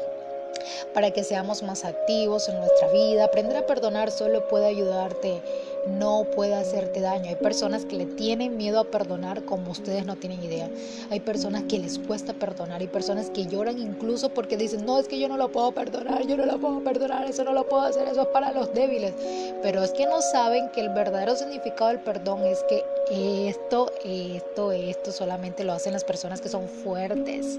para 0.95 1.11
que 1.11 1.25
seamos 1.25 1.63
más 1.63 1.85
activos 1.85 2.49
en 2.49 2.59
nuestra 2.59 2.89
vida. 2.89 3.25
Aprender 3.25 3.57
a 3.57 3.67
perdonar 3.67 4.11
solo 4.11 4.47
puede 4.49 4.67
ayudarte 4.67 5.43
no 5.88 6.25
puede 6.35 6.55
hacerte 6.55 7.01
daño. 7.01 7.29
Hay 7.29 7.37
personas 7.37 7.85
que 7.85 7.96
le 7.96 8.07
tienen 8.07 8.57
miedo 8.57 8.81
a 8.81 8.85
perdonar 8.85 9.44
como 9.44 9.70
ustedes 9.70 10.05
no 10.07 10.16
tienen 10.16 10.42
idea. 10.42 10.68
Hay 11.11 11.20
personas 11.20 11.64
que 11.64 11.79
les 11.79 11.99
cuesta 11.99 12.33
perdonar. 12.33 12.81
Hay 12.81 12.88
personas 12.88 13.31
que 13.31 13.46
lloran 13.46 13.79
incluso 13.79 14.31
porque 14.31 14.57
dicen, 14.57 14.85
no, 14.85 14.99
es 14.99 15.09
que 15.09 15.18
yo 15.18 15.29
no 15.29 15.37
lo 15.37 15.51
puedo 15.51 15.72
perdonar, 15.72 16.27
yo 16.27 16.37
no 16.37 16.46
lo 16.46 16.59
puedo 16.59 16.83
perdonar, 16.83 17.29
eso 17.29 17.44
no 17.44 17.53
lo 17.53 17.68
puedo 17.68 17.83
hacer, 17.83 18.09
eso 18.09 18.22
es 18.22 18.29
para 18.29 18.53
los 18.53 18.72
débiles. 18.75 19.14
Pero 19.62 19.83
es 19.83 19.92
que 19.92 20.07
no 20.07 20.20
saben 20.20 20.70
que 20.70 20.81
el 20.81 20.90
verdadero 20.90 21.37
significado 21.37 21.88
del 21.88 22.01
perdón 22.01 22.44
es 22.44 22.62
que 22.68 22.85
esto, 23.49 23.92
esto, 24.05 24.72
esto 24.72 25.12
solamente 25.12 25.64
lo 25.64 25.72
hacen 25.72 25.92
las 25.92 26.05
personas 26.05 26.40
que 26.40 26.49
son 26.49 26.68
fuertes, 26.68 27.59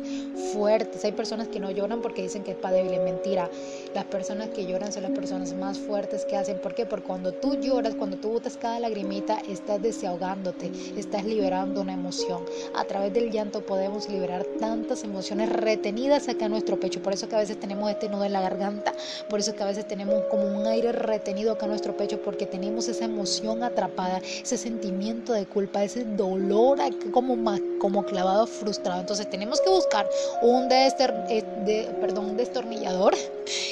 fuertes. 0.54 1.04
Hay 1.06 1.14
personas 1.14 1.48
que 1.48 1.60
no 1.60 1.72
lloran 1.72 2.02
porque 2.02 2.22
dicen 2.22 2.44
que 2.44 2.52
es 2.52 2.58
para 2.58 2.76
débiles. 2.76 3.02
Mentira. 3.02 3.50
Las 3.94 4.06
personas 4.06 4.50
que 4.50 4.66
lloran 4.66 4.92
son 4.92 5.04
las 5.04 5.12
personas 5.12 5.54
más 5.54 5.78
fuertes 5.78 6.26
que 6.26 6.36
hacen. 6.36 6.60
¿Por 6.60 6.74
qué? 6.76 6.86
Porque 6.86 7.06
cuando 7.06 7.32
tú 7.32 7.56
lloras, 7.56 7.96
cuando 7.96 8.17
tú 8.18 8.30
botas 8.30 8.58
cada 8.58 8.80
lagrimita, 8.80 9.40
estás 9.48 9.82
desahogándote, 9.82 10.72
estás 10.98 11.26
liberando 11.26 11.82
una 11.82 11.94
emoción. 11.94 12.44
A 12.76 12.84
través 12.86 13.14
del 13.14 13.32
llanto 13.32 13.62
podemos 13.62 14.10
liberar 14.10 14.46
tantas 14.60 15.04
emociones 15.04 15.50
retenidas 15.50 16.28
acá 16.28 16.46
en 16.46 16.52
nuestro 16.52 16.80
pecho. 16.80 17.02
Por 17.02 17.14
eso 17.14 17.28
que 17.30 17.36
a 17.36 17.40
veces 17.40 17.60
tenemos 17.60 17.90
este 17.90 18.10
nudo 18.10 18.26
en 18.26 18.34
la 18.34 18.42
garganta, 18.42 18.94
por 19.30 19.40
eso 19.40 19.56
que 19.56 19.64
a 19.64 19.68
veces 19.68 19.88
tenemos 19.88 20.24
como 20.30 20.44
un 20.44 20.66
aire 20.66 20.92
retenido 20.92 21.52
acá 21.52 21.66
en 21.66 21.72
nuestro 21.72 21.96
pecho, 21.96 22.22
porque 22.22 22.46
tenemos 22.46 22.88
esa 22.88 23.06
emoción 23.06 23.64
atrapada, 23.64 24.20
ese 24.20 24.58
sentimiento 24.58 25.34
de 25.34 25.46
culpa, 25.46 25.84
ese 25.84 26.04
dolor 26.04 26.80
como, 27.12 27.38
como 27.80 28.06
clavado, 28.06 28.48
frustrado. 28.48 29.00
Entonces 29.02 29.30
tenemos 29.30 29.62
que 29.62 29.70
buscar 29.70 30.10
un, 30.42 30.68
eh, 30.72 31.44
de, 31.66 31.90
perdón, 32.00 32.32
un 32.32 32.38
destornillador 32.38 33.16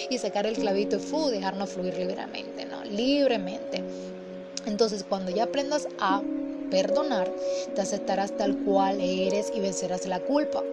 y 0.10 0.18
sacar 0.18 0.46
el 0.46 0.56
clavito 0.56 0.98
y 0.98 1.32
dejarnos 1.32 1.70
fluir 1.70 1.98
libremente, 1.98 2.66
¿no? 2.66 2.84
Libremente. 2.86 3.84
Entonces, 4.66 5.06
cuando 5.08 5.32
ya 5.32 5.44
aprendas 5.44 5.88
a 6.00 6.22
perdonar, 6.70 7.32
te 7.74 7.82
aceptarás 7.82 8.32
tal 8.36 8.58
cual 8.58 9.00
eres 9.00 9.52
y 9.56 9.60
vencerás 9.60 10.06
la 10.08 10.20
culpa. 10.20 10.64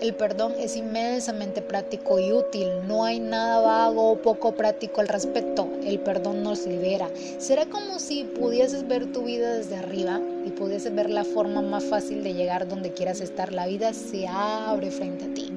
El 0.00 0.14
perdón 0.14 0.54
es 0.58 0.76
inmensamente 0.76 1.62
práctico 1.62 2.18
y 2.18 2.32
útil. 2.32 2.68
No 2.86 3.04
hay 3.04 3.20
nada 3.20 3.60
vago 3.60 4.12
o 4.12 4.16
poco 4.16 4.52
práctico 4.52 5.00
al 5.00 5.08
respecto. 5.08 5.68
El 5.84 6.00
perdón 6.00 6.42
nos 6.42 6.66
libera. 6.66 7.08
Será 7.38 7.66
como 7.66 7.98
si 7.98 8.24
pudieses 8.24 8.86
ver 8.88 9.12
tu 9.12 9.24
vida 9.24 9.52
desde 9.54 9.76
arriba 9.76 10.20
y 10.44 10.50
pudieses 10.50 10.94
ver 10.94 11.10
la 11.10 11.24
forma 11.24 11.62
más 11.62 11.84
fácil 11.84 12.22
de 12.22 12.34
llegar 12.34 12.68
donde 12.68 12.92
quieras 12.92 13.20
estar. 13.20 13.52
La 13.52 13.66
vida 13.66 13.92
se 13.92 14.26
abre 14.26 14.90
frente 14.90 15.26
a 15.26 15.34
ti. 15.34 15.52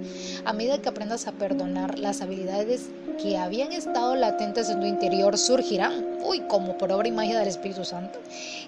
A 0.46 0.54
medida 0.54 0.82
que 0.82 0.90
aprendas 0.90 1.28
a 1.28 1.32
perdonar, 1.32 1.98
las 1.98 2.22
habilidades 2.22 2.90
que 3.22 3.38
habían 3.38 3.72
estado 3.72 4.16
latentes 4.16 4.70
en 4.70 4.80
tu 4.82 4.86
interior 4.86 5.38
surgirán, 5.38 6.15
uy, 6.28 6.42
como 6.42 6.78
por 6.78 6.92
obra 6.92 7.08
y 7.08 7.12
magia 7.12 7.40
del 7.40 7.48
Espíritu 7.48 7.86
Santo, 7.86 8.20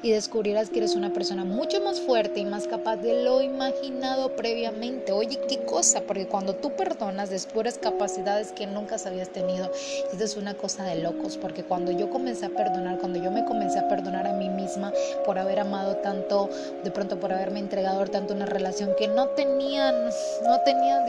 y 0.02 0.12
descubrirás 0.12 0.70
que 0.70 0.80
eres 0.80 0.96
una 0.96 1.12
persona 1.12 1.44
mucho 1.44 1.82
más 1.82 2.00
fuerte 2.00 2.40
y 2.40 2.46
más 2.46 2.68
capaz 2.68 2.98
de 2.98 3.24
lo 3.24 3.42
imaginado 3.42 4.36
previamente. 4.36 5.12
Oye, 5.12 5.40
qué 5.48 5.60
cosa, 5.66 6.02
porque 6.02 6.28
cuando 6.28 6.56
tú 6.56 6.72
perdonas, 6.72 7.30
descubres 7.30 7.78
capacidades 7.78 8.52
que 8.52 8.68
nunca 8.68 8.98
habías 9.06 9.30
tenido. 9.30 9.72
Y 10.10 10.14
esto 10.14 10.24
es 10.24 10.38
una 10.38 10.54
cosa 10.54 10.84
de 10.84 11.02
locos, 11.02 11.38
porque 11.38 11.64
cuando 11.64 11.92
yo 11.92 12.10
comencé 12.10 12.46
a 12.46 12.50
perdonar, 12.50 13.00
cuando 13.00 13.22
yo 13.22 13.32
me 13.32 13.46
comencé 13.46 13.80
a 13.80 13.88
perdonar 13.88 14.28
a 14.28 14.34
mí 14.34 14.50
misma 14.50 14.92
por 15.26 15.40
haber 15.40 15.60
amado 15.60 15.98
tanto, 15.98 16.50
de 16.84 16.92
pronto 16.92 17.20
por 17.20 17.32
haberme 17.32 17.60
entregado 17.60 18.06
tanto 18.08 18.34
una 18.34 18.46
relación 18.46 18.92
que 18.98 19.08
no 19.08 19.28
tenían, 19.30 20.10
no 20.44 20.60
tenían, 20.62 21.06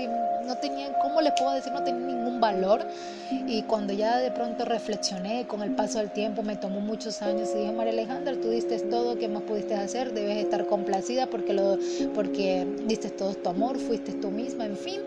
no 0.46 0.56
tenían, 0.58 0.92
¿cómo 1.02 1.20
le 1.20 1.32
puedo 1.32 1.52
decir? 1.52 1.72
No 1.72 1.82
tenía 1.82 2.06
ningún 2.06 2.40
valor 2.40 2.86
y 3.30 3.62
cuando 3.62 3.92
ya 3.92 4.18
de 4.18 4.30
pronto 4.30 4.64
reflexioné 4.64 5.46
con 5.46 5.62
el 5.62 5.74
paso 5.74 5.98
del 5.98 6.10
tiempo, 6.10 6.37
me 6.42 6.56
tomó 6.56 6.80
muchos 6.80 7.22
años 7.22 7.50
y 7.54 7.58
dije, 7.58 7.72
María 7.72 7.92
Alejandra, 7.92 8.40
tú 8.40 8.50
diste 8.50 8.78
todo, 8.80 9.18
¿qué 9.18 9.28
más 9.28 9.42
pudiste 9.42 9.74
hacer? 9.74 10.12
Debes 10.12 10.38
estar 10.38 10.66
complacida 10.66 11.28
porque, 11.28 11.52
lo, 11.52 11.78
porque 12.14 12.66
diste 12.86 13.10
todo 13.10 13.34
tu 13.34 13.50
amor, 13.50 13.78
fuiste 13.78 14.12
tú 14.14 14.30
misma, 14.30 14.66
en 14.66 14.76
fin. 14.76 15.00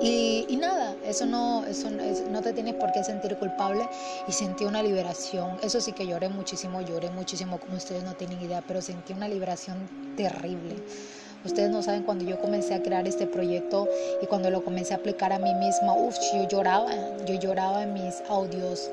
Y, 0.00 0.56
nada, 0.56 0.96
eso 1.04 1.26
no, 1.26 1.64
eso 1.66 1.90
no 1.90 2.42
te 2.42 2.52
tienes 2.52 2.74
por 2.74 2.92
qué 2.92 3.02
sentir 3.02 3.36
culpable 3.36 3.88
y 4.28 4.32
sentí 4.32 4.64
una 4.64 4.82
liberación. 4.82 5.58
Eso 5.62 5.80
sí 5.80 5.92
que 5.92 6.06
lloré 6.06 6.28
muchísimo, 6.28 6.80
lloré 6.80 7.10
muchísimo, 7.10 7.58
como 7.58 7.76
ustedes 7.76 8.04
no 8.04 8.14
tienen 8.14 8.40
idea, 8.40 8.62
pero 8.66 8.80
sentí 8.80 9.12
una 9.12 9.28
liberación 9.28 9.88
terrible. 10.16 10.76
Ustedes 11.44 11.70
no 11.70 11.82
saben 11.82 12.02
cuando 12.02 12.24
yo 12.24 12.38
comencé 12.40 12.74
a 12.74 12.82
crear 12.82 13.06
este 13.06 13.26
proyecto 13.26 13.88
y 14.20 14.26
cuando 14.26 14.50
lo 14.50 14.64
comencé 14.64 14.92
a 14.94 14.96
aplicar 14.96 15.32
a 15.32 15.38
mí 15.38 15.54
misma, 15.54 15.94
uff, 15.94 16.16
yo 16.34 16.48
lloraba, 16.48 16.90
yo 17.26 17.34
lloraba 17.34 17.84
en 17.84 17.94
mis 17.94 18.22
audios 18.28 18.90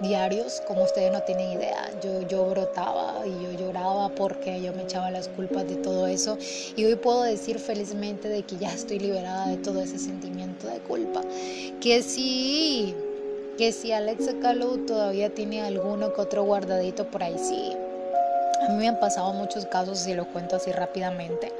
diarios, 0.00 0.62
como 0.66 0.84
ustedes 0.84 1.12
no 1.12 1.20
tienen 1.22 1.52
idea. 1.52 1.90
Yo, 2.02 2.22
yo 2.28 2.44
brotaba 2.46 3.26
y 3.26 3.30
yo 3.42 3.52
lloraba 3.58 4.10
porque 4.10 4.62
yo 4.62 4.72
me 4.74 4.82
echaba 4.82 5.10
las 5.10 5.28
culpas 5.28 5.66
de 5.68 5.76
todo 5.76 6.06
eso. 6.06 6.38
Y 6.76 6.84
hoy 6.84 6.94
puedo 6.94 7.22
decir 7.22 7.58
felizmente 7.58 8.28
de 8.28 8.42
que 8.44 8.56
ya 8.56 8.72
estoy 8.72 9.00
liberada 9.00 9.48
de 9.48 9.56
todo 9.56 9.80
ese 9.82 9.98
sentimiento 9.98 10.68
de 10.68 10.78
culpa. 10.78 11.22
Que 11.80 12.02
sí, 12.02 12.94
que 13.56 13.72
si 13.72 13.90
Alexa 13.90 14.38
Calou 14.40 14.86
todavía 14.86 15.34
tiene 15.34 15.62
alguno 15.62 16.12
que 16.12 16.20
otro 16.20 16.44
guardadito 16.44 17.10
por 17.10 17.24
ahí, 17.24 17.36
sí. 17.38 17.72
A 18.60 18.70
mí 18.70 18.76
me 18.76 18.88
han 18.88 18.98
pasado 18.98 19.32
muchos 19.32 19.66
casos, 19.66 20.06
y 20.06 20.14
lo 20.14 20.26
cuento 20.26 20.56
así 20.56 20.72
rápidamente, 20.72 21.52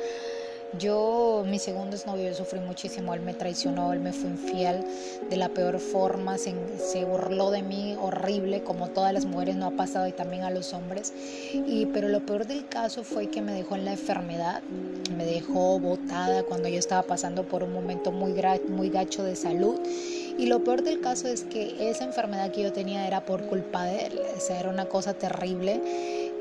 Yo, 0.79 1.45
mi 1.47 1.59
segundo 1.59 1.97
exnovio, 1.97 2.35
sufrí 2.35 2.61
muchísimo. 2.61 3.15
Él 3.15 3.23
me 3.23 3.33
traicionó, 3.33 3.95
él 3.95 4.01
me 4.01 4.13
fue 4.13 4.29
infiel 4.29 4.85
de 5.31 5.37
la 5.37 5.49
peor 5.49 5.79
forma, 5.79 6.37
se, 6.37 6.53
se, 6.77 7.07
burló 7.07 7.51
de 7.51 7.63
mí 7.63 7.97
horrible, 7.99 8.63
como 8.63 8.89
todas 8.89 9.15
las 9.15 9.25
mujeres 9.25 9.57
no 9.57 9.69
ha 9.69 9.71
pasado 9.71 10.07
y 10.07 10.13
también 10.13 10.43
a 10.43 10.51
los 10.51 10.75
hombres. 10.75 11.15
Y, 11.55 11.87
pero 11.87 12.09
lo 12.09 12.21
peor 12.21 12.47
del 12.47 12.69
caso 12.69 13.03
fue 13.03 13.29
que 13.29 13.41
me 13.41 13.53
dejó 13.55 13.77
en 13.77 13.87
la 13.87 13.93
enfermedad, 13.93 14.63
me 15.17 15.25
dejó 15.25 15.79
botada 15.79 16.43
cuando 16.43 16.69
yo 16.69 16.79
estaba 16.79 17.03
pasando 17.03 17.45
por 17.45 17.63
un 17.63 17.73
momento 17.73 18.13
muy, 18.13 18.35
muy 18.69 18.91
gacho 18.91 19.23
de 19.23 19.37
salud. 19.37 19.81
Y 20.37 20.47
lo 20.47 20.63
peor 20.63 20.83
del 20.83 21.01
caso 21.01 21.29
es 21.29 21.45
que 21.45 21.91
esa 21.91 22.05
enfermedad 22.05 22.53
que 22.53 22.63
yo 22.63 22.73
tenía 22.73 23.07
era 23.07 23.25
por 23.25 23.47
culpa 23.47 23.85
de 23.85 24.07
él, 24.07 24.21
o 24.37 24.41
sea, 24.41 24.61
era 24.61 24.69
una 24.69 24.85
cosa 24.85 25.15
terrible 25.15 25.81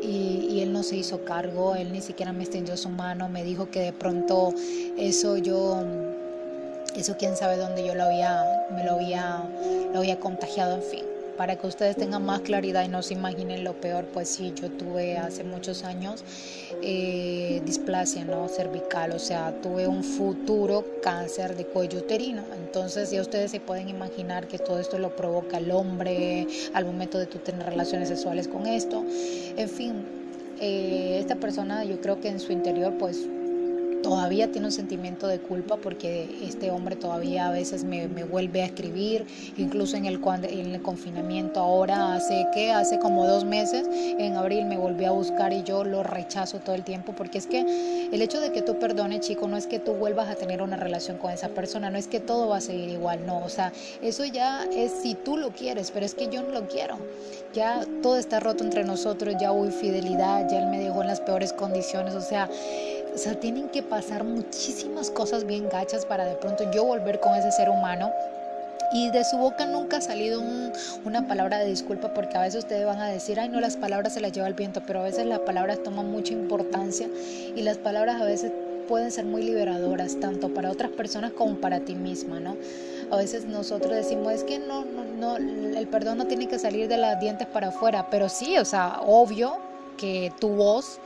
y, 0.01 0.59
él 0.61 0.73
no 0.73 0.83
se 0.83 0.95
hizo 0.95 1.23
cargo, 1.23 1.75
él 1.75 1.91
ni 1.91 2.01
siquiera 2.01 2.33
me 2.33 2.43
extendió 2.43 2.75
su 2.77 2.89
mano, 2.89 3.29
me 3.29 3.43
dijo 3.43 3.69
que 3.69 3.79
de 3.79 3.93
pronto 3.93 4.53
eso 4.97 5.37
yo, 5.37 5.77
eso 6.95 7.15
quién 7.17 7.35
sabe 7.35 7.57
dónde 7.57 7.85
yo 7.85 7.95
lo 7.95 8.03
había, 8.03 8.43
me 8.71 8.83
lo 8.83 8.93
había, 8.93 9.43
lo 9.93 9.99
había 9.99 10.19
contagiado, 10.19 10.75
en 10.75 10.83
fin 10.83 11.06
para 11.37 11.55
que 11.55 11.67
ustedes 11.67 11.95
tengan 11.95 12.25
más 12.25 12.41
claridad 12.41 12.83
y 12.83 12.87
no 12.87 13.01
se 13.01 13.13
imaginen 13.13 13.63
lo 13.63 13.79
peor, 13.79 14.05
pues 14.05 14.27
sí, 14.27 14.53
yo 14.55 14.69
tuve 14.71 15.17
hace 15.17 15.43
muchos 15.43 15.83
años 15.83 16.23
eh, 16.81 17.61
displasia 17.65 18.25
¿no? 18.25 18.47
cervical, 18.47 19.11
o 19.11 19.19
sea, 19.19 19.53
tuve 19.61 19.87
un 19.87 20.03
futuro 20.03 20.83
cáncer 21.01 21.55
de 21.55 21.65
cuello 21.65 21.99
uterino. 21.99 22.43
Entonces 22.57 23.11
ya 23.11 23.21
ustedes 23.21 23.51
se 23.51 23.59
pueden 23.59 23.89
imaginar 23.89 24.47
que 24.47 24.57
todo 24.57 24.79
esto 24.79 24.97
lo 24.97 25.15
provoca 25.15 25.57
el 25.57 25.71
hombre 25.71 26.47
al 26.73 26.85
momento 26.85 27.19
de 27.19 27.27
tú 27.27 27.39
tener 27.39 27.65
relaciones 27.67 28.09
sexuales 28.09 28.47
con 28.47 28.65
esto. 28.65 29.03
En 29.55 29.69
fin, 29.69 30.05
eh, 30.59 31.17
esta 31.19 31.35
persona 31.35 31.83
yo 31.83 32.01
creo 32.01 32.19
que 32.19 32.29
en 32.29 32.39
su 32.39 32.51
interior 32.51 32.97
pues 32.97 33.27
todavía 34.07 34.49
tiene 34.49 34.67
un 34.67 34.71
sentimiento 34.71 35.27
de 35.27 35.39
culpa 35.39 35.75
porque 35.75 36.29
este 36.41 36.71
hombre 36.71 36.95
todavía 36.95 37.49
a 37.49 37.51
veces 37.51 37.83
me, 37.83 38.07
vuelve 38.07 38.61
a 38.61 38.65
escribir, 38.65 39.25
incluso 39.57 39.97
en 39.97 40.05
el, 40.05 40.21
en 40.43 40.73
el 40.73 40.81
confinamiento 40.81 41.59
ahora, 41.59 42.13
hace 42.13 42.47
que, 42.53 42.71
hace 42.71 42.99
como 42.99 43.27
dos 43.27 43.43
meses, 43.43 43.85
en 43.91 44.37
abril 44.37 44.63
me 44.63 44.77
volvió 44.77 45.09
a 45.09 45.11
buscar 45.11 45.51
y 45.51 45.63
yo 45.63 45.83
lo 45.83 46.03
rechazo 46.03 46.59
todo 46.59 46.73
el 46.73 46.85
tiempo 46.85 47.13
porque 47.17 47.37
es 47.37 47.47
que 47.47 48.09
el 48.09 48.21
hecho 48.21 48.39
de 48.39 48.53
que 48.53 48.61
tú 48.61 48.79
perdones, 48.79 49.19
chico, 49.19 49.45
no 49.49 49.57
es 49.57 49.67
que 49.67 49.77
tú 49.77 49.91
vuelvas 49.91 50.29
a 50.29 50.35
tener 50.35 50.61
una 50.61 50.77
relación 50.77 51.17
con 51.17 51.31
esa 51.31 51.49
persona, 51.49 51.89
no 51.89 51.97
es 51.97 52.07
que 52.07 52.21
todo 52.21 52.47
va 52.47 52.57
a 52.57 52.61
seguir 52.61 52.87
igual, 52.87 53.25
no, 53.25 53.43
o 53.43 53.49
sea, 53.49 53.73
eso 54.01 54.23
ya 54.23 54.63
es 54.73 54.93
si 55.01 55.15
tú 55.15 55.35
lo 55.35 55.49
quieres, 55.49 55.91
pero 55.91 56.05
es 56.05 56.15
que 56.15 56.29
yo 56.29 56.43
no 56.43 56.51
lo 56.51 56.69
quiero, 56.69 56.97
ya 57.53 57.85
todo 58.01 58.15
está 58.15 58.39
roto 58.39 58.63
entre 58.63 58.85
nosotros, 58.85 59.35
ya 59.37 59.51
hubo 59.51 59.65
infidelidad, 59.65 60.49
ya 60.49 60.59
él 60.59 60.67
me 60.67 60.79
dejó 60.79 61.01
en 61.01 61.07
las 61.07 61.19
peores 61.19 61.51
condiciones, 61.51 62.15
o 62.15 62.21
sea, 62.21 62.49
o 63.17 63.19
sea, 63.19 63.33
tienen 63.33 63.67
que 63.69 63.81
pasar 63.81 64.23
muchísimas 64.23 65.09
cosas 65.09 65.43
bien 65.43 65.69
gachas 65.69 66.05
para 66.05 66.23
de 66.23 66.35
pronto 66.35 66.69
yo 66.71 66.83
volver 66.83 67.19
con 67.19 67.33
ese 67.33 67.51
ser 67.51 67.67
humano 67.67 68.11
y 68.93 69.09
de 69.09 69.25
su 69.25 69.37
boca 69.37 69.65
nunca 69.65 69.97
ha 69.97 70.01
salido 70.01 70.39
una 71.03 71.27
palabra 71.27 71.57
de 71.57 71.65
disculpa 71.65 72.13
porque 72.13 72.37
a 72.37 72.41
veces 72.41 72.65
ustedes 72.65 72.85
van 72.85 72.99
a 72.99 73.07
decir, 73.07 73.39
ay 73.39 73.49
no, 73.49 73.59
las 73.59 73.75
palabras 73.75 74.13
se 74.13 74.19
las 74.19 74.33
lleva 74.33 74.47
el 74.47 74.53
viento, 74.53 74.83
pero 74.85 74.99
a 74.99 75.03
veces 75.03 75.25
las 75.25 75.39
palabras 75.39 75.81
toman 75.81 76.11
mucha 76.11 76.33
importancia 76.33 77.09
y 77.55 77.59
las 77.63 77.79
palabras 77.79 78.21
a 78.21 78.25
veces 78.25 78.51
pueden 78.87 79.09
ser 79.11 79.25
muy 79.25 79.41
liberadoras, 79.41 80.19
tanto 80.19 80.53
para 80.53 80.69
otras 80.69 80.91
personas 80.91 81.31
como 81.31 81.55
para 81.55 81.79
ti 81.79 81.95
misma, 81.95 82.39
¿no? 82.39 82.55
A 83.09 83.17
veces 83.17 83.45
nosotros 83.45 83.95
decimos, 83.95 84.31
es 84.31 84.43
que 84.43 84.59
no, 84.59 84.85
no, 84.85 85.03
no, 85.03 85.37
el 85.37 85.87
perdón 85.87 86.19
no 86.19 86.27
tiene 86.27 86.47
que 86.47 86.59
salir 86.59 86.87
de 86.87 86.97
las 86.97 87.19
dientes 87.19 87.47
para 87.47 87.69
afuera, 87.69 88.11
pero 88.11 88.29
sí, 88.29 88.59
o 88.59 88.65
sea, 88.65 88.99
obvio 89.07 89.57
que 89.97 90.31
tu 90.39 90.49
voz 90.49 90.99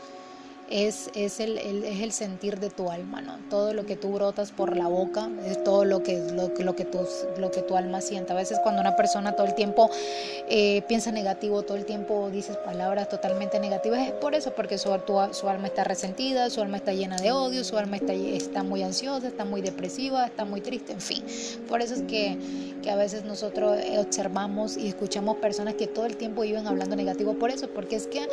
es, 0.72 1.10
es, 1.16 1.42
el, 1.42 1.58
es 1.58 2.02
el 2.02 2.14
sentir 2.14 2.60
de 2.60 2.70
tu 2.70 2.90
alma, 2.90 3.22
¿no? 3.22 3.38
Todo 3.50 3.74
lo 3.74 3.86
que 3.86 3.98
tú 3.98 4.14
brotas 4.14 4.52
por 4.52 4.78
la 4.78 4.88
boca 4.88 5.30
es 5.46 5.62
todo 5.64 5.84
lo 5.84 6.02
que, 6.02 6.18
lo, 6.32 6.48
lo 6.48 6.76
que, 6.76 6.86
tu, 6.86 7.00
lo 7.38 7.52
que 7.52 7.62
tu 7.62 7.76
alma 7.76 8.00
siente. 8.00 8.32
A 8.32 8.36
veces 8.36 8.58
cuando 8.64 8.80
una 8.82 8.96
persona 8.96 9.36
todo 9.36 9.48
el 9.48 9.54
tiempo 9.54 9.90
eh, 10.50 10.82
piensa 10.88 11.12
negativo, 11.12 11.64
todo 11.64 11.76
el 11.76 11.86
tiempo 11.86 12.30
dices 12.32 12.56
palabras 12.56 13.10
totalmente 13.10 13.60
negativas, 13.60 14.08
es 14.08 14.14
por 14.14 14.34
eso, 14.34 14.54
porque 14.56 14.78
su, 14.78 14.90
su 15.32 15.50
alma 15.50 15.68
está 15.68 15.84
resentida, 15.84 16.50
su 16.50 16.62
alma 16.62 16.78
está 16.78 16.94
llena 16.94 17.18
de 17.18 17.34
odio, 17.34 17.66
su 17.66 17.78
alma 17.78 17.98
está, 17.98 18.14
está 18.14 18.64
muy 18.64 18.82
ansiosa, 18.82 19.28
está 19.28 19.44
muy 19.44 19.62
depresiva, 19.62 20.26
está 20.28 20.46
muy 20.46 20.62
triste, 20.62 20.94
en 20.94 21.02
fin. 21.02 21.24
Por 21.68 21.82
eso 21.82 21.96
es 21.96 22.04
que, 22.04 22.38
que 22.82 22.90
a 22.90 22.96
veces 22.96 23.26
nosotros 23.26 23.78
observamos 23.98 24.78
y 24.78 24.88
escuchamos 24.88 25.36
personas 25.38 25.74
que 25.74 25.88
todo 25.88 26.06
el 26.06 26.16
tiempo 26.16 26.44
viven 26.44 26.66
hablando 26.66 26.96
negativo 26.96 27.34
por 27.34 27.50
eso, 27.50 27.68
porque 27.68 27.98
es 27.98 28.08
que 28.08 28.26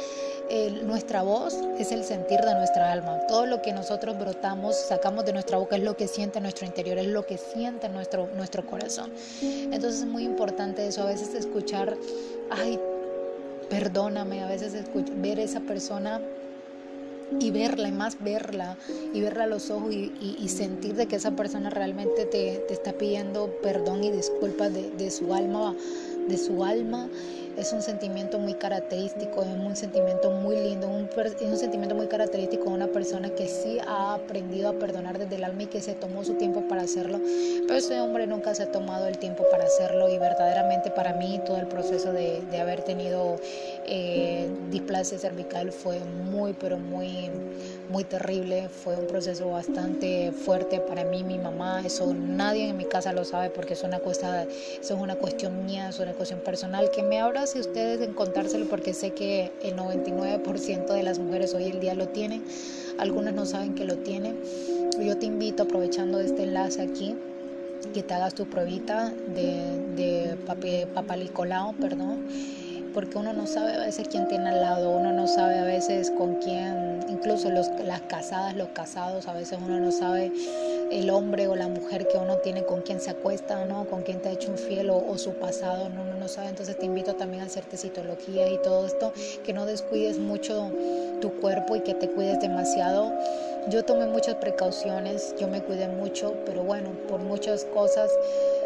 eh, 0.50 0.82
nuestra 0.84 1.22
voz 1.22 1.58
es 1.78 1.90
el 1.90 2.04
sentido 2.04 2.27
de 2.36 2.54
nuestra 2.54 2.92
alma. 2.92 3.20
Todo 3.26 3.46
lo 3.46 3.62
que 3.62 3.72
nosotros 3.72 4.18
brotamos, 4.18 4.76
sacamos 4.76 5.24
de 5.24 5.32
nuestra 5.32 5.56
boca 5.56 5.76
es 5.76 5.82
lo 5.82 5.96
que 5.96 6.06
siente 6.06 6.40
nuestro 6.40 6.66
interior, 6.66 6.98
es 6.98 7.06
lo 7.06 7.24
que 7.24 7.38
siente 7.38 7.88
nuestro, 7.88 8.28
nuestro 8.36 8.66
corazón. 8.66 9.10
Entonces 9.40 10.00
es 10.00 10.06
muy 10.06 10.24
importante 10.24 10.86
eso, 10.86 11.02
a 11.02 11.06
veces 11.06 11.34
escuchar, 11.34 11.96
ay, 12.50 12.78
perdóname, 13.70 14.42
a 14.42 14.46
veces 14.46 14.74
escuchar, 14.74 15.16
ver 15.16 15.38
esa 15.40 15.60
persona 15.60 16.20
y 17.40 17.50
verla 17.50 17.88
y 17.88 17.92
más 17.92 18.22
verla 18.22 18.76
y 19.12 19.20
verla 19.20 19.44
a 19.44 19.46
los 19.46 19.70
ojos 19.70 19.92
y, 19.92 20.48
sentir 20.48 20.94
de 20.94 21.06
que 21.06 21.16
esa 21.16 21.32
persona 21.32 21.70
realmente 21.70 22.24
te, 22.24 22.64
te 22.66 22.74
está 22.74 22.92
pidiendo 22.92 23.50
perdón 23.62 24.02
y 24.02 24.10
disculpas 24.10 24.72
de, 24.72 24.90
de, 24.90 25.10
su 25.10 25.34
alma 25.34 25.74
de 26.26 26.38
su 26.38 26.64
alma 26.64 27.08
es 27.58 27.72
un 27.72 27.82
sentimiento 27.82 28.38
muy 28.38 28.54
característico, 28.54 29.42
es 29.42 29.48
un 29.48 29.74
sentimiento 29.74 30.30
muy 30.30 30.56
lindo, 30.56 30.86
un, 30.86 31.08
es 31.16 31.42
un 31.42 31.56
sentimiento 31.56 31.94
muy 31.96 32.06
característico 32.06 32.64
de 32.64 32.70
una 32.70 32.86
persona 32.86 33.30
que 33.30 33.48
sí 33.48 33.78
ha 33.86 34.14
aprendido 34.14 34.68
a 34.68 34.72
perdonar 34.74 35.18
desde 35.18 35.34
el 35.34 35.44
alma 35.44 35.64
y 35.64 35.66
que 35.66 35.80
se 35.80 35.94
tomó 35.94 36.24
su 36.24 36.34
tiempo 36.34 36.62
para 36.68 36.82
hacerlo, 36.82 37.20
pero 37.66 37.74
ese 37.74 38.00
hombre 38.00 38.28
nunca 38.28 38.54
se 38.54 38.62
ha 38.62 38.70
tomado 38.70 39.08
el 39.08 39.18
tiempo 39.18 39.44
para 39.50 39.64
hacerlo 39.64 40.08
y 40.08 40.18
verdaderamente 40.18 40.90
para 40.90 41.14
mí 41.14 41.40
todo 41.44 41.58
el 41.58 41.66
proceso 41.66 42.12
de, 42.12 42.42
de 42.48 42.60
haber 42.60 42.82
tenido 42.82 43.36
eh, 43.86 44.48
displasia 44.70 45.18
cervical 45.18 45.72
fue 45.72 45.98
muy, 45.98 46.52
pero 46.52 46.78
muy, 46.78 47.30
muy 47.88 48.04
terrible, 48.04 48.68
fue 48.68 48.94
un 48.94 49.06
proceso 49.06 49.50
bastante 49.50 50.30
fuerte 50.30 50.78
para 50.78 51.04
mí, 51.04 51.24
mi 51.24 51.38
mamá, 51.38 51.82
eso 51.84 52.14
nadie 52.14 52.68
en 52.68 52.76
mi 52.76 52.84
casa 52.84 53.12
lo 53.12 53.24
sabe 53.24 53.50
porque 53.50 53.72
es 53.72 53.82
una, 53.82 53.98
cosa, 53.98 54.44
eso 54.44 54.94
es 54.94 55.00
una 55.00 55.16
cuestión 55.16 55.66
mía, 55.66 55.88
es 55.88 55.98
una 55.98 56.12
cuestión 56.12 56.40
personal 56.40 56.90
que 56.90 57.02
me 57.02 57.18
abra 57.18 57.46
si 57.48 57.60
ustedes 57.60 58.00
en 58.02 58.12
contárselo 58.12 58.66
porque 58.66 58.92
sé 58.92 59.12
que 59.12 59.50
el 59.62 59.74
99% 59.74 60.86
de 60.86 61.02
las 61.02 61.18
mujeres 61.18 61.54
hoy 61.54 61.64
en 61.64 61.80
día 61.80 61.94
lo 61.94 62.08
tienen, 62.08 62.44
algunas 62.98 63.32
no 63.34 63.46
saben 63.46 63.74
que 63.74 63.84
lo 63.84 63.96
tienen. 63.96 64.36
Yo 65.00 65.16
te 65.16 65.26
invito 65.26 65.62
aprovechando 65.62 66.20
este 66.20 66.42
enlace 66.42 66.82
aquí 66.82 67.16
que 67.94 68.02
te 68.02 68.12
hagas 68.12 68.34
tu 68.34 68.46
pruebita 68.46 69.14
de, 69.34 69.80
de 69.96 70.36
papalicolao, 70.94 71.72
perdón 71.74 72.26
porque 72.98 73.18
uno 73.18 73.32
no 73.32 73.46
sabe 73.46 73.74
a 73.74 73.78
veces 73.78 74.08
quién 74.08 74.26
tiene 74.28 74.48
al 74.48 74.60
lado, 74.60 74.90
uno 74.90 75.12
no 75.12 75.28
sabe 75.28 75.58
a 75.58 75.64
veces 75.64 76.10
con 76.10 76.36
quién, 76.36 77.04
incluso 77.08 77.50
los, 77.50 77.68
las 77.84 78.00
casadas, 78.02 78.56
los 78.56 78.70
casados, 78.70 79.28
a 79.28 79.34
veces 79.34 79.58
uno 79.64 79.78
no 79.78 79.92
sabe 79.92 80.32
el 80.90 81.10
hombre 81.10 81.48
o 81.48 81.56
la 81.56 81.68
mujer 81.68 82.08
que 82.08 82.16
uno 82.16 82.38
tiene 82.38 82.64
con 82.64 82.82
quién 82.82 83.00
se 83.00 83.10
acuesta 83.10 83.60
o 83.60 83.66
no, 83.66 83.84
con 83.86 84.02
quién 84.02 84.20
te 84.20 84.28
ha 84.28 84.32
hecho 84.32 84.50
un 84.50 84.58
fiel 84.58 84.90
o, 84.90 85.16
su 85.18 85.34
pasado, 85.34 85.86
uno 85.86 86.14
no 86.18 86.28
sabe, 86.28 86.48
entonces 86.48 86.78
te 86.78 86.86
invito 86.86 87.14
también 87.14 87.42
a 87.42 87.46
hacerte 87.46 87.76
citología 87.76 88.48
y 88.48 88.58
todo 88.58 88.86
esto, 88.86 89.12
que 89.44 89.52
no 89.52 89.66
descuides 89.66 90.18
mucho 90.18 90.70
tu 91.20 91.32
cuerpo 91.40 91.76
y 91.76 91.80
que 91.80 91.94
te 91.94 92.08
cuides 92.08 92.40
demasiado. 92.40 93.12
Yo 93.68 93.84
tomé 93.84 94.06
muchas 94.06 94.36
precauciones, 94.36 95.34
yo 95.38 95.48
me 95.48 95.62
cuidé 95.62 95.88
mucho, 95.88 96.34
pero 96.46 96.62
bueno, 96.62 96.90
por 97.08 97.20
muchas 97.20 97.64
cosas 97.66 98.10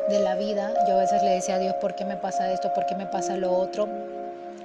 de 0.08 0.20
la 0.20 0.36
vida, 0.36 0.74
yo 0.86 0.94
a 0.94 1.00
veces 1.00 1.22
le 1.22 1.30
decía 1.30 1.56
a 1.56 1.58
Dios, 1.58 1.74
¿por 1.80 1.94
qué 1.94 2.04
me 2.04 2.16
pasa 2.16 2.52
esto? 2.52 2.72
¿Por 2.74 2.86
qué 2.86 2.94
me 2.94 3.06
pasa 3.06 3.36
lo 3.36 3.52
otro? 3.52 3.88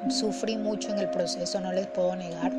Sufrí 0.10 0.58
mucho 0.58 0.90
en 0.92 1.00
el 1.00 1.10
proceso, 1.10 1.60
no 1.60 1.72
les 1.72 1.88
puedo 1.88 2.16
negar. 2.16 2.52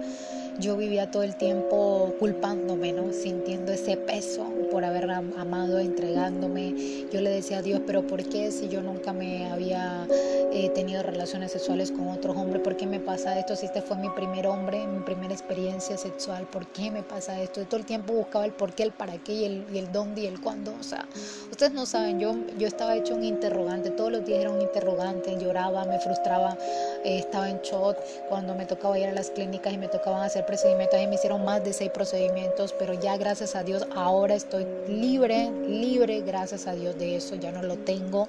Yo 0.58 0.76
vivía 0.76 1.08
todo 1.08 1.22
el 1.22 1.36
tiempo 1.36 2.16
culpándome, 2.18 2.92
¿no? 2.92 3.12
sintiendo 3.12 3.70
ese 3.70 3.96
peso 3.96 4.44
por 4.72 4.84
haber 4.84 5.08
amado, 5.08 5.78
entregándome. 5.78 7.06
Yo 7.12 7.20
le 7.20 7.30
decía 7.30 7.58
a 7.58 7.62
Dios, 7.62 7.80
pero 7.86 8.04
¿por 8.06 8.24
qué 8.24 8.50
si 8.50 8.68
yo 8.68 8.82
nunca 8.82 9.12
me 9.12 9.46
había 9.50 10.08
eh, 10.52 10.68
tenido 10.70 11.04
relaciones 11.04 11.52
sexuales 11.52 11.92
con 11.92 12.08
otros 12.08 12.36
hombres? 12.36 12.60
¿Por 12.62 12.76
qué 12.76 12.86
me 12.86 12.98
pasa 12.98 13.38
esto 13.38 13.54
si 13.54 13.66
este 13.66 13.82
fue 13.82 13.98
mi 13.98 14.10
primer 14.10 14.48
hombre, 14.48 14.84
mi 14.86 14.98
primera 15.04 15.32
experiencia 15.32 15.96
sexual? 15.96 16.44
¿Por 16.48 16.66
qué 16.68 16.90
me 16.90 17.04
pasa 17.04 17.40
esto? 17.40 17.64
todo 17.66 17.78
el 17.78 17.86
tiempo 17.86 18.12
buscaba 18.12 18.44
el 18.44 18.52
por 18.52 18.72
qué, 18.72 18.82
el 18.82 18.92
para 18.92 19.16
qué 19.18 19.32
y 19.34 19.44
el, 19.44 19.64
y 19.72 19.78
el 19.78 19.92
dónde 19.92 20.22
y 20.22 20.26
el 20.26 20.40
cuándo. 20.40 20.74
O 20.78 20.82
sea, 20.82 21.06
ustedes 21.52 21.72
no 21.72 21.86
saben, 21.86 22.18
yo, 22.18 22.34
yo 22.58 22.66
estaba 22.66 22.96
hecho 22.96 23.14
un 23.14 23.22
interrogante, 23.22 23.90
todos 23.90 24.10
los 24.10 24.24
días 24.24 24.40
era 24.40 24.50
un 24.50 24.60
interrogante, 24.60 25.36
lloraba, 25.38 25.84
me 25.84 26.00
frustraba, 26.00 26.58
eh, 27.04 27.18
estaba 27.18 27.48
en 27.48 27.60
shock 27.60 27.96
cuando 28.28 28.56
me 28.56 28.66
tocaba 28.66 28.98
ir 28.98 29.06
a 29.06 29.12
las 29.12 29.30
clínicas 29.30 29.72
y 29.72 29.78
me 29.78 29.88
tocaban 29.88 30.22
hacer 30.22 30.47
procedimientos 30.48 30.98
me 31.06 31.14
hicieron 31.14 31.44
más 31.44 31.62
de 31.62 31.74
seis 31.74 31.90
procedimientos, 31.90 32.74
pero 32.78 32.94
ya 32.94 33.18
gracias 33.18 33.54
a 33.54 33.62
Dios 33.62 33.86
ahora 33.94 34.34
estoy 34.34 34.66
libre, 34.88 35.50
libre, 35.68 36.22
gracias 36.22 36.66
a 36.66 36.72
Dios 36.72 36.98
de 36.98 37.16
eso, 37.16 37.34
ya 37.34 37.52
no 37.52 37.62
lo 37.62 37.76
tengo. 37.76 38.26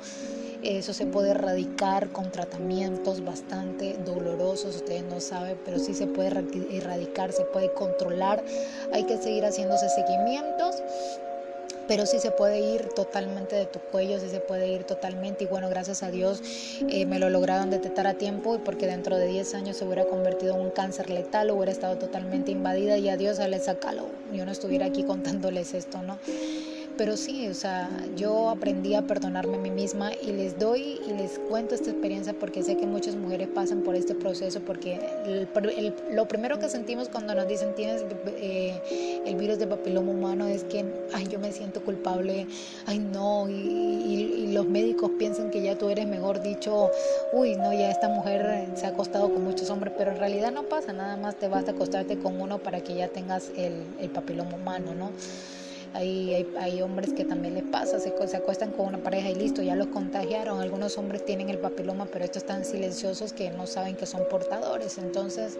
Eso 0.61 0.93
se 0.93 1.05
puede 1.05 1.29
erradicar 1.29 2.09
con 2.09 2.29
tratamientos 2.29 3.23
bastante 3.23 3.97
dolorosos, 4.05 4.75
ustedes 4.75 5.03
no 5.03 5.21
saben, 5.21 5.57
pero 5.63 5.79
sí 5.79 5.93
se 5.93 6.07
puede 6.07 6.43
erradicar, 6.71 7.31
se 7.31 7.45
puede 7.45 7.71
controlar. 7.71 8.43
Hay 8.91 9.05
que 9.05 9.15
seguir 9.15 9.45
haciéndose 9.45 9.87
seguimientos 9.87 10.75
pero 11.89 12.05
sí 12.05 12.19
se 12.19 12.29
puede 12.29 12.59
ir 12.59 12.89
totalmente 12.89 13.55
de 13.55 13.65
tu 13.65 13.79
cuello, 13.79 14.19
sí 14.19 14.29
se 14.29 14.39
puede 14.39 14.67
ir 14.69 14.83
totalmente 14.83 15.45
y 15.45 15.47
bueno, 15.47 15.69
gracias 15.69 16.03
a 16.03 16.11
Dios 16.11 16.39
eh, 16.87 17.07
me 17.07 17.17
lo 17.17 17.31
lograron 17.31 17.71
detectar 17.71 18.05
a 18.05 18.13
tiempo 18.13 18.55
y 18.55 18.59
porque 18.59 18.85
dentro 18.85 19.17
de 19.17 19.25
10 19.25 19.55
años 19.55 19.77
se 19.77 19.85
hubiera 19.85 20.05
convertido 20.05 20.53
en 20.53 20.61
un 20.61 20.69
cáncer 20.69 21.09
letal, 21.09 21.49
hubiera 21.49 21.71
estado 21.71 21.97
totalmente 21.97 22.51
invadida 22.51 22.99
y 22.99 23.09
a 23.09 23.17
Dios 23.17 23.39
a 23.39 23.47
le 23.47 23.57
sacalo, 23.59 24.05
yo 24.31 24.45
no 24.45 24.51
estuviera 24.51 24.85
aquí 24.85 25.03
contándoles 25.07 25.73
esto, 25.73 26.03
¿no? 26.03 26.19
Pero 26.99 27.15
sí, 27.15 27.47
o 27.47 27.53
sea, 27.53 27.89
yo 28.17 28.49
aprendí 28.49 28.93
a 28.93 29.07
perdonarme 29.07 29.55
a 29.55 29.59
mí 29.61 29.71
misma 29.71 30.11
y 30.13 30.33
les 30.33 30.59
doy 30.59 30.99
y 31.07 31.13
les 31.13 31.39
cuento 31.39 31.73
esta 31.73 31.91
experiencia 31.91 32.33
porque 32.33 32.61
sé 32.61 32.75
que 32.75 32.85
muchas 32.85 33.15
mujeres 33.15 33.47
pasan 33.47 33.83
por 33.83 33.95
este 33.95 34.15
proceso 34.15 34.59
porque 34.59 34.99
lo 36.11 36.27
primero 36.27 36.59
que 36.59 36.67
sentimos 36.67 37.07
cuando 37.07 37.33
nos 37.35 37.47
dicen 37.47 37.73
tienes 37.73 38.03
eh, 38.27 39.21
el 39.25 39.37
virus 39.37 39.59
de 39.59 39.67
papiloma 39.67 40.11
humano 40.11 40.47
es 40.47 40.65
que, 40.65 40.83
ay, 41.13 41.25
yo 41.29 41.39
me 41.39 41.53
siento 41.53 41.81
culpable, 41.85 42.47
ay, 42.85 42.99
no, 42.99 43.47
y, 43.47 44.49
los 44.51 44.67
médicos 44.67 45.11
piensan 45.17 45.51
que 45.51 45.61
ya 45.61 45.77
tú 45.77 45.89
eres, 45.89 46.05
mejor 46.05 46.41
dicho, 46.41 46.91
uy, 47.31 47.55
no, 47.55 47.71
ya 47.71 47.91
esta 47.91 48.09
mujer 48.09 48.67
se 48.75 48.87
ha 48.87 48.89
acostado 48.89 49.31
con 49.31 49.41
muchos 49.45 49.69
hombres, 49.69 49.93
pero 49.97 50.11
en 50.11 50.17
realidad 50.17 50.51
no 50.51 50.63
pasa, 50.63 50.91
nada 50.91 51.15
más 51.15 51.39
te 51.39 51.47
vas 51.47 51.65
a 51.69 51.71
acostarte 51.71 52.17
con 52.17 52.41
uno 52.41 52.57
para 52.57 52.81
que 52.81 52.95
ya 52.95 53.07
tengas 53.07 53.51
el, 53.55 53.85
el 54.01 54.09
papiloma 54.09 54.55
humano, 54.55 54.95
¿no? 54.95 55.11
Hay, 55.93 56.47
hay, 56.59 56.81
hombres 56.81 57.13
que 57.13 57.25
también 57.25 57.55
les 57.55 57.63
pasa, 57.63 57.99
se, 57.99 58.13
se, 58.27 58.37
acuestan 58.37 58.71
con 58.71 58.87
una 58.87 58.99
pareja 58.99 59.29
y 59.29 59.35
listo, 59.35 59.61
ya 59.61 59.75
los 59.75 59.87
contagiaron. 59.87 60.61
Algunos 60.61 60.97
hombres 60.97 61.25
tienen 61.25 61.49
el 61.49 61.57
papiloma, 61.57 62.05
pero 62.05 62.25
estos 62.25 62.43
están 62.43 62.63
silenciosos 62.63 63.33
que 63.33 63.49
no 63.51 63.67
saben 63.67 63.95
que 63.95 64.05
son 64.05 64.23
portadores. 64.29 64.97
Entonces, 64.97 65.57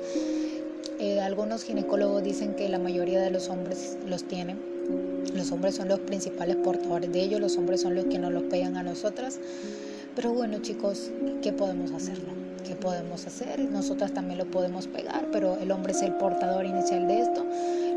eh, 1.00 1.20
algunos 1.22 1.64
ginecólogos 1.64 2.24
dicen 2.24 2.56
que 2.56 2.68
la 2.70 2.80
mayoría 2.80 3.22
de 3.22 3.32
los 3.32 3.50
hombres 3.50 3.98
los 4.06 4.24
tienen. 4.26 4.60
Los 5.34 5.52
hombres 5.52 5.76
son 5.76 5.88
los 5.88 6.00
principales 6.00 6.56
portadores 6.58 7.12
de 7.12 7.22
ellos, 7.22 7.40
los 7.40 7.58
hombres 7.58 7.82
son 7.82 7.96
los 7.96 8.06
que 8.06 8.20
nos 8.20 8.32
los 8.32 8.44
pegan 8.44 8.78
a 8.78 8.84
nosotras. 8.84 9.40
Pero 10.16 10.34
bueno, 10.34 10.60
chicos, 10.62 11.12
¿qué 11.42 11.54
podemos 11.54 11.92
hacer? 11.92 12.18
¿Qué 12.66 12.76
podemos 12.76 13.26
hacer? 13.26 13.60
Nosotras 13.60 14.14
también 14.14 14.38
lo 14.38 14.46
podemos 14.46 14.88
pegar, 14.88 15.28
pero 15.32 15.58
el 15.62 15.72
hombre 15.72 15.94
es 15.94 16.02
el 16.02 16.14
portador 16.14 16.66
inicial 16.66 17.08
de 17.08 17.22
esto. 17.22 17.46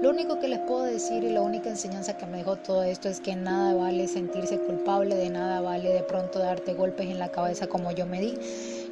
Lo 0.02 0.10
único 0.10 0.38
que 0.38 0.48
les 0.48 0.60
puedo 0.60 0.82
decir 0.82 1.24
y 1.24 1.30
la 1.30 1.42
única 1.42 1.68
enseñanza 1.68 2.16
que 2.16 2.26
me 2.26 2.38
dejó 2.38 2.56
todo 2.56 2.82
esto 2.82 3.08
es 3.08 3.20
que 3.20 3.34
nada 3.34 3.74
vale 3.74 4.08
sentirse 4.08 4.58
culpable, 4.58 5.14
de 5.14 5.30
nada 5.30 5.60
vale 5.60 5.92
de 5.92 6.02
pronto 6.02 6.38
darte 6.38 6.74
golpes 6.74 7.08
en 7.08 7.18
la 7.18 7.30
cabeza 7.30 7.66
como 7.66 7.92
yo 7.92 8.06
me 8.06 8.20
di. 8.20 8.34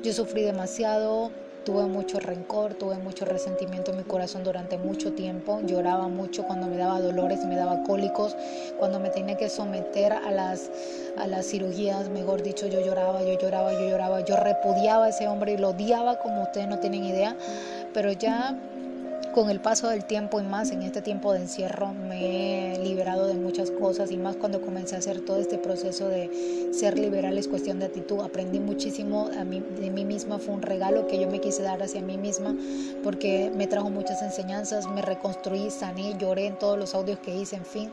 Yo 0.03 0.13
sufrí 0.13 0.43
demasiado, 0.43 1.31
tuve 1.65 1.85
mucho 1.87 2.19
rencor, 2.21 2.75
tuve 2.75 2.97
mucho 2.99 3.25
resentimiento 3.25 3.91
en 3.91 3.99
mi 3.99 4.05
corazón 4.05 4.45
durante 4.45 4.79
mucho 4.79 5.13
tiempo, 5.13 5.61
lloraba 5.65 6.09
mucho 6.09 6.45
cuando 6.45 6.67
me 6.67 6.77
daba 6.77 7.01
dolores, 7.01 7.45
me 7.45 7.57
daba 7.57 7.83
cólicos, 7.85 8.37
cuando 8.79 9.01
me 9.01 9.11
tenía 9.11 9.37
que 9.37 9.49
someter 9.49 10.13
a 10.13 10.31
las, 10.31 10.71
a 11.19 11.27
las 11.27 11.47
cirugías, 11.47 12.09
mejor 12.09 12.43
dicho, 12.43 12.67
yo 12.67 12.81
lloraba, 12.81 13.23
yo 13.23 13.39
lloraba, 13.39 13.73
yo 13.73 13.89
lloraba, 13.89 14.21
yo 14.25 14.37
repudiaba 14.37 15.07
a 15.07 15.09
ese 15.11 15.29
hombre 15.29 15.53
y 15.53 15.57
lo 15.57 15.71
odiaba 15.71 16.19
como 16.19 16.43
ustedes 16.43 16.69
no 16.69 16.79
tienen 16.79 17.05
idea, 17.05 17.37
pero 17.93 18.13
ya 18.13 18.55
con 19.33 19.49
el 19.51 19.61
paso 19.61 19.89
del 19.89 20.05
tiempo 20.05 20.41
y 20.41 20.43
más 20.43 20.71
en 20.71 20.83
este 20.83 21.03
tiempo 21.03 21.33
de 21.33 21.41
encierro 21.41 21.93
me 21.93 22.75
he 22.75 22.79
liberado 22.79 23.27
de 23.27 23.35
muchas 23.35 23.71
cosas 23.71 24.11
y 24.11 24.17
más 24.17 24.37
cuando 24.37 24.61
comencé 24.61 24.97
a 24.97 24.99
hacer 24.99 25.21
todo 25.21 25.39
este 25.39 25.59
proceso 25.59 26.09
de 26.09 26.69
ser 26.73 26.99
liberal 26.99 27.39
es 27.39 27.47
cuestión 27.47 27.79
de 27.79 27.87
actitud. 27.87 28.21
Aprendí 28.21 28.59
muchísimo 28.59 29.31
a 29.39 29.45
mí, 29.45 29.61
de 29.61 29.91
mí 29.91 30.05
misma, 30.05 30.39
fue 30.39 30.55
un 30.55 30.63
regalo 30.63 31.07
que 31.07 31.21
yo 31.21 31.29
me 31.29 31.41
quise 31.41 31.63
dar 31.63 31.83
hacia 31.83 32.01
mí 32.01 32.19
misma 32.19 32.57
porque 33.05 33.53
me 33.55 33.67
trajo 33.67 33.91
muchas 33.91 34.23
enseñanzas, 34.23 34.89
me 34.89 35.03
reconstruí, 35.03 35.71
sané, 35.71 36.17
lloré 36.19 36.47
en 36.47 36.59
todos 36.59 36.79
los 36.79 36.95
audios 36.95 37.19
que 37.21 37.35
hice, 37.35 37.57
en 37.57 37.67
fin. 37.67 37.93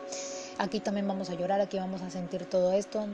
Aquí 0.59 0.79
también 0.79 1.07
vamos 1.07 1.29
a 1.29 1.35
llorar, 1.35 1.61
aquí 1.61 1.77
vamos 1.77 2.01
a 2.01 2.09
sentir 2.09 2.45
todo 2.45 2.71
esto. 2.71 3.05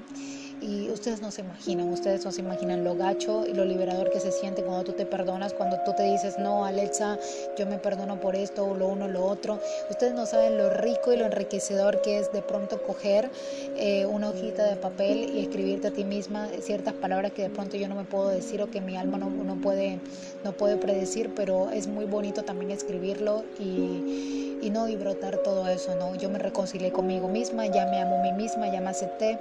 Y 0.64 0.90
ustedes 0.90 1.22
no 1.22 1.30
se 1.30 1.42
imaginan, 1.42 1.90
ustedes 1.90 2.24
no 2.24 2.32
se 2.32 2.40
imaginan 2.40 2.86
lo 2.86 2.96
gacho 2.96 3.46
y 3.46 3.54
lo 3.54 3.66
liberador 3.66 4.10
que 4.10 4.22
se 4.22 4.32
siente 4.32 4.64
cuando 4.64 4.86
tú 4.86 4.94
te 4.94 5.06
perdonas, 5.06 5.54
cuando 5.54 5.78
tú 5.86 5.92
te 5.94 6.04
dices, 6.04 6.40
no, 6.40 6.64
Alexa, 6.64 7.20
yo 7.58 7.66
me 7.66 7.78
perdono 7.78 8.22
por 8.22 8.34
esto 8.38 8.66
o 8.66 8.74
lo 8.74 8.88
uno 8.88 9.10
lo 9.10 9.26
otro. 9.26 9.60
Ustedes 9.90 10.14
no 10.14 10.26
saben 10.26 10.58
lo 10.58 10.70
rico 10.70 11.12
y 11.12 11.18
lo 11.18 11.26
enriquecedor 11.26 12.02
que 12.02 12.18
es 12.18 12.32
de 12.32 12.42
pronto 12.42 12.82
coger 12.82 13.30
eh, 13.76 14.06
una 14.06 14.30
hojita 14.30 14.64
de 14.64 14.78
papel 14.78 15.36
y 15.36 15.42
escribirte 15.42 15.90
a 15.90 15.92
ti 15.92 16.06
misma 16.06 16.48
ciertas 16.62 16.94
palabras 16.94 17.34
que 17.34 17.42
de 17.42 17.50
pronto 17.50 17.76
yo 17.76 17.90
no 17.90 17.96
me 17.96 18.06
puedo 18.06 18.30
decir 18.30 18.62
o 18.62 18.72
que 18.72 18.80
mi 18.80 18.96
alma 18.96 19.18
no, 19.18 19.30
no 19.30 19.60
puede, 19.60 20.00
no 20.46 20.54
puede 20.54 20.78
predecir, 20.78 21.34
pero 21.36 21.72
es 21.72 21.88
muy 21.88 22.06
bonito 22.06 22.44
también 22.44 22.72
escribirlo 22.72 23.44
y, 23.60 24.60
y 24.62 24.70
no 24.72 24.88
y 24.88 24.96
brotar 24.96 25.40
todo 25.40 25.68
eso, 25.68 25.94
¿no? 25.98 26.16
Yo 26.16 26.30
me 26.30 26.40
reconcilié 26.40 26.94
conmigo 26.94 27.28
misma, 27.28 27.68
ya 27.68 27.86
me 27.86 28.02
amo 28.02 28.20
a 28.20 28.22
mí 28.22 28.32
misma, 28.32 28.72
ya 28.72 28.80
me 28.80 28.92
acepté 28.92 29.40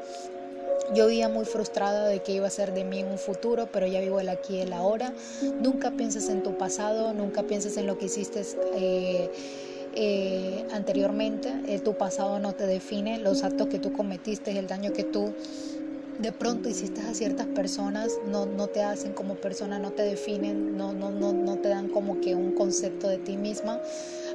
yo 0.95 1.07
vivía 1.07 1.29
muy 1.29 1.45
frustrada 1.45 2.07
de 2.09 2.21
que 2.21 2.33
iba 2.33 2.47
a 2.47 2.51
ser 2.51 2.73
de 2.75 2.85
mí 2.85 3.01
en 3.01 3.09
un 3.09 3.19
futuro, 3.19 3.69
pero 3.73 3.87
ya 3.87 4.01
vivo 4.01 4.21
el 4.21 4.29
aquí 4.29 4.57
y 4.57 4.61
el 4.61 4.73
ahora. 4.73 5.13
Nunca 5.61 5.93
pienses 5.93 6.29
en 6.29 6.43
tu 6.43 6.57
pasado, 6.57 7.13
nunca 7.15 7.43
pienses 7.43 7.77
en 7.77 7.87
lo 7.87 7.99
que 7.99 8.07
hiciste 8.07 8.43
eh, 8.75 9.31
eh, 9.95 10.67
anteriormente. 10.73 11.53
Eh, 11.67 11.79
tu 11.81 11.95
pasado 11.95 12.39
no 12.39 12.55
te 12.55 12.67
define, 12.67 13.19
los 13.19 13.43
actos 13.43 13.69
que 13.69 13.79
tú 13.79 13.93
cometiste, 13.93 14.57
el 14.59 14.67
daño 14.67 14.93
que 14.93 15.05
tú 15.05 15.33
de 16.19 16.31
pronto 16.31 16.69
hiciste 16.69 17.01
a 17.01 17.15
ciertas 17.15 17.47
personas, 17.47 18.13
no, 18.31 18.47
no 18.47 18.69
te 18.69 18.83
hacen 18.83 19.13
como 19.13 19.37
persona, 19.37 19.79
no 19.79 19.93
te 19.93 20.03
definen, 20.03 20.77
no, 20.77 20.93
no, 20.93 21.11
no, 21.11 21.33
no 21.33 21.57
te 21.57 21.69
dan 21.69 21.89
como 21.89 22.21
que 22.21 22.35
un 22.35 22.53
concepto 22.53 23.09
de 23.09 23.19
ti 23.19 23.37
misma. 23.37 23.81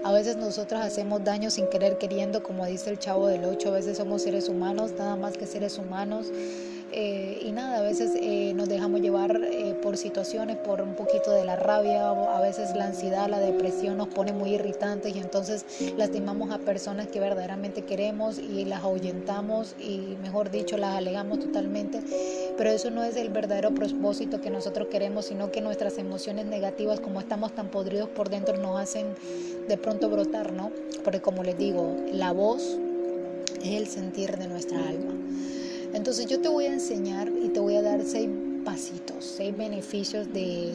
A 0.07 0.13
veces 0.13 0.37
nosotros 0.37 0.79
hacemos 0.79 1.25
daño 1.25 1.51
sin 1.51 1.67
querer 1.67 1.97
queriendo, 1.97 2.41
como 2.41 2.65
dice 2.65 2.89
el 2.89 2.97
chavo 2.97 3.27
del 3.27 3.43
8, 3.43 3.67
a 3.67 3.71
veces 3.73 3.97
somos 3.97 4.21
seres 4.21 4.47
humanos, 4.47 4.93
nada 4.97 5.17
más 5.17 5.35
que 5.35 5.45
seres 5.45 5.77
humanos. 5.77 6.27
Eh, 6.91 7.41
y 7.45 7.51
nada, 7.51 7.79
a 7.79 7.81
veces 7.81 8.11
eh, 8.15 8.53
nos 8.55 8.69
dejamos 8.69 9.01
llevar 9.01 9.41
eh, 9.43 9.75
por 9.81 9.97
situaciones, 9.97 10.55
por 10.57 10.81
un 10.81 10.95
poquito 10.95 11.31
de 11.31 11.43
la 11.43 11.55
rabia, 11.55 12.09
a 12.09 12.41
veces 12.41 12.75
la 12.75 12.85
ansiedad, 12.85 13.27
la 13.27 13.39
depresión 13.39 13.97
nos 13.97 14.07
pone 14.07 14.31
muy 14.31 14.55
irritantes 14.55 15.15
y 15.15 15.19
entonces 15.19 15.65
lastimamos 15.97 16.51
a 16.51 16.59
personas 16.59 17.07
que 17.07 17.19
verdaderamente 17.19 17.83
queremos 17.83 18.39
y 18.39 18.65
las 18.65 18.83
ahuyentamos 18.83 19.75
y 19.79 20.17
mejor 20.21 20.49
dicho 20.49 20.77
las 20.77 20.95
alegamos 20.95 21.39
totalmente. 21.39 22.01
Pero 22.57 22.69
eso 22.69 22.89
no 22.89 23.03
es 23.03 23.17
el 23.17 23.29
verdadero 23.29 23.73
propósito 23.73 24.39
que 24.39 24.49
nosotros 24.49 24.87
queremos, 24.89 25.25
sino 25.25 25.51
que 25.51 25.61
nuestras 25.61 25.97
emociones 25.97 26.45
negativas, 26.45 26.99
como 26.99 27.19
estamos 27.19 27.53
tan 27.53 27.69
podridos 27.69 28.09
por 28.09 28.29
dentro, 28.29 28.57
nos 28.57 28.79
hacen 28.79 29.07
de 29.67 29.77
pronto 29.77 30.09
brotar, 30.09 30.53
¿no? 30.53 30.71
Porque 31.03 31.21
como 31.21 31.43
les 31.43 31.57
digo, 31.57 31.95
la 32.13 32.31
voz 32.31 32.77
es 33.61 33.73
el 33.73 33.87
sentir 33.87 34.37
de 34.37 34.47
nuestra 34.47 34.77
alma. 34.79 35.13
Entonces 35.97 36.27
yo 36.27 36.39
te 36.39 36.47
voy 36.47 36.65
a 36.65 36.73
enseñar 36.73 37.27
y 37.27 37.49
te 37.49 37.59
voy 37.59 37.75
a 37.75 37.81
dar 37.81 38.03
seis 38.03 38.29
pasitos, 38.63 39.25
seis 39.25 39.57
beneficios 39.57 40.31
de, 40.31 40.71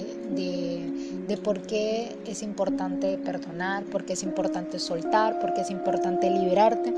de, 1.29 1.37
por 1.37 1.63
qué 1.63 2.17
es 2.27 2.43
importante 2.43 3.17
perdonar, 3.19 3.85
por 3.85 4.05
qué 4.05 4.15
es 4.15 4.25
importante 4.25 4.81
soltar, 4.81 5.39
por 5.39 5.55
qué 5.55 5.61
es 5.61 5.71
importante 5.71 6.29
liberarte. 6.29 6.93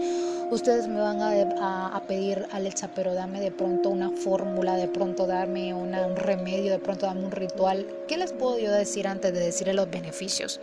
Ustedes 0.51 0.89
me 0.89 1.01
van 1.01 1.21
a, 1.21 1.89
a, 1.89 2.07
pedir, 2.07 2.47
Alexa, 2.51 2.93
pero 2.95 3.13
dame 3.13 3.41
de 3.41 3.51
pronto 3.51 3.91
una 3.91 4.11
fórmula, 4.11 4.77
de 4.77 4.89
pronto 4.89 5.27
dame 5.27 5.75
un 5.75 5.93
remedio, 6.17 6.73
de 6.73 6.79
pronto 6.79 7.05
dame 7.05 7.27
un 7.27 7.31
ritual. 7.31 7.87
¿Qué 8.09 8.17
les 8.17 8.33
puedo 8.33 8.59
yo 8.59 8.73
decir 8.73 9.07
antes 9.07 9.35
de 9.35 9.41
decirles 9.41 9.77
los 9.77 9.91
beneficios? 9.91 10.61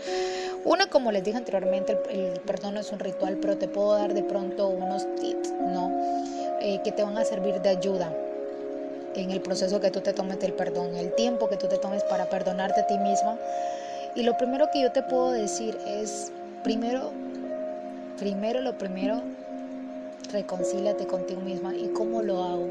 Una, 0.65 0.89
como 0.89 1.11
les 1.11 1.23
dije 1.23 1.37
anteriormente, 1.37 1.99
el, 2.09 2.19
el 2.19 2.39
perdón 2.39 2.77
es 2.77 2.91
un 2.91 2.97
ritual, 2.97 3.37
pero 3.37 3.55
te 3.55 3.67
puedo 3.67 3.93
dar 3.93 4.15
de 4.15 4.23
pronto 4.23 4.67
unos 4.67 5.05
tips, 5.15 5.51
¿no? 5.51 5.91
Eh, 6.63 6.79
que 6.83 6.91
te 6.91 7.01
van 7.01 7.17
a 7.17 7.25
servir 7.25 7.59
de 7.59 7.69
ayuda 7.69 8.15
en 9.15 9.31
el 9.31 9.41
proceso 9.41 9.79
que 9.81 9.89
tú 9.89 10.01
te 10.01 10.13
tomes 10.13 10.39
del 10.39 10.53
perdón, 10.53 10.95
el 10.95 11.11
tiempo 11.15 11.49
que 11.49 11.57
tú 11.57 11.67
te 11.67 11.79
tomes 11.79 12.03
para 12.03 12.29
perdonarte 12.29 12.81
a 12.81 12.87
ti 12.87 12.99
misma. 12.99 13.39
Y 14.13 14.21
lo 14.21 14.37
primero 14.37 14.69
que 14.71 14.79
yo 14.79 14.91
te 14.91 15.01
puedo 15.01 15.31
decir 15.31 15.75
es, 15.87 16.31
primero, 16.63 17.13
primero 18.19 18.61
lo 18.61 18.77
primero, 18.77 19.23
reconcíliate 20.31 21.07
contigo 21.07 21.41
misma. 21.41 21.75
¿Y 21.75 21.87
cómo 21.87 22.21
lo 22.21 22.43
hago? 22.43 22.69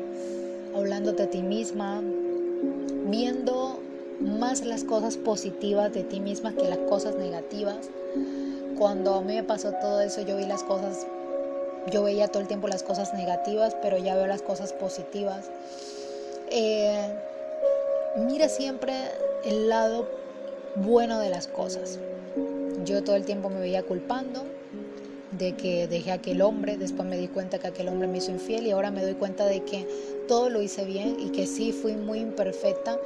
Hablándote 0.76 1.24
a 1.24 1.30
ti 1.30 1.42
misma, 1.42 2.00
viendo 3.06 3.80
más 4.20 4.64
las 4.64 4.84
cosas 4.84 5.16
positivas 5.16 5.92
de 5.92 6.04
ti 6.04 6.20
misma 6.20 6.52
que 6.52 6.68
las 6.68 6.78
cosas 6.78 7.16
negativas. 7.16 7.90
Cuando 8.78 9.14
a 9.14 9.20
mí 9.20 9.34
me 9.34 9.42
pasó 9.42 9.72
todo 9.72 10.00
eso, 10.00 10.20
yo 10.20 10.36
vi 10.36 10.46
las 10.46 10.62
cosas 10.62 11.06
yo 11.90 12.02
veía 12.02 12.28
todo 12.28 12.42
el 12.42 12.48
tiempo 12.48 12.68
las 12.68 12.82
cosas 12.82 13.14
negativas, 13.14 13.76
pero 13.82 13.98
ya 13.98 14.16
veo 14.16 14.26
las 14.26 14.42
cosas 14.42 14.72
positivas. 14.72 15.50
Eh, 16.50 17.14
mira 18.16 18.48
siempre 18.48 18.94
el 19.44 19.68
lado 19.68 20.08
bueno 20.76 21.18
de 21.20 21.30
las 21.30 21.46
cosas. 21.46 21.98
Yo 22.84 23.02
todo 23.02 23.16
el 23.16 23.24
tiempo 23.24 23.50
me 23.50 23.60
veía 23.60 23.82
culpando, 23.82 24.44
de 25.32 25.52
que 25.52 25.86
dejé 25.86 26.10
a 26.10 26.14
aquel 26.14 26.42
hombre, 26.42 26.76
después 26.76 27.08
me 27.08 27.16
di 27.16 27.28
cuenta 27.28 27.58
que 27.58 27.68
aquel 27.68 27.88
hombre 27.88 28.08
me 28.08 28.18
hizo 28.18 28.30
infiel 28.30 28.66
y 28.66 28.72
ahora 28.72 28.90
me 28.90 29.02
doy 29.02 29.14
cuenta 29.14 29.46
de 29.46 29.62
que 29.62 29.86
todo 30.26 30.50
lo 30.50 30.60
hice 30.60 30.84
bien 30.84 31.16
y 31.20 31.30
que 31.30 31.46
sí 31.46 31.72
fui 31.72 31.94
muy 31.94 32.18
imperfecta, 32.18 32.98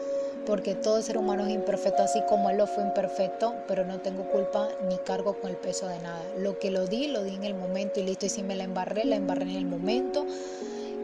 porque 0.47 0.75
todo 0.75 1.01
ser 1.03 1.19
humano 1.19 1.47
es 1.47 1.53
imperfecto, 1.53 2.03
así 2.03 2.21
como 2.29 2.51
él 2.51 2.59
lo 2.59 2.67
fue 2.67 2.85
imperfecto, 2.85 3.55
pero 3.67 3.85
no 3.85 4.01
tengo 4.01 4.25
culpa 4.31 4.69
ni 4.89 4.97
cargo 4.99 5.35
con 5.41 5.51
el 5.51 5.57
peso 5.57 5.89
de 5.89 5.99
nada. 6.01 6.23
Lo 6.39 6.59
que 6.59 6.71
lo 6.71 6.87
di, 6.87 7.09
lo 7.09 7.25
di 7.25 7.35
en 7.35 7.45
el 7.45 7.55
momento 7.55 8.01
y 8.01 8.05
listo, 8.05 8.27
y 8.27 8.29
si 8.29 8.43
me 8.43 8.57
la 8.57 8.65
embarré, 8.65 9.05
la 9.05 9.17
embarré 9.17 9.45
en 9.45 9.57
el 9.57 9.67
momento 9.67 10.27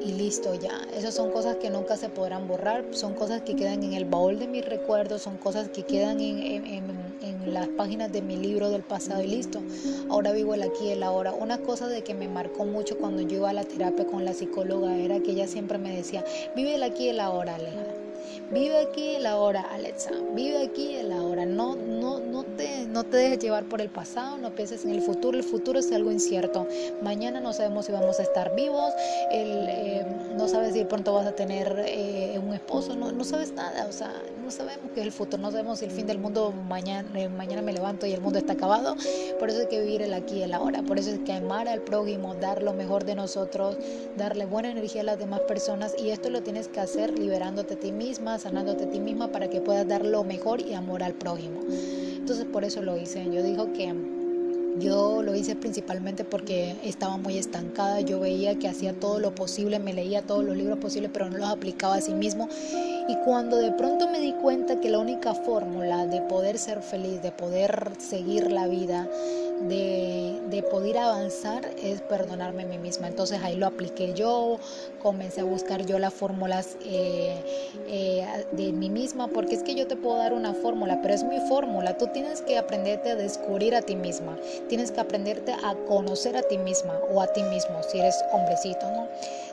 y 0.02 0.12
listo 0.12 0.54
ya. 0.54 0.86
Esas 0.96 1.14
son 1.14 1.30
cosas 1.30 1.56
que 1.56 1.70
nunca 1.70 1.96
se 1.96 2.08
podrán 2.08 2.48
borrar, 2.48 2.84
son 2.92 3.14
cosas 3.14 3.42
que 3.42 3.54
quedan 3.54 3.82
en 3.82 3.92
el 3.92 4.04
baúl 4.04 4.38
de 4.38 4.46
mis 4.46 4.64
recuerdos, 4.64 5.22
son 5.22 5.36
cosas 5.36 5.68
que 5.68 5.82
quedan 5.82 6.20
en, 6.20 7.00
las 7.46 7.68
páginas 7.68 8.12
de 8.12 8.22
mi 8.22 8.36
libro 8.36 8.70
del 8.70 8.82
pasado 8.82 9.22
y 9.22 9.26
listo. 9.26 9.60
Ahora 10.08 10.30
vivo 10.30 10.54
el 10.54 10.62
aquí 10.62 10.84
y 10.84 10.90
el 10.90 11.02
ahora. 11.02 11.32
Una 11.32 11.58
cosa 11.58 11.88
de 11.88 12.02
que 12.02 12.14
me 12.14 12.28
marcó 12.28 12.64
mucho 12.64 12.96
cuando 12.96 13.22
yo 13.22 13.38
iba 13.38 13.50
a 13.50 13.52
la 13.52 13.64
terapia 13.64 14.06
con 14.06 14.24
la 14.24 14.34
psicóloga 14.34 14.96
era 14.96 15.18
que 15.18 15.32
ella 15.32 15.48
siempre 15.48 15.78
me 15.78 15.96
decía, 15.96 16.24
vive 16.54 16.76
el 16.76 16.82
aquí 16.84 17.06
y 17.06 17.08
el 17.08 17.18
ahora, 17.18 17.56
Alejandra 17.56 17.99
Vive 18.50 18.78
aquí 18.78 19.14
el 19.14 19.26
ahora, 19.26 19.60
Alexa. 19.60 20.10
Vive 20.34 20.64
aquí 20.64 20.96
el 20.96 21.12
ahora. 21.12 21.46
No, 21.46 21.76
no, 22.90 23.04
te, 23.04 23.16
dejes 23.16 23.38
llevar 23.38 23.64
por 23.64 23.80
el 23.80 23.88
pasado, 23.88 24.38
no 24.38 24.54
pienses 24.54 24.84
en 24.84 24.90
el 24.90 25.02
futuro. 25.02 25.36
El 25.36 25.44
futuro 25.44 25.78
es 25.78 25.90
algo 25.92 26.10
incierto. 26.10 26.66
Mañana 27.02 27.40
no 27.40 27.52
sabemos 27.52 27.86
si 27.86 27.92
vamos 27.92 28.18
a 28.18 28.22
estar 28.22 28.54
vivos. 28.54 28.92
El, 29.30 29.68
eh, 29.68 30.06
no 30.36 30.48
sabes 30.48 30.74
si 30.74 30.84
pronto 30.84 31.14
vas 31.14 31.26
a 31.26 31.32
tener 31.32 31.84
eh, 31.86 32.40
un 32.44 32.54
esposo. 32.54 32.96
No, 32.96 33.12
no 33.12 33.24
sabes 33.24 33.52
nada. 33.52 33.86
O 33.86 33.92
sea, 33.92 34.12
no 34.42 34.50
sabemos 34.50 34.90
qué 34.94 35.00
es 35.00 35.06
el 35.06 35.12
futuro. 35.12 35.42
No 35.42 35.50
sabemos 35.50 35.78
si 35.78 35.84
el 35.84 35.90
fin 35.90 36.06
del 36.06 36.18
mundo 36.18 36.52
mañana, 36.52 37.08
eh, 37.18 37.28
mañana 37.28 37.62
me 37.62 37.72
levanto 37.72 38.06
y 38.06 38.12
el 38.12 38.20
mundo 38.20 38.38
está 38.38 38.54
acabado. 38.54 38.96
Por 39.38 39.50
eso 39.50 39.60
hay 39.60 39.66
que 39.66 39.80
vivir 39.80 40.02
el 40.02 40.14
aquí 40.14 40.36
y 40.36 40.42
el 40.42 40.54
ahora. 40.54 40.82
Por 40.82 40.98
eso 40.98 41.10
hay 41.10 41.18
que 41.18 41.32
amar 41.32 41.68
al 41.68 41.82
prójimo, 41.82 42.34
dar 42.34 42.62
lo 42.62 42.72
mejor 42.72 43.04
de 43.04 43.14
nosotros, 43.14 43.76
darle 44.16 44.46
buena 44.46 44.70
energía 44.70 45.02
a 45.02 45.04
las 45.04 45.18
demás 45.18 45.40
personas. 45.40 45.94
Y 45.98 46.10
esto 46.10 46.30
lo 46.30 46.42
tienes 46.42 46.68
que 46.68 46.80
hacer 46.80 47.18
liberándote 47.18 47.74
a 47.74 47.78
ti 47.78 47.92
misma 47.92 48.38
sanándote 48.38 48.84
a 48.84 48.90
ti 48.90 49.00
misma 49.00 49.28
para 49.28 49.48
que 49.48 49.60
puedas 49.60 49.86
dar 49.86 50.04
lo 50.04 50.24
mejor 50.24 50.60
y 50.60 50.74
amor 50.74 51.02
al 51.02 51.14
prójimo. 51.14 51.60
Entonces 52.30 52.52
por 52.52 52.64
eso 52.64 52.80
lo 52.80 52.96
hice. 52.96 53.24
Yo 53.32 53.42
digo 53.42 53.72
que 53.72 53.92
yo 54.78 55.20
lo 55.20 55.34
hice 55.34 55.56
principalmente 55.56 56.22
porque 56.22 56.76
estaba 56.84 57.16
muy 57.16 57.36
estancada, 57.36 58.02
yo 58.02 58.20
veía 58.20 58.56
que 58.56 58.68
hacía 58.68 58.92
todo 58.92 59.18
lo 59.18 59.34
posible, 59.34 59.80
me 59.80 59.92
leía 59.92 60.22
todos 60.22 60.44
los 60.44 60.56
libros 60.56 60.78
posibles, 60.78 61.10
pero 61.12 61.28
no 61.28 61.38
los 61.38 61.48
aplicaba 61.48 61.96
a 61.96 62.00
sí 62.00 62.14
mismo. 62.14 62.48
Y 63.08 63.16
cuando 63.24 63.56
de 63.56 63.72
pronto 63.72 64.08
me 64.08 64.20
di 64.20 64.32
cuenta 64.34 64.80
que 64.80 64.90
la 64.90 65.00
única 65.00 65.34
fórmula 65.34 66.06
de 66.06 66.20
poder 66.20 66.56
ser 66.56 66.82
feliz, 66.82 67.20
de 67.20 67.32
poder 67.32 67.94
seguir 67.98 68.52
la 68.52 68.68
vida, 68.68 69.08
de, 69.60 70.40
de, 70.48 70.62
poder 70.62 70.98
avanzar 70.98 71.70
es 71.82 72.00
perdonarme 72.00 72.62
a 72.62 72.66
mí 72.66 72.78
misma. 72.78 73.08
Entonces 73.08 73.40
ahí 73.42 73.56
lo 73.56 73.66
apliqué 73.66 74.14
yo, 74.14 74.58
comencé 75.02 75.40
a 75.40 75.44
buscar 75.44 75.84
yo 75.86 75.98
las 75.98 76.14
fórmulas 76.14 76.76
eh, 76.84 77.36
eh, 77.88 78.26
de 78.52 78.72
mí 78.72 78.90
misma, 78.90 79.28
porque 79.28 79.54
es 79.54 79.62
que 79.62 79.74
yo 79.74 79.86
te 79.86 79.96
puedo 79.96 80.16
dar 80.16 80.32
una 80.32 80.54
fórmula, 80.54 81.00
pero 81.02 81.14
es 81.14 81.24
mi 81.24 81.40
fórmula. 81.48 81.96
Tú 81.98 82.08
tienes 82.08 82.42
que 82.42 82.58
aprenderte 82.58 83.10
a 83.10 83.16
descubrir 83.16 83.74
a 83.74 83.82
ti 83.82 83.96
misma, 83.96 84.38
tienes 84.68 84.90
que 84.90 85.00
aprenderte 85.00 85.52
a 85.52 85.74
conocer 85.86 86.36
a 86.36 86.42
ti 86.42 86.58
misma 86.58 86.98
o 87.12 87.20
a 87.20 87.26
ti 87.28 87.42
mismo, 87.44 87.82
si 87.82 87.98
eres 87.98 88.16
hombrecito, 88.32 88.86
¿no? 88.90 89.08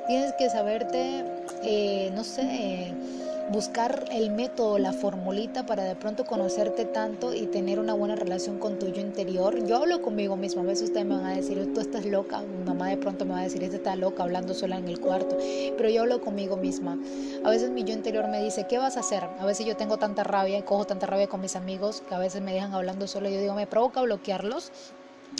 Tienes 0.07 0.33
que 0.33 0.49
saberte, 0.49 1.25
eh, 1.63 2.11
no 2.13 2.23
sé 2.23 2.93
buscar 3.49 4.05
el 4.11 4.31
método, 4.31 4.77
la 4.77 4.91
formulita 4.91 5.65
para 5.65 5.83
de 5.83 5.95
pronto 5.95 6.25
conocerte 6.25 6.85
tanto 6.85 7.33
y 7.33 7.47
tener 7.47 7.79
una 7.79 7.93
buena 7.93 8.15
relación 8.15 8.59
con 8.59 8.77
tu 8.77 8.87
yo 8.87 9.01
interior. 9.01 9.65
Yo 9.65 9.77
hablo 9.77 10.01
conmigo 10.01 10.35
misma, 10.35 10.61
a 10.61 10.65
veces 10.65 10.89
ustedes 10.89 11.05
me 11.05 11.15
van 11.15 11.25
a 11.25 11.35
decir, 11.35 11.73
tú 11.73 11.79
estás 11.79 12.05
loca, 12.05 12.41
mi 12.41 12.65
mamá 12.65 12.89
de 12.89 12.97
pronto 12.97 13.25
me 13.25 13.33
va 13.33 13.39
a 13.39 13.43
decir, 13.43 13.63
esta 13.63 13.77
está 13.77 13.95
loca 13.95 14.23
hablando 14.23 14.53
sola 14.53 14.77
en 14.77 14.87
el 14.87 14.99
cuarto, 14.99 15.37
pero 15.77 15.89
yo 15.89 16.01
hablo 16.01 16.21
conmigo 16.21 16.57
misma. 16.57 16.97
A 17.43 17.49
veces 17.49 17.69
mi 17.69 17.83
yo 17.83 17.93
interior 17.93 18.27
me 18.27 18.43
dice, 18.43 18.67
¿qué 18.67 18.77
vas 18.77 18.97
a 18.97 18.99
hacer? 18.99 19.23
A 19.39 19.45
veces 19.45 19.65
yo 19.65 19.77
tengo 19.77 19.97
tanta 19.97 20.23
rabia 20.23 20.63
cojo 20.65 20.85
tanta 20.85 21.07
rabia 21.07 21.27
con 21.27 21.41
mis 21.41 21.55
amigos 21.55 22.03
que 22.07 22.15
a 22.15 22.19
veces 22.19 22.41
me 22.41 22.53
dejan 22.53 22.73
hablando 22.73 23.07
solo 23.07 23.29
y 23.29 23.33
yo 23.33 23.39
digo, 23.39 23.53
me 23.53 23.67
provoca 23.67 24.01
bloquearlos 24.01 24.71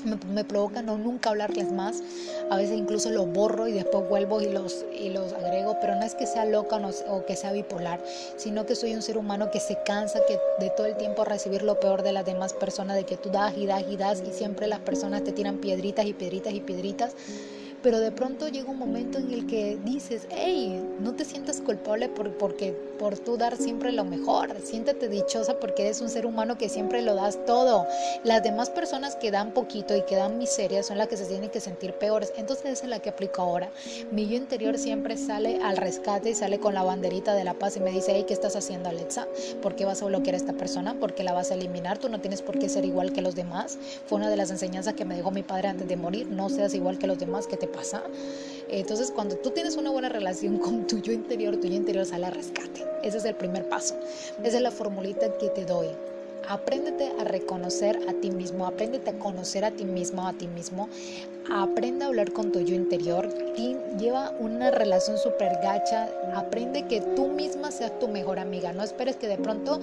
me, 0.03 0.43
provoca 0.43 0.81
no 0.81 0.97
nunca 0.97 1.29
hablarles 1.29 1.71
más. 1.71 2.01
A 2.49 2.57
veces 2.57 2.77
incluso 2.77 3.09
los 3.09 3.31
borro 3.31 3.67
y 3.67 3.73
después 3.73 4.07
vuelvo 4.07 4.41
y 4.41 4.51
los, 4.51 4.85
y 4.97 5.09
los 5.09 5.33
agrego, 5.33 5.77
pero 5.81 5.95
no 5.95 6.03
es 6.03 6.15
que 6.15 6.25
sea 6.25 6.45
loca 6.45 6.79
o 7.09 7.25
que 7.25 7.35
sea 7.35 7.51
bipolar, 7.51 8.01
sino 8.37 8.65
que 8.65 8.75
soy 8.75 8.93
un 8.93 9.01
ser 9.01 9.17
humano 9.17 9.51
que 9.51 9.59
se 9.59 9.77
cansa 9.83 10.19
que 10.27 10.39
de 10.59 10.69
todo 10.71 10.87
el 10.87 10.97
tiempo 10.97 11.25
recibir 11.25 11.63
lo 11.63 11.79
peor 11.79 12.03
de 12.03 12.13
las 12.13 12.25
demás 12.25 12.53
personas, 12.53 12.95
de 12.95 13.05
que 13.05 13.17
tú 13.17 13.29
das 13.29 13.57
y 13.57 13.65
das 13.65 13.83
y 13.89 13.97
das 13.97 14.23
y 14.25 14.31
siempre 14.31 14.67
las 14.67 14.79
personas 14.79 15.23
te 15.23 15.31
tiran 15.31 15.57
piedritas 15.57 16.05
y 16.05 16.13
piedritas 16.13 16.53
y 16.53 16.61
piedritas 16.61 17.15
pero 17.83 17.99
de 17.99 18.11
pronto 18.11 18.47
llega 18.47 18.69
un 18.69 18.79
momento 18.79 19.17
en 19.17 19.31
el 19.31 19.45
que 19.45 19.77
dices, 19.83 20.27
hey, 20.29 20.83
no 20.99 21.13
te 21.13 21.25
sientas 21.25 21.61
culpable 21.61 22.09
por, 22.09 22.31
porque, 22.37 22.71
por 22.99 23.17
tú 23.17 23.37
dar 23.37 23.55
siempre 23.57 23.91
lo 23.91 24.03
mejor, 24.03 24.55
siéntete 24.63 25.07
dichosa 25.09 25.59
porque 25.59 25.83
eres 25.83 26.01
un 26.01 26.09
ser 26.09 26.25
humano 26.25 26.57
que 26.57 26.69
siempre 26.69 27.01
lo 27.01 27.15
das 27.15 27.37
todo. 27.45 27.85
Las 28.23 28.43
demás 28.43 28.69
personas 28.69 29.15
que 29.15 29.31
dan 29.31 29.53
poquito 29.53 29.95
y 29.95 30.01
que 30.03 30.15
dan 30.15 30.37
miseria 30.37 30.83
son 30.83 30.97
las 30.97 31.07
que 31.07 31.17
se 31.17 31.25
tienen 31.25 31.49
que 31.49 31.59
sentir 31.59 31.93
peores, 31.93 32.33
entonces 32.37 32.65
esa 32.65 32.83
es 32.85 32.89
la 32.89 32.99
que 32.99 33.09
aplico 33.09 33.41
ahora. 33.41 33.69
Mi 34.11 34.27
yo 34.27 34.35
interior 34.35 34.77
siempre 34.77 35.17
sale 35.17 35.59
al 35.63 35.77
rescate 35.77 36.31
y 36.31 36.35
sale 36.35 36.59
con 36.59 36.73
la 36.73 36.83
banderita 36.83 37.35
de 37.35 37.43
la 37.43 37.53
paz 37.53 37.77
y 37.77 37.79
me 37.79 37.91
dice, 37.91 38.13
hey, 38.15 38.25
¿qué 38.27 38.33
estás 38.33 38.55
haciendo 38.55 38.89
Alexa? 38.89 39.27
¿Por 39.61 39.75
qué 39.75 39.85
vas 39.85 40.01
a 40.01 40.05
bloquear 40.05 40.33
a 40.33 40.37
esta 40.37 40.53
persona? 40.53 40.99
¿Por 40.99 41.13
qué 41.13 41.23
la 41.23 41.33
vas 41.33 41.51
a 41.51 41.53
eliminar? 41.53 41.97
Tú 41.99 42.09
no 42.09 42.19
tienes 42.19 42.41
por 42.41 42.57
qué 42.57 42.69
ser 42.69 42.85
igual 42.85 43.13
que 43.13 43.21
los 43.21 43.35
demás. 43.35 43.77
Fue 44.07 44.17
una 44.17 44.29
de 44.29 44.37
las 44.37 44.51
enseñanzas 44.51 44.95
que 44.95 45.05
me 45.05 45.15
dejó 45.15 45.31
mi 45.31 45.43
padre 45.43 45.67
antes 45.67 45.87
de 45.87 45.95
morir, 45.95 46.27
no 46.27 46.49
seas 46.49 46.73
igual 46.73 46.97
que 46.97 47.07
los 47.07 47.19
demás, 47.19 47.45
que 47.47 47.57
pasa? 47.67 48.03
Entonces, 48.69 49.11
cuando 49.11 49.35
tú 49.37 49.51
tienes 49.51 49.77
una 49.77 49.89
buena 49.89 50.09
relación 50.09 50.57
con 50.59 50.87
tu 50.87 50.99
yo 50.99 51.11
interior, 51.11 51.57
tu 51.57 51.67
yo 51.67 51.75
interior 51.75 52.05
sale 52.05 52.25
a 52.25 52.31
rescate. 52.31 52.85
Ese 53.03 53.17
es 53.17 53.25
el 53.25 53.35
primer 53.35 53.67
paso. 53.69 53.95
Esa 54.43 54.57
es 54.57 54.63
la 54.63 54.71
formulita 54.71 55.37
que 55.37 55.49
te 55.49 55.65
doy. 55.65 55.87
Apréndete 56.49 57.11
a 57.19 57.25
reconocer 57.25 57.99
a 58.07 58.13
ti 58.13 58.31
mismo, 58.31 58.65
apréndete 58.65 59.09
a 59.09 59.19
conocer 59.19 59.65
a 59.65 59.71
ti 59.71 59.83
mismo, 59.83 60.25
a 60.25 60.31
ti 60.31 60.47
mismo, 60.47 60.87
aprende 61.51 62.05
a 62.05 62.07
hablar 62.07 62.31
con 62.31 62.53
tu 62.53 62.61
yo 62.61 62.73
interior, 62.73 63.27
lleva 63.99 64.33
una 64.39 64.71
relación 64.71 65.17
súper 65.17 65.57
gacha, 65.61 66.09
aprende 66.35 66.87
que 66.87 67.01
tú 67.01 67.27
misma 67.27 67.69
seas 67.71 67.99
tu 67.99 68.07
mejor 68.07 68.39
amiga, 68.39 68.71
no 68.71 68.83
esperes 68.83 69.17
que 69.17 69.27
de 69.27 69.37
pronto 69.37 69.81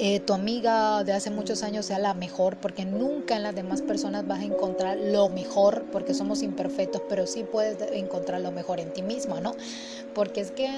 eh, 0.00 0.20
tu 0.20 0.32
amiga 0.32 1.02
de 1.02 1.12
hace 1.12 1.28
muchos 1.30 1.64
años 1.64 1.86
sea 1.86 1.98
la 1.98 2.14
mejor, 2.14 2.56
porque 2.58 2.84
nunca 2.84 3.34
en 3.34 3.42
las 3.42 3.54
demás 3.54 3.82
personas 3.82 4.26
vas 4.28 4.38
a 4.40 4.44
encontrar 4.44 4.96
lo 4.96 5.28
mejor, 5.28 5.86
porque 5.90 6.14
somos 6.14 6.44
imperfectos, 6.44 7.02
pero 7.08 7.26
sí 7.26 7.42
puedes 7.42 7.78
encontrar 7.92 8.40
lo 8.40 8.52
mejor 8.52 8.78
en 8.78 8.92
ti 8.92 9.02
misma, 9.02 9.40
¿no? 9.40 9.56
Porque 10.14 10.40
es 10.40 10.52
que 10.52 10.70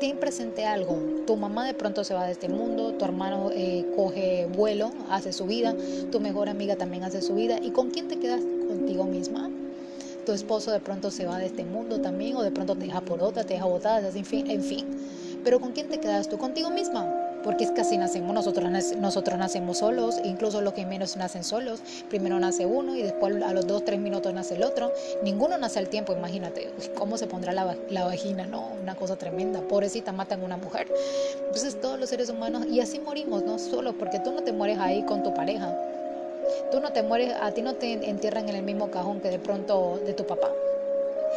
ten 0.00 0.16
presente 0.16 0.64
algo, 0.64 0.96
tu 1.26 1.36
mamá 1.36 1.66
de 1.66 1.74
pronto 1.74 2.04
se 2.04 2.14
va 2.14 2.24
de 2.24 2.32
este 2.32 2.48
mundo, 2.48 2.94
tu 2.94 3.04
hermano 3.04 3.50
eh, 3.52 3.84
coge 3.94 4.46
vuelo, 4.46 4.92
hace 5.10 5.34
su 5.34 5.44
vida, 5.44 5.74
tu 6.10 6.18
mejor 6.18 6.48
amiga 6.48 6.76
también 6.76 7.04
hace 7.04 7.20
su 7.20 7.34
vida, 7.34 7.58
¿y 7.60 7.70
con 7.72 7.90
quién 7.90 8.08
te 8.08 8.18
quedas? 8.18 8.40
Contigo 8.66 9.04
misma. 9.04 9.50
Tu 10.24 10.32
esposo 10.32 10.70
de 10.70 10.80
pronto 10.80 11.10
se 11.10 11.26
va 11.26 11.38
de 11.38 11.46
este 11.46 11.64
mundo 11.64 12.00
también, 12.00 12.36
o 12.36 12.42
de 12.42 12.50
pronto 12.50 12.76
te 12.76 12.86
deja 12.86 13.02
por 13.02 13.22
otra, 13.22 13.44
te 13.44 13.54
deja 13.54 13.66
botada, 13.66 14.08
en 14.08 14.24
fin, 14.24 14.50
en 14.50 14.62
fin. 14.62 14.86
Pero 15.44 15.60
¿con 15.60 15.72
quién 15.72 15.88
te 15.88 15.98
quedas 16.00 16.28
tú? 16.28 16.38
Contigo 16.38 16.70
misma 16.70 17.17
porque 17.44 17.64
es 17.64 17.70
que 17.70 17.80
así 17.80 17.96
nacemos, 17.96 18.34
nosotros, 18.34 18.70
nosotros 18.96 19.38
nacemos 19.38 19.78
solos, 19.78 20.16
incluso 20.24 20.60
los 20.60 20.72
que 20.72 20.86
menos 20.86 21.16
nacen 21.16 21.44
solos, 21.44 21.80
primero 22.08 22.38
nace 22.40 22.66
uno 22.66 22.96
y 22.96 23.02
después 23.02 23.42
a 23.42 23.52
los 23.52 23.66
dos, 23.66 23.84
tres 23.84 24.00
minutos 24.00 24.32
nace 24.34 24.56
el 24.56 24.62
otro, 24.62 24.92
ninguno 25.22 25.58
nace 25.58 25.78
al 25.78 25.88
tiempo, 25.88 26.12
imagínate, 26.12 26.70
cómo 26.96 27.16
se 27.16 27.26
pondrá 27.26 27.52
la, 27.52 27.76
la 27.90 28.04
vagina, 28.04 28.46
¿no? 28.46 28.68
Una 28.82 28.94
cosa 28.94 29.16
tremenda, 29.16 29.60
pobrecita, 29.60 30.12
matan 30.12 30.42
a 30.42 30.44
una 30.44 30.56
mujer. 30.56 30.88
Entonces 31.46 31.80
todos 31.80 31.98
los 31.98 32.08
seres 32.08 32.30
humanos, 32.30 32.66
y 32.66 32.80
así 32.80 32.98
morimos, 32.98 33.42
no 33.44 33.58
solo 33.58 33.92
porque 33.92 34.18
tú 34.20 34.32
no 34.32 34.42
te 34.42 34.52
mueres 34.52 34.78
ahí 34.78 35.02
con 35.02 35.22
tu 35.22 35.34
pareja, 35.34 35.76
tú 36.70 36.80
no 36.80 36.92
te 36.92 37.02
mueres, 37.02 37.34
a 37.40 37.50
ti 37.52 37.62
no 37.62 37.74
te 37.74 37.92
entierran 38.08 38.48
en 38.48 38.56
el 38.56 38.62
mismo 38.62 38.90
cajón 38.90 39.20
que 39.20 39.28
de 39.28 39.38
pronto 39.38 40.00
de 40.04 40.14
tu 40.14 40.26
papá. 40.26 40.48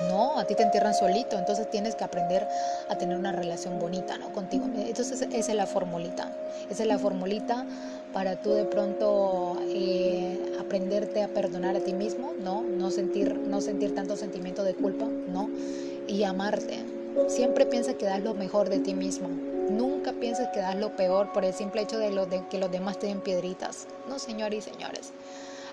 No, 0.07 0.39
a 0.39 0.45
ti 0.45 0.55
te 0.55 0.63
entierran 0.63 0.93
solito, 0.93 1.37
entonces 1.37 1.69
tienes 1.69 1.95
que 1.95 2.03
aprender 2.03 2.47
a 2.89 2.95
tener 2.97 3.17
una 3.17 3.31
relación 3.31 3.79
bonita, 3.79 4.17
¿no? 4.17 4.31
Contigo. 4.31 4.65
Entonces 4.75 5.21
esa 5.21 5.51
es 5.51 5.55
la 5.55 5.65
formulita, 5.65 6.31
esa 6.69 6.83
es 6.83 6.87
la 6.87 6.97
formulita 6.97 7.65
para 8.13 8.35
tú 8.41 8.53
de 8.53 8.65
pronto 8.65 9.57
eh, 9.67 10.55
aprenderte 10.59 11.23
a 11.23 11.27
perdonar 11.27 11.75
a 11.75 11.79
ti 11.79 11.93
mismo, 11.93 12.33
¿no? 12.39 12.61
No 12.61 12.91
sentir, 12.91 13.37
no 13.37 13.61
sentir 13.61 13.95
tanto 13.95 14.15
sentimiento 14.17 14.63
de 14.63 14.73
culpa, 14.73 15.05
¿no? 15.05 15.49
Y 16.07 16.23
amarte. 16.23 16.83
Siempre 17.27 17.65
piensa 17.65 17.93
que 17.93 18.05
das 18.05 18.21
lo 18.21 18.33
mejor 18.33 18.69
de 18.69 18.79
ti 18.79 18.93
mismo. 18.93 19.29
Nunca 19.69 20.13
pienses 20.13 20.47
que 20.49 20.59
das 20.59 20.75
lo 20.75 20.95
peor 20.95 21.31
por 21.31 21.45
el 21.45 21.53
simple 21.53 21.81
hecho 21.81 21.97
de, 21.97 22.09
de 22.09 22.47
que 22.49 22.57
los 22.57 22.71
demás 22.71 22.99
te 22.99 23.07
den 23.07 23.21
piedritas. 23.21 23.87
No, 24.09 24.19
señores 24.19 24.67
y 24.67 24.71
señores. 24.71 25.13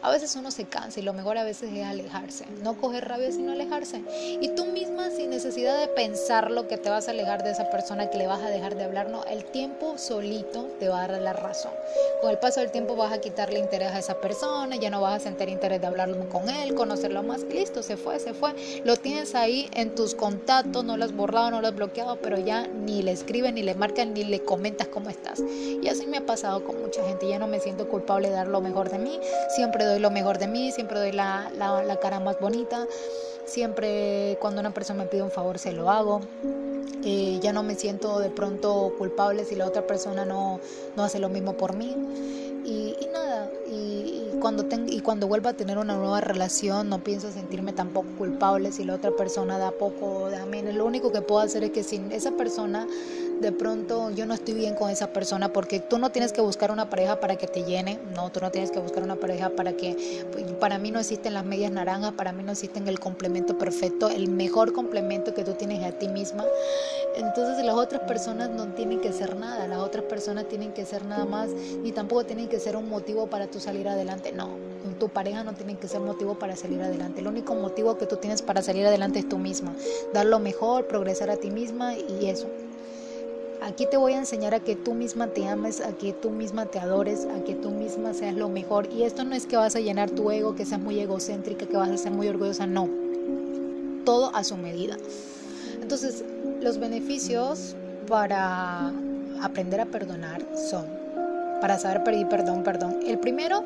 A 0.02 0.10
veces 0.10 0.36
uno 0.36 0.50
se 0.50 0.64
cansa 0.64 1.00
y 1.00 1.02
lo 1.02 1.12
mejor 1.12 1.38
a 1.38 1.44
veces 1.44 1.72
es 1.72 1.84
alejarse, 1.84 2.44
no 2.62 2.80
coger 2.80 3.08
rabia 3.08 3.32
sino 3.32 3.52
alejarse. 3.52 4.02
Y 4.40 4.48
tú 4.50 4.66
misma 4.66 5.10
sin 5.10 5.30
necesidad 5.30 5.78
de 5.78 5.88
pensar 5.88 6.50
lo 6.50 6.68
que 6.68 6.78
te 6.78 6.90
vas 6.90 7.08
a 7.08 7.10
alejar 7.10 7.42
de 7.42 7.50
esa 7.50 7.70
persona 7.70 8.10
que 8.10 8.18
le 8.18 8.26
vas 8.26 8.42
a 8.42 8.48
dejar 8.48 8.76
de 8.76 8.84
hablar, 8.84 9.10
no, 9.10 9.24
el 9.24 9.44
tiempo 9.44 9.98
solito 9.98 10.68
te 10.78 10.88
va 10.88 11.04
a 11.04 11.08
dar 11.08 11.20
la 11.20 11.32
razón. 11.32 11.72
Con 12.20 12.30
el 12.30 12.38
paso 12.38 12.60
del 12.60 12.70
tiempo 12.70 12.96
vas 12.96 13.12
a 13.12 13.20
quitarle 13.20 13.58
interés 13.58 13.92
a 13.92 13.98
esa 13.98 14.20
persona, 14.20 14.76
ya 14.76 14.90
no 14.90 15.00
vas 15.00 15.16
a 15.16 15.20
sentir 15.20 15.48
interés 15.48 15.80
de 15.80 15.86
hablarlo 15.86 16.28
con 16.28 16.48
él, 16.48 16.74
conocerlo 16.74 17.22
más, 17.22 17.42
listo, 17.42 17.82
se 17.82 17.96
fue, 17.96 18.18
se 18.20 18.34
fue. 18.34 18.54
Lo 18.84 18.96
tienes 18.96 19.34
ahí 19.34 19.68
en 19.74 19.94
tus 19.94 20.14
contactos, 20.14 20.84
no 20.84 20.96
lo 20.96 21.04
has 21.04 21.12
borrado, 21.12 21.50
no 21.50 21.60
lo 21.60 21.68
has 21.68 21.74
bloqueado, 21.74 22.18
pero 22.20 22.38
ya 22.38 22.66
ni 22.66 23.02
le 23.02 23.12
escriben, 23.12 23.54
ni 23.54 23.62
le 23.62 23.74
marcan, 23.74 24.14
ni 24.14 24.24
le 24.24 24.40
comentas 24.44 24.88
cómo 24.88 25.10
estás. 25.10 25.40
Y 25.40 25.86
así 25.88 26.06
me 26.06 26.18
ha 26.18 26.26
pasado 26.26 26.64
con 26.64 26.80
mucha 26.80 27.04
gente, 27.04 27.28
ya 27.28 27.38
no 27.38 27.46
me 27.46 27.60
siento 27.60 27.88
culpable 27.88 28.28
de 28.28 28.34
dar 28.34 28.48
lo 28.48 28.60
mejor 28.60 28.90
de 28.90 28.98
mí, 28.98 29.18
siempre 29.54 29.84
doy 29.88 29.98
lo 29.98 30.10
mejor 30.10 30.38
de 30.38 30.46
mí, 30.46 30.72
siempre 30.72 30.98
doy 30.98 31.12
la, 31.12 31.50
la, 31.56 31.96
cara 32.00 32.20
más 32.20 32.38
bonita, 32.40 32.86
siempre 33.44 34.36
cuando 34.40 34.60
una 34.60 34.72
persona 34.72 35.04
me 35.04 35.08
pide 35.08 35.22
un 35.22 35.30
favor 35.30 35.58
se 35.58 35.72
lo 35.72 35.90
hago. 35.90 36.20
Eh, 37.04 37.38
ya 37.40 37.52
no 37.52 37.62
me 37.62 37.74
siento 37.74 38.18
de 38.18 38.28
pronto 38.28 38.92
culpable 38.98 39.44
si 39.44 39.54
la 39.54 39.66
otra 39.66 39.86
persona 39.86 40.24
no, 40.24 40.60
no 40.96 41.04
hace 41.04 41.18
lo 41.18 41.28
mismo 41.28 41.54
por 41.54 41.74
mí. 41.74 41.94
Y, 42.64 42.96
nada, 43.12 43.50
y, 43.66 44.38
cuando 44.40 44.66
y 44.86 45.00
cuando 45.00 45.26
vuelva 45.26 45.50
a 45.50 45.54
tener 45.54 45.78
una 45.78 45.96
nueva 45.96 46.20
relación 46.20 46.90
no 46.90 47.02
pienso 47.02 47.32
sentirme 47.32 47.72
tampoco 47.72 48.08
culpable 48.18 48.72
si 48.72 48.84
la 48.84 48.94
otra 48.94 49.10
persona 49.12 49.56
da 49.56 49.70
poco 49.70 50.24
o 50.24 50.30
da 50.30 50.44
menos. 50.44 50.74
Lo 50.74 50.84
único 50.84 51.10
que 51.10 51.22
puedo 51.22 51.40
hacer 51.40 51.64
es 51.64 51.70
que 51.70 51.82
si 51.82 52.02
esa 52.10 52.32
persona 52.32 52.86
de 53.40 53.52
pronto 53.52 54.10
yo 54.10 54.26
no 54.26 54.34
estoy 54.34 54.54
bien 54.54 54.74
con 54.74 54.90
esa 54.90 55.12
persona 55.12 55.52
porque 55.52 55.80
tú 55.80 55.98
no 55.98 56.10
tienes 56.10 56.32
que 56.32 56.40
buscar 56.40 56.70
una 56.70 56.90
pareja 56.90 57.20
para 57.20 57.36
que 57.36 57.46
te 57.46 57.64
llene, 57.64 57.98
no, 58.14 58.30
tú 58.30 58.40
no 58.40 58.50
tienes 58.50 58.70
que 58.70 58.80
buscar 58.80 59.02
una 59.02 59.16
pareja 59.16 59.50
para 59.50 59.74
que, 59.74 60.24
pues, 60.32 60.44
para 60.54 60.78
mí 60.78 60.90
no 60.90 60.98
existen 60.98 61.34
las 61.34 61.44
medias 61.44 61.70
naranjas, 61.70 62.12
para 62.12 62.32
mí 62.32 62.42
no 62.42 62.52
existen 62.52 62.88
el 62.88 62.98
complemento 62.98 63.56
perfecto, 63.56 64.08
el 64.08 64.28
mejor 64.28 64.72
complemento 64.72 65.34
que 65.34 65.44
tú 65.44 65.52
tienes 65.52 65.84
a 65.84 65.92
ti 65.92 66.08
misma. 66.08 66.44
Entonces 67.16 67.64
las 67.64 67.74
otras 67.74 68.02
personas 68.02 68.50
no 68.50 68.66
tienen 68.74 69.00
que 69.00 69.12
ser 69.12 69.36
nada, 69.36 69.66
las 69.66 69.78
otras 69.78 70.04
personas 70.04 70.48
tienen 70.48 70.72
que 70.72 70.84
ser 70.84 71.04
nada 71.04 71.24
más, 71.24 71.48
ni 71.82 71.92
tampoco 71.92 72.24
tienen 72.24 72.48
que 72.48 72.58
ser 72.58 72.76
un 72.76 72.88
motivo 72.88 73.28
para 73.28 73.46
tú 73.48 73.60
salir 73.60 73.88
adelante, 73.88 74.32
no, 74.32 74.50
tu 74.98 75.08
pareja 75.08 75.44
no 75.44 75.54
tiene 75.54 75.76
que 75.76 75.88
ser 75.88 76.00
motivo 76.00 76.38
para 76.38 76.56
salir 76.56 76.80
adelante, 76.82 77.20
el 77.20 77.28
único 77.28 77.54
motivo 77.54 77.98
que 77.98 78.06
tú 78.06 78.16
tienes 78.16 78.42
para 78.42 78.62
salir 78.62 78.86
adelante 78.86 79.20
es 79.20 79.28
tú 79.28 79.38
misma, 79.38 79.74
dar 80.12 80.26
lo 80.26 80.38
mejor, 80.38 80.86
progresar 80.86 81.30
a 81.30 81.36
ti 81.36 81.50
misma 81.50 81.94
y 81.94 82.26
eso. 82.26 82.46
Aquí 83.60 83.86
te 83.90 83.96
voy 83.96 84.12
a 84.12 84.18
enseñar 84.18 84.54
a 84.54 84.60
que 84.60 84.76
tú 84.76 84.94
misma 84.94 85.28
te 85.28 85.46
ames, 85.46 85.80
a 85.80 85.92
que 85.92 86.12
tú 86.12 86.30
misma 86.30 86.66
te 86.66 86.78
adores, 86.78 87.26
a 87.26 87.42
que 87.44 87.54
tú 87.54 87.70
misma 87.70 88.14
seas 88.14 88.34
lo 88.34 88.48
mejor. 88.48 88.88
Y 88.92 89.02
esto 89.02 89.24
no 89.24 89.34
es 89.34 89.46
que 89.46 89.56
vas 89.56 89.74
a 89.74 89.80
llenar 89.80 90.10
tu 90.10 90.30
ego, 90.30 90.54
que 90.54 90.64
seas 90.64 90.80
muy 90.80 90.98
egocéntrica, 91.00 91.66
que 91.66 91.76
vas 91.76 91.90
a 91.90 91.96
ser 91.96 92.12
muy 92.12 92.28
orgullosa, 92.28 92.66
no. 92.66 92.88
Todo 94.04 94.34
a 94.34 94.44
su 94.44 94.56
medida. 94.56 94.96
Entonces, 95.82 96.24
los 96.60 96.78
beneficios 96.78 97.74
para 98.08 98.92
aprender 99.42 99.80
a 99.80 99.86
perdonar 99.86 100.44
son 100.70 100.86
para 101.60 101.78
saber 101.78 102.04
pedir 102.04 102.28
perdón, 102.28 102.62
perdón. 102.62 103.00
El 103.06 103.18
primero 103.18 103.64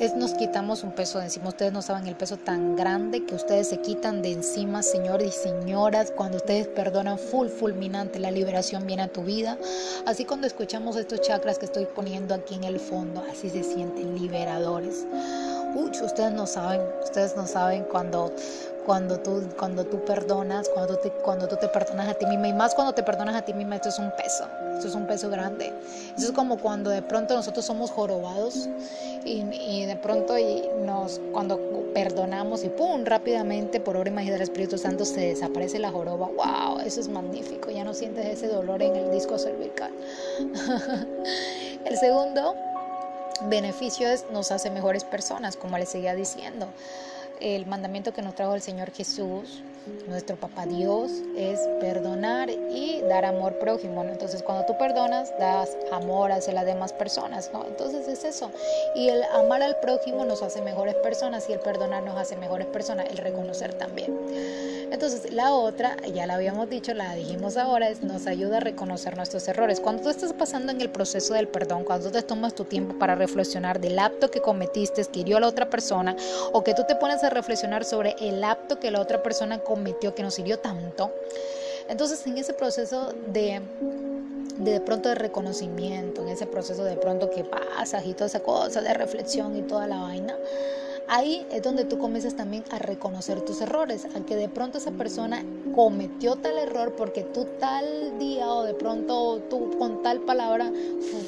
es 0.00 0.14
nos 0.14 0.34
quitamos 0.34 0.84
un 0.84 0.92
peso 0.92 1.18
de 1.18 1.24
encima. 1.24 1.48
Ustedes 1.48 1.72
no 1.72 1.82
saben 1.82 2.06
el 2.06 2.14
peso 2.14 2.36
tan 2.36 2.76
grande 2.76 3.24
que 3.24 3.34
ustedes 3.34 3.68
se 3.68 3.78
quitan 3.78 4.22
de 4.22 4.32
encima, 4.32 4.82
señores 4.82 5.28
y 5.28 5.48
señoras, 5.48 6.12
cuando 6.14 6.38
ustedes 6.38 6.68
perdonan 6.68 7.18
full, 7.18 7.48
fulminante, 7.48 8.18
la 8.18 8.30
liberación 8.30 8.86
viene 8.86 9.02
a 9.02 9.08
tu 9.08 9.22
vida. 9.22 9.58
Así 10.06 10.24
cuando 10.24 10.46
escuchamos 10.46 10.96
estos 10.96 11.20
chakras 11.20 11.58
que 11.58 11.66
estoy 11.66 11.86
poniendo 11.86 12.34
aquí 12.34 12.54
en 12.54 12.64
el 12.64 12.78
fondo, 12.78 13.24
así 13.30 13.50
se 13.50 13.62
sienten 13.62 14.18
liberadores. 14.18 15.06
Uy, 15.74 15.90
ustedes 15.90 16.32
no 16.32 16.46
saben, 16.46 16.80
ustedes 17.02 17.36
no 17.36 17.46
saben 17.46 17.84
cuando 17.84 18.32
cuando 18.88 19.20
tú, 19.20 19.42
cuando 19.58 19.84
tú 19.84 20.02
perdonas, 20.02 20.66
cuando 20.70 20.96
tú, 20.96 21.02
te, 21.02 21.10
cuando 21.10 21.46
tú 21.46 21.56
te 21.56 21.68
perdonas 21.68 22.08
a 22.08 22.14
ti 22.14 22.24
misma 22.24 22.48
y 22.48 22.54
más 22.54 22.74
cuando 22.74 22.94
te 22.94 23.02
perdonas 23.02 23.36
a 23.36 23.42
ti 23.42 23.52
misma, 23.52 23.76
esto 23.76 23.90
es 23.90 23.98
un 23.98 24.10
peso, 24.12 24.46
esto 24.76 24.88
es 24.88 24.94
un 24.94 25.06
peso 25.06 25.28
grande. 25.28 25.74
Eso 26.16 26.28
es 26.28 26.32
como 26.32 26.56
cuando 26.56 26.88
de 26.88 27.02
pronto 27.02 27.34
nosotros 27.34 27.66
somos 27.66 27.90
jorobados 27.90 28.66
y, 29.26 29.42
y 29.42 29.84
de 29.84 29.94
pronto 29.96 30.38
y 30.38 30.62
nos, 30.86 31.20
cuando 31.32 31.60
perdonamos 31.92 32.64
y 32.64 32.70
pum, 32.70 33.04
rápidamente 33.04 33.78
por 33.78 33.94
obra 33.94 34.08
y 34.08 34.12
magia 34.14 34.32
del 34.32 34.40
Espíritu 34.40 34.78
Santo 34.78 35.04
se 35.04 35.20
desaparece 35.20 35.78
la 35.78 35.90
joroba. 35.90 36.28
¡Wow! 36.28 36.78
Eso 36.78 37.00
es 37.00 37.08
magnífico, 37.10 37.70
ya 37.70 37.84
no 37.84 37.92
sientes 37.92 38.24
ese 38.24 38.48
dolor 38.48 38.82
en 38.82 38.96
el 38.96 39.10
disco 39.10 39.36
cervical. 39.36 39.92
el 41.84 41.98
segundo 41.98 42.54
beneficio 43.50 44.08
es 44.08 44.24
nos 44.32 44.50
hace 44.50 44.70
mejores 44.70 45.04
personas, 45.04 45.58
como 45.58 45.76
les 45.76 45.90
seguía 45.90 46.14
diciendo 46.14 46.68
el 47.40 47.66
mandamiento 47.66 48.12
que 48.12 48.22
nos 48.22 48.34
trajo 48.34 48.54
el 48.54 48.62
Señor 48.62 48.90
Jesús, 48.92 49.62
nuestro 50.06 50.36
papá 50.36 50.66
Dios, 50.66 51.10
es 51.36 51.60
perdonar 51.80 52.50
y 52.50 53.00
dar 53.08 53.24
amor 53.24 53.58
prójimo. 53.58 54.02
Entonces, 54.04 54.42
cuando 54.42 54.66
tú 54.66 54.76
perdonas, 54.78 55.32
das 55.38 55.76
amor 55.92 56.32
hacia 56.32 56.52
las 56.52 56.66
demás 56.66 56.92
personas. 56.92 57.50
Entonces, 57.66 58.08
es 58.08 58.24
eso. 58.24 58.50
Y 58.94 59.08
el 59.08 59.22
amar 59.24 59.62
al 59.62 59.76
prójimo 59.80 60.24
nos 60.24 60.42
hace 60.42 60.62
mejores 60.62 60.94
personas 60.96 61.48
y 61.48 61.52
el 61.52 61.60
perdonar 61.60 62.02
nos 62.02 62.16
hace 62.16 62.36
mejores 62.36 62.66
personas, 62.66 63.06
el 63.10 63.18
reconocer 63.18 63.74
también. 63.74 64.16
Entonces, 64.90 65.32
la 65.32 65.52
otra, 65.52 65.96
ya 66.14 66.26
la 66.26 66.34
habíamos 66.34 66.68
dicho, 66.70 66.94
la 66.94 67.14
dijimos 67.14 67.56
ahora, 67.56 67.88
es 67.88 68.02
nos 68.02 68.26
ayuda 68.26 68.58
a 68.58 68.60
reconocer 68.60 69.16
nuestros 69.16 69.46
errores. 69.48 69.80
Cuando 69.80 70.02
tú 70.02 70.08
estás 70.08 70.32
pasando 70.32 70.72
en 70.72 70.80
el 70.80 70.90
proceso 70.90 71.34
del 71.34 71.48
perdón, 71.48 71.84
cuando 71.84 72.10
te 72.10 72.22
tomas 72.22 72.54
tu 72.54 72.64
tiempo 72.64 72.98
para 72.98 73.14
reflexionar 73.14 73.80
del 73.80 73.98
acto 73.98 74.30
que 74.30 74.40
cometiste, 74.40 75.04
que 75.04 75.20
hirió 75.20 75.36
a 75.36 75.40
la 75.40 75.48
otra 75.48 75.68
persona, 75.70 76.16
o 76.52 76.64
que 76.64 76.74
tú 76.74 76.82
te 76.88 76.94
pones 76.96 77.22
a 77.22 77.30
reflexionar 77.30 77.84
sobre 77.84 78.16
el 78.20 78.42
acto 78.42 78.80
que 78.80 78.90
la 78.90 79.00
otra 79.00 79.22
persona 79.22 79.58
cometió 79.58 80.14
que 80.14 80.22
nos 80.22 80.38
hirió 80.38 80.58
tanto, 80.58 81.12
entonces 81.88 82.26
en 82.26 82.38
ese 82.38 82.52
proceso 82.52 83.14
de 83.28 83.62
de 84.58 84.80
pronto 84.80 85.08
de 85.08 85.14
reconocimiento, 85.14 86.22
en 86.22 86.28
ese 86.28 86.46
proceso 86.46 86.84
de 86.84 86.96
pronto 86.96 87.30
que 87.30 87.44
pasas 87.44 88.04
y 88.04 88.12
toda 88.12 88.26
esa 88.26 88.40
cosa 88.40 88.80
de 88.80 88.92
reflexión 88.92 89.56
y 89.56 89.62
toda 89.62 89.86
la 89.86 89.98
vaina, 89.98 90.36
Ahí 91.10 91.46
es 91.50 91.62
donde 91.62 91.86
tú 91.86 91.96
comienzas 91.96 92.36
también 92.36 92.64
a 92.70 92.78
reconocer 92.78 93.40
tus 93.40 93.62
errores, 93.62 94.06
a 94.14 94.20
que 94.26 94.36
de 94.36 94.50
pronto 94.50 94.76
esa 94.76 94.90
persona 94.90 95.42
cometió 95.74 96.36
tal 96.36 96.58
error 96.58 96.96
porque 96.96 97.22
tú 97.22 97.46
tal 97.58 98.18
día 98.18 98.46
o 98.46 98.64
de 98.64 98.74
pronto 98.74 99.40
tú 99.48 99.70
con 99.78 100.02
tal 100.02 100.20
palabra 100.20 100.70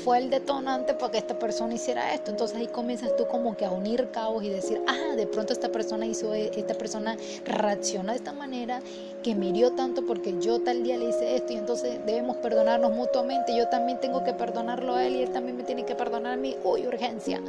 fue 0.05 0.19
el 0.19 0.29
detonante 0.29 0.93
para 0.93 1.13
que 1.13 1.19
esta 1.19 1.39
persona 1.39 1.73
hiciera 1.73 2.13
esto. 2.13 2.31
Entonces 2.31 2.59
ahí 2.59 2.67
comienzas 2.67 3.17
tú 3.17 3.27
como 3.27 3.57
que 3.57 3.65
a 3.65 3.71
unir 3.71 4.11
cabos 4.11 4.45
y 4.45 4.51
decir, 4.51 4.83
ah, 4.87 5.15
de 5.17 5.27
pronto 5.27 5.55
esta 5.55 5.71
persona 5.71 6.05
hizo, 6.05 6.35
e, 6.35 6.51
esta 6.55 6.75
persona 6.75 7.17
reacciona 7.47 8.13
de 8.13 8.19
esta 8.19 8.35
manera 8.35 8.83
que 9.23 9.35
me 9.35 9.47
hirió 9.47 9.73
tanto 9.73 10.05
porque 10.07 10.35
yo 10.41 10.61
tal 10.61 10.83
día 10.83 10.97
le 10.97 11.11
hice 11.11 11.37
esto 11.37 11.53
y 11.53 11.57
entonces 11.57 11.99
debemos 12.07 12.37
perdonarnos 12.37 12.93
mutuamente. 12.93 13.57
Yo 13.57 13.69
también 13.69 14.01
tengo 14.01 14.25
que 14.25 14.33
perdonarlo 14.33 14.95
a 14.95 15.07
él 15.07 15.17
y 15.17 15.23
él 15.23 15.31
también 15.31 15.57
me 15.57 15.63
tiene 15.63 15.85
que 15.85 15.95
perdonar 15.95 16.35
a 16.35 16.37
mí. 16.37 16.57
Uy, 16.65 16.87
urgencia. 16.87 17.41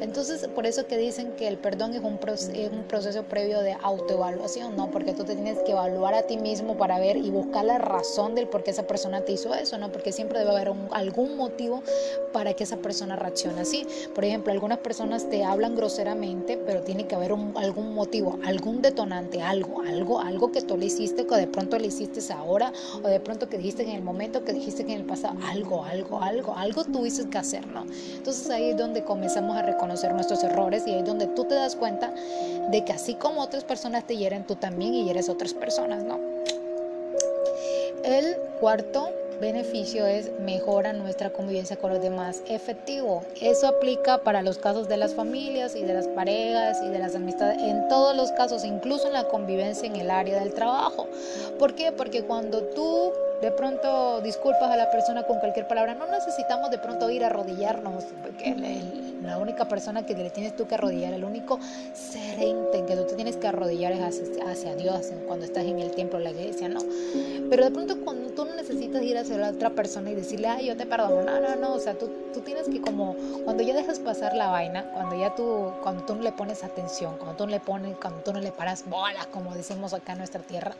Entonces 0.00 0.46
por 0.48 0.66
eso 0.66 0.86
que 0.86 0.96
dicen 0.96 1.32
que 1.32 1.48
el 1.48 1.58
perdón 1.58 1.94
es 1.94 2.02
un, 2.02 2.18
es 2.26 2.72
un 2.72 2.84
proceso 2.88 3.22
previo 3.24 3.60
de 3.60 3.76
autoevaluación, 3.82 4.76
¿no? 4.76 4.90
Porque 4.90 5.12
tú 5.12 5.24
te 5.24 5.34
tienes 5.34 5.58
que 5.60 5.72
evaluar 5.72 6.14
a 6.14 6.22
ti 6.22 6.36
mismo 6.36 6.76
para 6.76 6.98
ver 6.98 7.16
y 7.16 7.30
buscar 7.30 7.64
la 7.64 7.78
razón 7.78 8.34
del 8.34 8.48
por 8.48 8.62
qué 8.62 8.70
esa 8.70 8.86
persona 8.86 9.22
te 9.22 9.32
hizo 9.32 9.54
eso, 9.54 9.78
¿no? 9.78 9.90
Porque 9.90 10.12
siempre 10.12 10.38
debe 10.38 10.50
haber 10.52 10.72
algún 10.92 11.36
motivo 11.36 11.82
para 12.32 12.54
que 12.54 12.64
esa 12.64 12.76
persona 12.76 13.16
reaccione 13.16 13.60
así. 13.60 13.86
Por 14.14 14.24
ejemplo, 14.24 14.52
algunas 14.52 14.78
personas 14.78 15.28
te 15.28 15.44
hablan 15.44 15.74
groseramente, 15.76 16.56
pero 16.56 16.82
tiene 16.82 17.06
que 17.06 17.14
haber 17.14 17.32
algún 17.32 17.94
motivo, 17.94 18.38
algún 18.44 18.82
detonante, 18.82 19.42
algo, 19.42 19.82
algo, 19.82 20.20
algo 20.20 20.52
que 20.52 20.62
tú 20.62 20.76
le 20.76 20.86
hiciste, 20.86 21.07
que 21.14 21.36
de 21.36 21.46
pronto 21.46 21.78
le 21.78 21.86
hiciste 21.86 22.20
ahora, 22.32 22.72
o 23.02 23.08
de 23.08 23.20
pronto 23.20 23.48
que 23.48 23.58
dijiste 23.58 23.82
en 23.82 23.90
el 23.90 24.02
momento, 24.02 24.44
que 24.44 24.52
dijiste 24.52 24.82
en 24.82 24.90
el 24.90 25.04
pasado, 25.04 25.38
algo, 25.46 25.84
algo, 25.84 26.20
algo, 26.20 26.54
algo 26.54 26.84
tuviste 26.84 27.28
que 27.28 27.38
hacer, 27.38 27.66
¿no? 27.66 27.84
Entonces 28.16 28.50
ahí 28.50 28.70
es 28.70 28.76
donde 28.76 29.04
comenzamos 29.04 29.56
a 29.56 29.62
reconocer 29.62 30.12
nuestros 30.12 30.42
errores 30.44 30.84
y 30.86 30.90
ahí 30.92 31.00
es 31.00 31.04
donde 31.04 31.26
tú 31.26 31.44
te 31.44 31.54
das 31.54 31.76
cuenta 31.76 32.12
de 32.70 32.84
que 32.84 32.92
así 32.92 33.14
como 33.14 33.40
otras 33.40 33.64
personas 33.64 34.06
te 34.06 34.16
hieren, 34.16 34.46
tú 34.46 34.56
también 34.56 34.92
hieres 34.92 35.28
a 35.28 35.32
otras 35.32 35.54
personas, 35.54 36.02
¿no? 36.02 36.18
El 38.04 38.36
cuarto 38.60 39.10
beneficio 39.40 40.06
es 40.06 40.30
mejora 40.40 40.92
nuestra 40.92 41.30
convivencia 41.30 41.76
con 41.76 41.92
los 41.92 42.02
demás. 42.02 42.42
Efectivo. 42.48 43.22
Eso 43.40 43.68
aplica 43.68 44.18
para 44.18 44.42
los 44.42 44.58
casos 44.58 44.88
de 44.88 44.96
las 44.96 45.14
familias 45.14 45.74
y 45.76 45.82
de 45.82 45.94
las 45.94 46.06
parejas 46.08 46.80
y 46.84 46.88
de 46.88 46.98
las 46.98 47.14
amistades, 47.14 47.58
en 47.62 47.88
todos 47.88 48.16
los 48.16 48.32
casos, 48.32 48.64
incluso 48.64 49.06
en 49.06 49.14
la 49.14 49.28
convivencia 49.28 49.86
en 49.86 49.96
el 49.96 50.10
área 50.10 50.40
del 50.40 50.54
trabajo. 50.54 51.06
¿Por 51.58 51.74
qué? 51.74 51.92
Porque 51.92 52.22
cuando 52.22 52.62
tú 52.62 53.12
de 53.40 53.52
pronto 53.52 54.20
disculpas 54.20 54.70
a 54.70 54.76
la 54.76 54.90
persona 54.90 55.22
con 55.24 55.38
cualquier 55.38 55.68
palabra, 55.68 55.94
no 55.94 56.06
necesitamos 56.06 56.70
de 56.70 56.78
pronto 56.78 57.08
ir 57.10 57.22
a 57.22 57.28
arrodillarnos, 57.28 58.04
porque 58.22 58.50
el 58.50 59.07
La 59.22 59.38
única 59.38 59.68
persona 59.68 60.06
que 60.06 60.14
le 60.14 60.30
tienes 60.30 60.56
tú 60.56 60.66
que 60.66 60.74
arrodillar, 60.74 61.12
el 61.12 61.24
único 61.24 61.58
ser 61.94 62.40
en 62.40 62.86
que 62.86 62.96
tú 62.96 63.04
te 63.04 63.14
tienes 63.14 63.36
que 63.36 63.46
arrodillar 63.46 63.92
es 63.92 64.22
hacia, 64.46 64.74
Dios 64.74 65.06
cuando 65.26 65.44
estás 65.44 65.64
en 65.64 65.78
el 65.78 65.90
templo, 65.90 66.18
la 66.18 66.30
iglesia, 66.30 66.68
¿no? 66.68 66.80
Pero 67.50 67.64
de 67.64 67.70
pronto 67.70 68.00
cuando 68.04 68.30
tú 68.30 68.44
no 68.44 68.54
necesitas 68.54 69.02
ir 69.02 69.18
hacia 69.18 69.36
la 69.38 69.50
otra 69.50 69.70
persona 69.70 70.10
y 70.10 70.14
decirle, 70.14 70.48
ay, 70.48 70.66
yo 70.66 70.76
te 70.76 70.86
perdono, 70.86 71.22
no, 71.22 71.40
no, 71.40 71.56
no, 71.56 71.74
o 71.74 71.78
sea, 71.78 71.94
tú, 71.94 72.10
tú 72.32 72.40
tienes 72.40 72.68
que 72.68 72.80
como, 72.80 73.16
cuando 73.44 73.62
ya 73.62 73.74
dejas 73.74 73.98
pasar 73.98 74.34
la 74.34 74.48
vaina, 74.48 74.90
cuando 74.92 75.18
ya 75.18 75.34
tú, 75.34 75.72
cuando 75.82 76.04
tú 76.04 76.14
no 76.14 76.22
le 76.22 76.32
pones 76.32 76.62
atención, 76.64 77.16
cuando 77.16 77.36
tú 77.36 77.44
no 77.46 77.50
le 77.50 77.60
pones, 77.60 77.96
cuando 77.96 78.20
tú 78.20 78.32
no 78.32 78.40
le 78.40 78.52
paras 78.52 78.84
bolas, 78.88 79.26
como 79.28 79.54
decimos 79.54 79.94
acá 79.94 80.12
en 80.12 80.18
nuestra 80.18 80.42
tierra, 80.42 80.74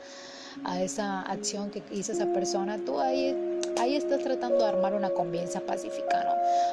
a 0.65 0.83
esa 0.83 1.23
acción 1.23 1.71
que 1.71 1.83
hizo 1.91 2.13
esa 2.13 2.27
persona, 2.33 2.79
tú 2.85 3.01
ahí, 3.01 3.37
ahí 3.79 3.97
estás 3.97 4.23
tratando 4.23 4.59
de 4.59 4.65
armar 4.67 4.95
una 4.95 5.11
convivencia 5.11 5.61
pacífica, 5.61 6.25
¿no? 6.25 6.33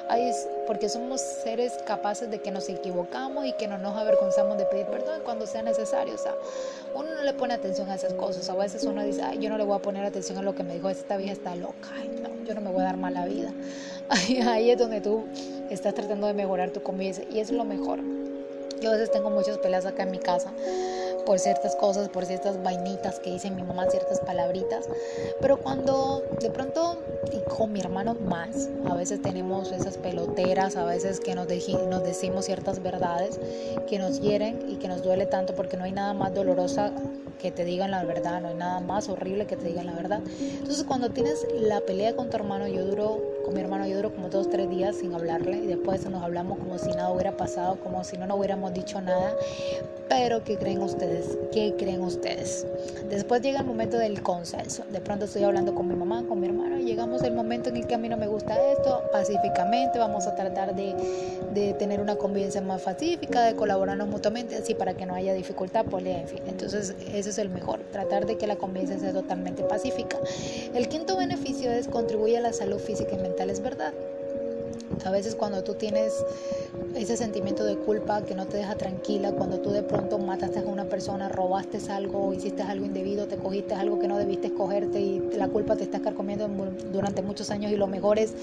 Ahí 0.10 0.30
es 0.30 0.48
porque 0.68 0.90
somos 0.90 1.22
seres 1.22 1.74
capaces 1.86 2.30
de 2.30 2.40
que 2.40 2.52
nos 2.52 2.70
equivocamos 2.70 3.46
y 3.46 3.54
que 3.54 3.68
no 3.68 3.78
nos 3.78 3.96
avergonzamos 3.98 4.58
de 4.58 4.66
pedir 4.66 4.86
perdón 4.88 5.22
cuando 5.24 5.46
sea 5.46 5.64
necesario, 5.64 6.16
o 6.16 6.18
sea, 6.18 6.34
uno 6.94 7.14
no 7.14 7.24
le 7.24 7.34
pone 7.34 7.54
atención 7.54 7.90
a 7.90 7.96
esas 7.96 8.14
cosas, 8.14 8.50
a 8.50 8.56
veces 8.56 8.84
uno 8.84 9.04
dice, 9.04 9.22
ay, 9.22 9.40
yo 9.40 9.50
no 9.50 9.58
le 9.58 9.64
voy 9.64 9.76
a 9.76 9.82
poner 9.82 10.06
atención 10.06 10.38
a 10.38 10.42
lo 10.42 10.56
que 10.56 10.64
me 10.64 10.76
dijo, 10.76 10.90
esta 10.90 11.18
vieja 11.18 11.34
está 11.34 11.56
loca, 11.56 11.90
ay, 11.96 12.20
no, 12.22 12.30
yo 12.46 12.54
no 12.54 12.62
me 12.62 12.72
voy 12.72 12.82
a 12.82 12.86
dar 12.86 12.98
mala 12.98 13.26
vida. 13.26 13.52
Ahí, 14.10 14.40
ahí 14.40 14.70
es 14.70 14.78
donde 14.78 15.02
tú 15.02 15.24
estás 15.72 15.96
tratando 15.96 16.28
de 16.28 16.36
mejorar 16.36 16.70
tu 16.70 16.84
convivencia 16.84 17.26
y 17.32 17.40
es 17.40 17.50
lo 17.50 17.64
mejor. 17.64 18.02
Yo 18.80 18.90
a 18.90 18.94
veces 18.94 19.10
tengo 19.10 19.32
muchas 19.32 19.58
peleas 19.58 19.88
acá 19.88 20.04
en 20.04 20.12
mi 20.12 20.20
casa 20.20 20.52
por 21.26 21.40
ciertas 21.40 21.76
cosas, 21.76 22.10
por 22.10 22.26
ciertas 22.26 22.62
vainitas 22.62 23.20
que 23.20 23.32
dice 23.32 23.50
mi 23.50 23.64
mamá, 23.64 23.88
ciertas 23.90 24.20
palabritas. 24.20 24.88
Pero 25.42 25.58
cuando 25.58 26.24
de 26.40 26.50
pronto, 26.50 26.98
y 27.32 27.40
con 27.50 27.74
mi 27.74 27.80
hermano 27.80 28.16
más, 28.16 28.70
a 28.90 28.96
veces 28.96 29.22
tenemos 29.22 29.72
esas 29.72 29.98
peloteras, 29.98 30.76
a 30.76 30.86
veces 30.86 31.20
que 31.20 31.36
nos, 31.36 31.48
nos 31.90 32.04
decimos 32.04 32.46
ciertas 32.46 32.82
verdades 32.82 33.40
que 33.88 34.00
nos 34.00 34.22
hieren 34.22 34.66
y 34.70 34.76
que 34.76 34.88
nos 34.88 35.04
duele 35.04 35.26
tanto 35.26 35.56
porque 35.56 35.78
no 35.78 35.84
hay 35.84 35.92
nada 35.92 36.14
más 36.14 36.34
dolorosa 36.34 36.92
que 37.38 37.52
te 37.52 37.66
digan 37.66 37.92
la 37.92 38.04
verdad, 38.04 38.42
no 38.42 38.50
hay 38.50 38.56
nada 38.56 38.80
más 38.80 39.10
horrible 39.10 39.46
que 39.46 39.56
te 39.56 39.68
digan 39.68 39.86
la 39.86 39.94
verdad. 39.94 40.22
Entonces 40.40 40.84
cuando 40.84 41.10
tienes 41.10 41.46
la 41.60 41.82
pelea 41.82 42.16
con 42.16 42.30
tu 42.30 42.38
hermano, 42.38 42.68
yo 42.68 42.86
duro, 42.86 43.22
con 43.46 43.54
mi 43.54 43.62
hermano 43.62 43.88
yo 43.88 43.98
duro 43.98 44.14
como 44.14 44.30
dos, 44.30 44.50
tres 44.50 44.70
días 44.70 44.98
sin 44.98 45.14
hablarle 45.14 45.58
y 45.58 45.68
después 45.68 46.06
nos 46.10 46.24
hablamos 46.24 46.60
como 46.60 46.78
si 46.78 46.90
nada 46.90 47.12
hubiera 47.12 47.38
pasado, 47.38 47.78
como 47.84 48.04
si 48.04 48.18
no 48.18 48.28
nos 48.28 48.38
hubiéramos 48.38 48.74
dicho 48.74 49.02
nada. 49.02 49.36
Pero 50.08 50.44
¿qué 50.44 50.58
creen 50.58 50.82
ustedes? 50.82 51.38
¿Qué 51.52 51.74
creen 51.78 52.02
ustedes? 52.02 52.66
Después 53.10 53.42
llega 53.42 53.62
el 53.62 53.66
momento 53.66 53.98
del 53.98 54.22
consenso. 54.22 54.84
De 54.92 55.02
pronto 55.02 55.26
estoy 55.26 55.44
hablando 55.44 55.74
con 55.74 55.88
mi 55.88 55.96
mamá, 55.96 56.24
con 56.28 56.40
mi 56.40 56.48
hermano 56.48 56.80
y 56.80 56.84
llegamos 56.84 57.24
al 57.24 57.34
momento 57.34 57.70
en 57.70 57.78
el 57.78 57.88
que 57.88 57.96
a 57.96 57.98
mí 57.98 58.10
no 58.10 58.18
me 58.18 58.28
gusta 58.28 58.56
esto, 58.72 59.04
pacíficamente 59.12 59.98
vamos 59.98 60.28
a 60.28 60.36
tratar 60.36 60.76
de, 60.76 60.96
de 61.54 61.74
tener 61.74 62.00
una 62.02 62.16
convivencia 62.16 62.62
más 62.62 62.82
pacífica, 62.82 63.44
de 63.44 63.56
colaborarnos 63.56 64.08
mutuamente, 64.08 64.56
así 64.56 64.76
para 64.76 64.94
que 64.94 65.06
no 65.06 65.16
haya 65.16 65.34
dificultad, 65.34 65.86
polea, 65.86 66.22
en 66.22 66.28
fin. 66.28 66.42
Entonces 66.48 66.96
es 67.28 67.38
el 67.38 67.50
mejor, 67.50 67.80
tratar 67.92 68.26
de 68.26 68.38
que 68.38 68.48
la 68.48 68.56
convivencia 68.56 69.00
sea 69.00 69.14
totalmente 69.14 69.64
pacífica. 69.64 70.18
El 70.74 70.88
quinto 70.88 71.18
beneficio 71.18 71.72
es 71.72 71.88
contribuir 71.88 72.38
a 72.38 72.42
la 72.42 72.54
salud 72.54 72.80
física 72.80 73.16
y 73.16 73.18
mental, 73.18 73.50
es 73.50 73.62
verdad. 73.62 73.94
A 75.04 75.12
veces 75.12 75.36
cuando 75.36 75.64
tú 75.64 75.74
tienes 75.74 76.14
ese 76.96 77.18
sentimiento 77.18 77.66
de 77.66 77.76
culpa 77.76 78.22
que 78.22 78.36
no 78.36 78.46
te 78.46 78.58
deja 78.58 78.76
tranquila, 78.76 79.32
cuando 79.34 79.60
tú 79.60 79.72
de 79.72 79.84
pronto 79.84 80.18
mataste 80.18 80.60
a 80.60 80.64
una 80.64 80.86
persona, 80.86 81.28
robaste 81.30 81.80
algo, 81.89 82.34
hiciste 82.34 82.64
algo 82.64 82.86
indebido, 82.86 83.28
te 83.28 83.38
cogiste 83.38 83.74
algo 83.74 84.00
que 84.00 84.08
no 84.08 84.18
debiste 84.18 84.54
cogerte 84.54 85.02
y 85.02 85.20
la 85.36 85.48
culpa 85.48 85.76
te 85.76 85.84
está 85.84 86.00
comiendo 86.14 86.48
durante 86.91 87.22
muchos 87.22 87.52
años 87.52 87.72
y 87.72 87.76
lo 87.76 87.88
mejor 87.88 88.20
es 88.20 88.34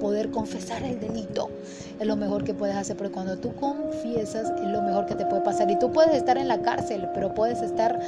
poder 0.00 0.30
confesar 0.30 0.82
el 0.82 0.98
delito. 0.98 1.48
Es 2.00 2.06
lo 2.06 2.16
mejor 2.16 2.44
que 2.44 2.54
puedes 2.54 2.76
hacer, 2.76 2.96
porque 2.96 3.12
cuando 3.12 3.36
tú 3.36 3.54
confiesas 3.54 4.50
es 4.50 4.68
lo 4.68 4.82
mejor 4.82 5.06
que 5.06 5.14
te 5.14 5.26
puede 5.26 5.42
pasar. 5.42 5.70
Y 5.70 5.78
tú 5.78 5.92
puedes 5.92 6.14
estar 6.14 6.38
en 6.38 6.48
la 6.48 6.62
cárcel, 6.62 7.08
pero 7.14 7.34
puedes 7.34 7.60
estar 7.62 8.00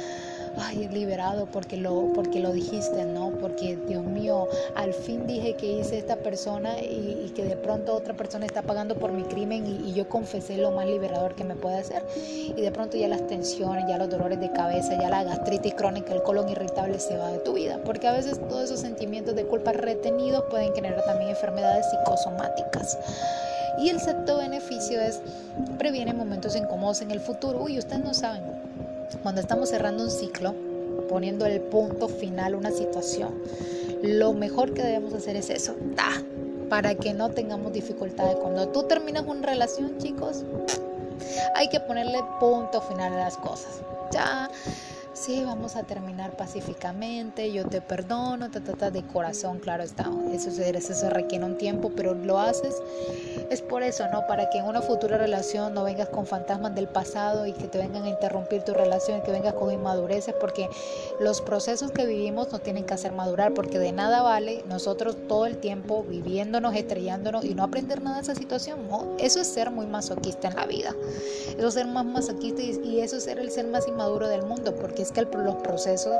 ay, 0.57 0.87
liberado 0.89 1.45
porque 1.47 1.77
lo, 1.77 2.11
porque 2.13 2.39
lo 2.39 2.51
dijiste, 2.51 3.05
¿no? 3.05 3.31
Porque, 3.39 3.77
Dios 3.87 4.03
mío, 4.03 4.47
al 4.75 4.93
fin 4.93 5.25
dije 5.27 5.55
que 5.55 5.79
hice 5.79 5.97
esta 5.97 6.17
persona 6.17 6.79
y, 6.79 7.31
que 7.35 7.43
de 7.43 7.55
pronto 7.55 7.95
otra 7.95 8.13
persona 8.13 8.45
está 8.45 8.61
pagando 8.61 8.95
por 8.95 9.11
mi 9.11 9.23
crimen 9.23 9.65
y, 9.65 9.93
yo 9.93 10.07
confesé 10.09 10.57
lo 10.57 10.71
más 10.71 10.87
liberador 10.87 11.35
que 11.35 11.43
me 11.43 11.55
puede 11.55 11.77
hacer. 11.77 12.03
Y 12.17 12.61
de 12.61 12.71
pronto 12.71 12.97
ya 12.97 13.07
las 13.07 13.25
tensiones, 13.27 13.85
ya 13.87 13.97
los 13.97 14.09
dolores 14.09 14.39
de 14.39 14.51
cabeza, 14.51 14.97
ya 14.99 15.09
la 15.09 15.23
gastritis 15.23 15.73
crónica, 15.75 16.13
el 16.13 16.23
colon 16.23 16.49
irritable 16.49 16.99
se 16.99 17.17
va 17.17 17.31
de 17.31 17.39
tu 17.39 17.53
vida. 17.53 17.79
Porque 17.83 18.07
a 18.07 18.13
veces 18.13 18.39
todos 18.49 18.65
esos 18.65 18.79
sentimientos 18.79 19.35
de 19.35 19.45
culpa 19.45 19.71
retenidos 19.71 20.43
pueden 20.49 20.73
generar 20.73 21.03
también 21.05 21.29
enfermedades 21.31 21.85
psicosomáticas. 21.89 22.97
Y 23.79 23.89
el 23.89 23.99
sexto 23.99 24.37
beneficio 24.37 25.01
es 25.01 25.21
previene 25.77 26.13
momentos 26.13 26.55
incómodos 26.55 27.01
en 27.01 27.11
el 27.11 27.19
futuro. 27.19 27.63
Uy, 27.63 27.79
ustedes 27.79 28.03
no 28.03 28.13
saben, 28.13 28.43
cuando 29.21 29.41
estamos 29.41 29.69
cerrando 29.69 30.03
un 30.03 30.11
ciclo, 30.11 30.53
poniendo 31.09 31.45
el 31.45 31.61
punto 31.61 32.07
final 32.07 32.53
a 32.53 32.57
una 32.57 32.71
situación, 32.71 33.33
lo 34.01 34.33
mejor 34.33 34.73
que 34.73 34.83
debemos 34.83 35.13
hacer 35.13 35.35
es 35.35 35.49
eso, 35.49 35.75
para 36.69 36.95
que 36.95 37.13
no 37.13 37.29
tengamos 37.29 37.73
dificultades. 37.73 38.35
Cuando 38.35 38.67
tú 38.69 38.83
terminas 38.83 39.25
una 39.25 39.41
relación, 39.41 39.97
chicos, 39.97 40.43
hay 41.55 41.69
que 41.69 41.79
ponerle 41.79 42.19
punto 42.39 42.81
final 42.81 43.13
a 43.13 43.17
las 43.17 43.37
cosas. 43.37 43.81
Ya 44.11 44.49
sí, 45.13 45.43
vamos 45.45 45.75
a 45.75 45.83
terminar 45.83 46.35
pacíficamente, 46.35 47.51
yo 47.51 47.65
te 47.65 47.81
perdono, 47.81 48.49
ta, 48.49 48.59
ta, 48.59 48.91
de 48.91 49.03
corazón, 49.03 49.59
claro 49.59 49.83
está, 49.83 50.09
eso 50.33 50.49
eso 50.49 51.09
requiere 51.09 51.45
un 51.45 51.57
tiempo, 51.57 51.91
pero 51.95 52.13
lo 52.13 52.39
haces, 52.39 52.75
es 53.49 53.61
por 53.61 53.83
eso, 53.83 54.07
¿no? 54.09 54.25
Para 54.27 54.49
que 54.49 54.59
en 54.59 54.65
una 54.65 54.81
futura 54.81 55.17
relación 55.17 55.73
no 55.73 55.83
vengas 55.83 56.09
con 56.09 56.25
fantasmas 56.25 56.75
del 56.75 56.87
pasado 56.87 57.45
y 57.45 57.53
que 57.53 57.67
te 57.67 57.77
vengan 57.77 58.03
a 58.03 58.09
interrumpir 58.09 58.63
tu 58.63 58.73
relación 58.73 59.21
que 59.21 59.31
vengas 59.31 59.53
con 59.53 59.71
inmadureces, 59.71 60.33
porque 60.39 60.69
los 61.19 61.41
procesos 61.41 61.91
que 61.91 62.05
vivimos 62.05 62.51
nos 62.51 62.61
tienen 62.61 62.85
que 62.85 62.93
hacer 62.93 63.11
madurar, 63.11 63.53
porque 63.53 63.79
de 63.79 63.91
nada 63.91 64.21
vale 64.21 64.63
nosotros 64.67 65.15
todo 65.27 65.45
el 65.45 65.57
tiempo 65.57 66.03
viviéndonos, 66.03 66.75
estrellándonos 66.75 67.45
y 67.45 67.53
no 67.55 67.63
aprender 67.63 68.01
nada 68.01 68.17
de 68.17 68.23
esa 68.23 68.35
situación, 68.35 68.87
¿no? 68.87 69.15
Eso 69.19 69.39
es 69.39 69.47
ser 69.47 69.71
muy 69.71 69.85
masoquista 69.85 70.47
en 70.47 70.55
la 70.55 70.65
vida, 70.65 70.95
eso 71.57 71.67
es 71.67 71.73
ser 71.73 71.87
más 71.87 72.05
masoquista 72.05 72.61
y, 72.61 72.79
y 72.83 73.01
eso 73.01 73.17
es 73.17 73.23
ser 73.23 73.39
el 73.39 73.51
ser 73.51 73.67
más 73.67 73.87
inmaduro 73.87 74.27
del 74.27 74.43
mundo, 74.43 74.75
porque 74.75 75.01
es 75.01 75.11
que 75.11 75.21
los 75.21 75.55
procesos, 75.55 76.13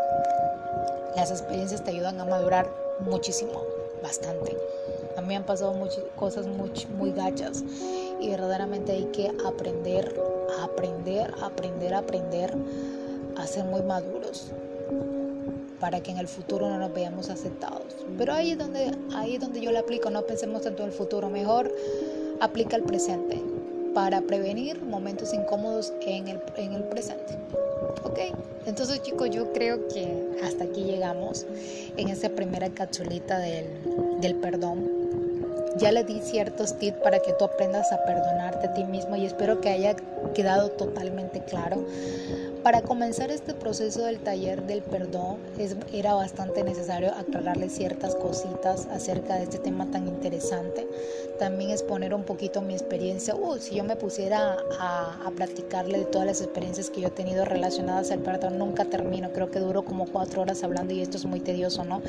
las 1.15 1.31
experiencias 1.31 1.83
te 1.83 1.91
ayudan 1.91 2.19
a 2.19 2.25
madurar 2.25 2.69
muchísimo, 2.99 3.63
bastante. 4.01 4.57
A 5.17 5.21
mí 5.21 5.35
han 5.35 5.43
pasado 5.43 5.73
muchas 5.73 6.03
cosas 6.15 6.47
muy, 6.47 6.71
muy 6.97 7.11
gachas 7.11 7.63
y 8.19 8.29
verdaderamente 8.29 8.91
hay 8.91 9.05
que 9.05 9.31
aprender, 9.45 10.19
aprender, 10.61 11.33
aprender, 11.41 11.93
aprender 11.93 12.53
a 13.35 13.47
ser 13.47 13.65
muy 13.65 13.81
maduros 13.81 14.51
para 15.79 16.01
que 16.01 16.11
en 16.11 16.17
el 16.17 16.27
futuro 16.27 16.69
no 16.69 16.77
nos 16.77 16.93
veamos 16.93 17.29
aceptados. 17.29 17.83
Pero 18.17 18.33
ahí 18.33 18.51
es 18.51 18.57
donde, 18.57 18.91
ahí 19.13 19.35
es 19.35 19.41
donde 19.41 19.59
yo 19.59 19.71
le 19.71 19.79
aplico, 19.79 20.09
no 20.09 20.21
pensemos 20.21 20.61
tanto 20.61 20.83
en 20.83 20.89
el 20.89 20.95
futuro, 20.95 21.29
mejor 21.29 21.73
aplica 22.39 22.77
el 22.77 22.83
presente 22.83 23.41
para 23.93 24.21
prevenir 24.21 24.81
momentos 24.81 25.33
incómodos 25.33 25.93
en 26.01 26.27
el, 26.27 26.41
en 26.55 26.73
el 26.73 26.83
presente. 26.85 27.37
Ok, 28.03 28.19
entonces 28.65 29.01
chicos, 29.01 29.29
yo 29.29 29.51
creo 29.53 29.87
que 29.87 30.39
hasta 30.43 30.63
aquí 30.63 30.83
llegamos 30.83 31.45
en 31.97 32.07
esta 32.07 32.29
primera 32.29 32.69
capsulita 32.69 33.39
del, 33.39 33.67
del 34.21 34.35
perdón. 34.35 35.02
Ya 35.77 35.91
le 35.91 36.03
di 36.03 36.21
ciertos 36.21 36.77
tips 36.77 36.99
para 36.99 37.19
que 37.19 37.33
tú 37.33 37.45
aprendas 37.45 37.91
a 37.91 38.03
perdonarte 38.05 38.67
a 38.67 38.73
ti 38.73 38.83
mismo 38.83 39.15
y 39.15 39.25
espero 39.25 39.59
que 39.59 39.69
haya 39.69 39.95
quedado 40.35 40.69
totalmente 40.69 41.43
claro. 41.43 41.83
Para 42.63 42.81
comenzar 42.81 43.29
este 43.29 43.53
proceso 43.53 44.05
del 44.05 44.19
taller 44.19 44.63
del 44.63 44.81
perdón 44.83 45.37
era 45.91 46.13
bastante 46.13 46.63
necesario 46.63 47.11
aclararle 47.11 47.69
ciertas 47.69 48.15
cositas 48.15 48.87
acerca 48.87 49.35
de 49.35 49.43
este 49.43 49.57
tema 49.57 49.91
tan 49.91 50.07
interesante. 50.07 50.87
También 51.39 51.71
exponer 51.71 52.13
un 52.13 52.23
poquito 52.23 52.61
mi 52.61 52.73
experiencia. 52.73 53.35
Uh, 53.35 53.57
si 53.57 53.75
yo 53.75 53.83
me 53.83 53.97
pusiera 53.97 54.57
a, 54.79 55.25
a 55.25 55.31
platicarle 55.31 55.99
de 55.99 56.05
todas 56.05 56.25
las 56.25 56.41
experiencias 56.41 56.89
que 56.89 57.01
yo 57.01 57.09
he 57.09 57.11
tenido 57.11 57.43
relacionadas 57.43 58.11
al 58.11 58.19
perdón, 58.19 58.57
nunca 58.57 58.85
termino. 58.85 59.33
Creo 59.33 59.51
que 59.51 59.59
duro 59.59 59.83
como 59.83 60.05
cuatro 60.05 60.43
horas 60.43 60.63
hablando 60.63 60.93
y 60.93 61.01
esto 61.01 61.17
es 61.17 61.25
muy 61.25 61.41
tedioso, 61.41 61.83
¿no? 61.83 62.01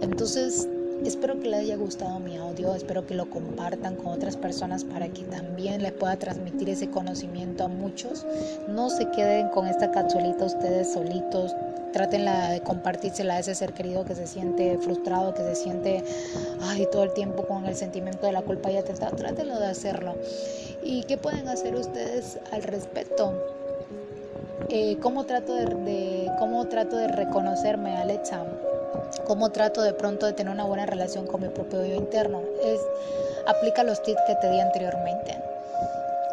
Entonces 0.00 0.66
Espero 1.04 1.38
que 1.40 1.48
les 1.48 1.60
haya 1.60 1.76
gustado 1.76 2.18
mi 2.18 2.36
audio, 2.36 2.74
espero 2.74 3.06
que 3.06 3.14
lo 3.14 3.30
compartan 3.30 3.96
con 3.96 4.08
otras 4.08 4.36
personas 4.36 4.84
para 4.84 5.08
que 5.08 5.22
también 5.22 5.82
les 5.82 5.92
pueda 5.92 6.16
transmitir 6.16 6.68
ese 6.68 6.90
conocimiento 6.90 7.64
a 7.64 7.68
muchos. 7.68 8.26
No 8.68 8.90
se 8.90 9.08
queden 9.10 9.48
con 9.50 9.66
esta 9.66 9.90
capsulita 9.90 10.44
ustedes 10.44 10.92
solitos, 10.92 11.54
trátenla 11.92 12.50
de 12.50 12.60
compartírsela 12.60 13.34
a 13.34 13.38
ese 13.38 13.54
ser 13.54 13.72
querido 13.72 14.04
que 14.04 14.14
se 14.14 14.26
siente 14.26 14.76
frustrado, 14.78 15.34
que 15.34 15.42
se 15.42 15.54
siente 15.54 16.04
ay, 16.62 16.86
todo 16.90 17.04
el 17.04 17.12
tiempo 17.12 17.46
con 17.46 17.64
el 17.66 17.76
sentimiento 17.76 18.26
de 18.26 18.32
la 18.32 18.42
culpa 18.42 18.70
y 18.70 18.76
atentado. 18.76 19.16
Trátenlo 19.16 19.58
de 19.58 19.66
hacerlo. 19.66 20.16
¿Y 20.82 21.04
qué 21.04 21.16
pueden 21.16 21.48
hacer 21.48 21.74
ustedes 21.74 22.38
al 22.52 22.62
respecto? 22.64 23.32
Eh, 24.68 24.98
¿cómo, 25.00 25.24
trato 25.24 25.54
de, 25.54 26.30
¿Cómo 26.38 26.66
trato 26.66 26.96
de 26.96 27.08
reconocerme, 27.08 27.96
Alexa? 27.96 28.44
Cómo 29.26 29.50
trato 29.50 29.82
de 29.82 29.92
pronto 29.92 30.26
de 30.26 30.32
tener 30.32 30.52
una 30.52 30.64
buena 30.64 30.86
relación 30.86 31.26
con 31.26 31.42
mi 31.42 31.48
propio 31.48 31.84
yo 31.84 31.94
interno. 31.94 32.42
Es 32.64 32.80
aplica 33.46 33.82
los 33.82 34.02
tips 34.02 34.20
que 34.26 34.34
te 34.36 34.50
di 34.50 34.60
anteriormente. 34.60 35.36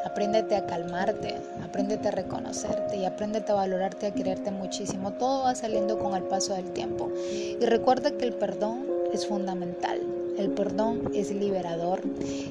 apréndete 0.05 0.55
a 0.55 0.65
calmarte, 0.65 1.35
apréndete 1.61 2.07
a 2.07 2.11
reconocerte 2.11 2.95
y 2.95 3.05
apréndete 3.05 3.51
a 3.51 3.55
valorarte, 3.55 4.07
a 4.07 4.11
quererte 4.11 4.49
muchísimo. 4.49 5.11
Todo 5.11 5.43
va 5.43 5.55
saliendo 5.55 5.99
con 5.99 6.15
el 6.15 6.23
paso 6.23 6.53
del 6.53 6.71
tiempo. 6.71 7.11
Y 7.29 7.65
recuerda 7.65 8.11
que 8.11 8.23
el 8.23 8.33
perdón 8.33 8.87
es 9.11 9.27
fundamental. 9.27 9.99
El 10.37 10.51
perdón 10.51 11.11
es 11.13 11.31
liberador. 11.31 12.01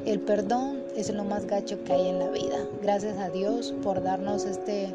El 0.04 0.20
perdón 0.20 0.83
es 0.96 1.10
lo 1.10 1.24
más 1.24 1.46
gacho 1.46 1.82
que 1.84 1.92
hay 1.92 2.08
en 2.08 2.18
la 2.18 2.28
vida. 2.28 2.56
Gracias 2.82 3.18
a 3.18 3.28
Dios 3.30 3.74
por 3.82 4.02
darnos 4.02 4.44
este, 4.44 4.88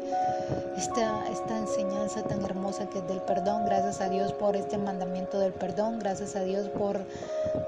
esta, 0.76 1.24
esta 1.30 1.58
enseñanza 1.58 2.22
tan 2.22 2.42
hermosa 2.44 2.88
que 2.88 2.98
es 2.98 3.08
del 3.08 3.20
perdón. 3.20 3.64
Gracias 3.66 4.00
a 4.00 4.08
Dios 4.08 4.32
por 4.32 4.56
este 4.56 4.78
mandamiento 4.78 5.38
del 5.38 5.52
perdón. 5.52 5.98
Gracias 5.98 6.36
a 6.36 6.42
Dios 6.42 6.68
por 6.68 7.00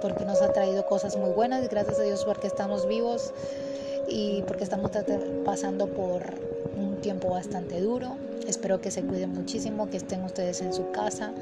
porque 0.01 0.25
nos 0.25 0.41
ha 0.43 0.53
traído 0.53 0.87
cosas 0.87 1.17
muy 1.17 1.31
buenas. 1.31 1.69
Gracias 1.69 1.99
a 1.99 2.03
Dios 2.03 2.25
porque 2.25 2.47
estamos 2.47 2.87
vivos 2.87 3.33
y 4.09 4.43
porque 4.43 4.65
estamos 4.65 4.91
pasando 5.45 5.87
por 5.87 6.23
un 6.77 7.01
tiempo 7.01 7.31
bastante 7.31 7.81
duro. 7.81 8.17
Espero 8.47 8.81
que 8.81 8.91
se 8.91 9.03
cuiden 9.03 9.33
muchísimo, 9.33 9.89
que 9.89 9.99
estén 9.99 10.25
ustedes 10.25 10.61
en 10.61 10.73
su 10.73 10.91
casa 10.91 11.33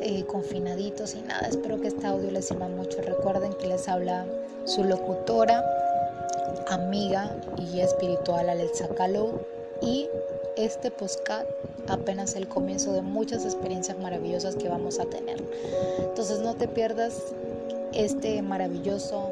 eh, 0.00 0.24
confinaditos 0.24 1.14
y 1.14 1.22
nada. 1.22 1.46
Espero 1.48 1.80
que 1.80 1.88
este 1.88 2.06
audio 2.06 2.30
les 2.30 2.46
sirva 2.46 2.68
mucho. 2.68 3.00
Recuerden 3.00 3.52
que 3.54 3.68
les 3.68 3.88
habla 3.88 4.26
su 4.64 4.84
locutora, 4.84 5.64
amiga 6.68 7.36
y 7.56 7.80
espiritual 7.80 8.48
Alexa 8.48 8.88
Calou 8.88 9.40
y 9.80 10.08
este 10.56 10.90
podcast 10.90 11.48
apenas 11.88 12.34
el 12.34 12.48
comienzo 12.48 12.92
de 12.92 13.02
muchas 13.02 13.44
experiencias 13.44 13.98
maravillosas 13.98 14.56
que 14.56 14.68
vamos 14.68 14.98
a 14.98 15.04
tener. 15.04 15.42
Entonces 15.98 16.40
no 16.40 16.54
te 16.54 16.68
pierdas 16.68 17.22
este 17.92 18.42
maravilloso 18.42 19.30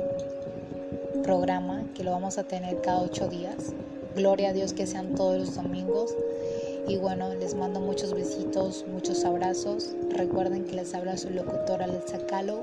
programa 1.22 1.84
que 1.94 2.04
lo 2.04 2.12
vamos 2.12 2.38
a 2.38 2.44
tener 2.44 2.80
cada 2.80 3.02
ocho 3.02 3.28
días. 3.28 3.72
Gloria 4.14 4.50
a 4.50 4.52
Dios 4.52 4.72
que 4.72 4.86
sean 4.86 5.14
todos 5.14 5.38
los 5.38 5.54
domingos. 5.56 6.14
Y 6.88 6.98
bueno, 6.98 7.34
les 7.34 7.54
mando 7.54 7.80
muchos 7.80 8.14
besitos, 8.14 8.84
muchos 8.86 9.24
abrazos. 9.24 9.90
Recuerden 10.10 10.64
que 10.64 10.76
les 10.76 10.94
habla 10.94 11.16
su 11.16 11.30
locutora 11.30 11.86
Alexa 11.86 12.18
Calo. 12.26 12.60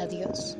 Adiós. 0.00 0.56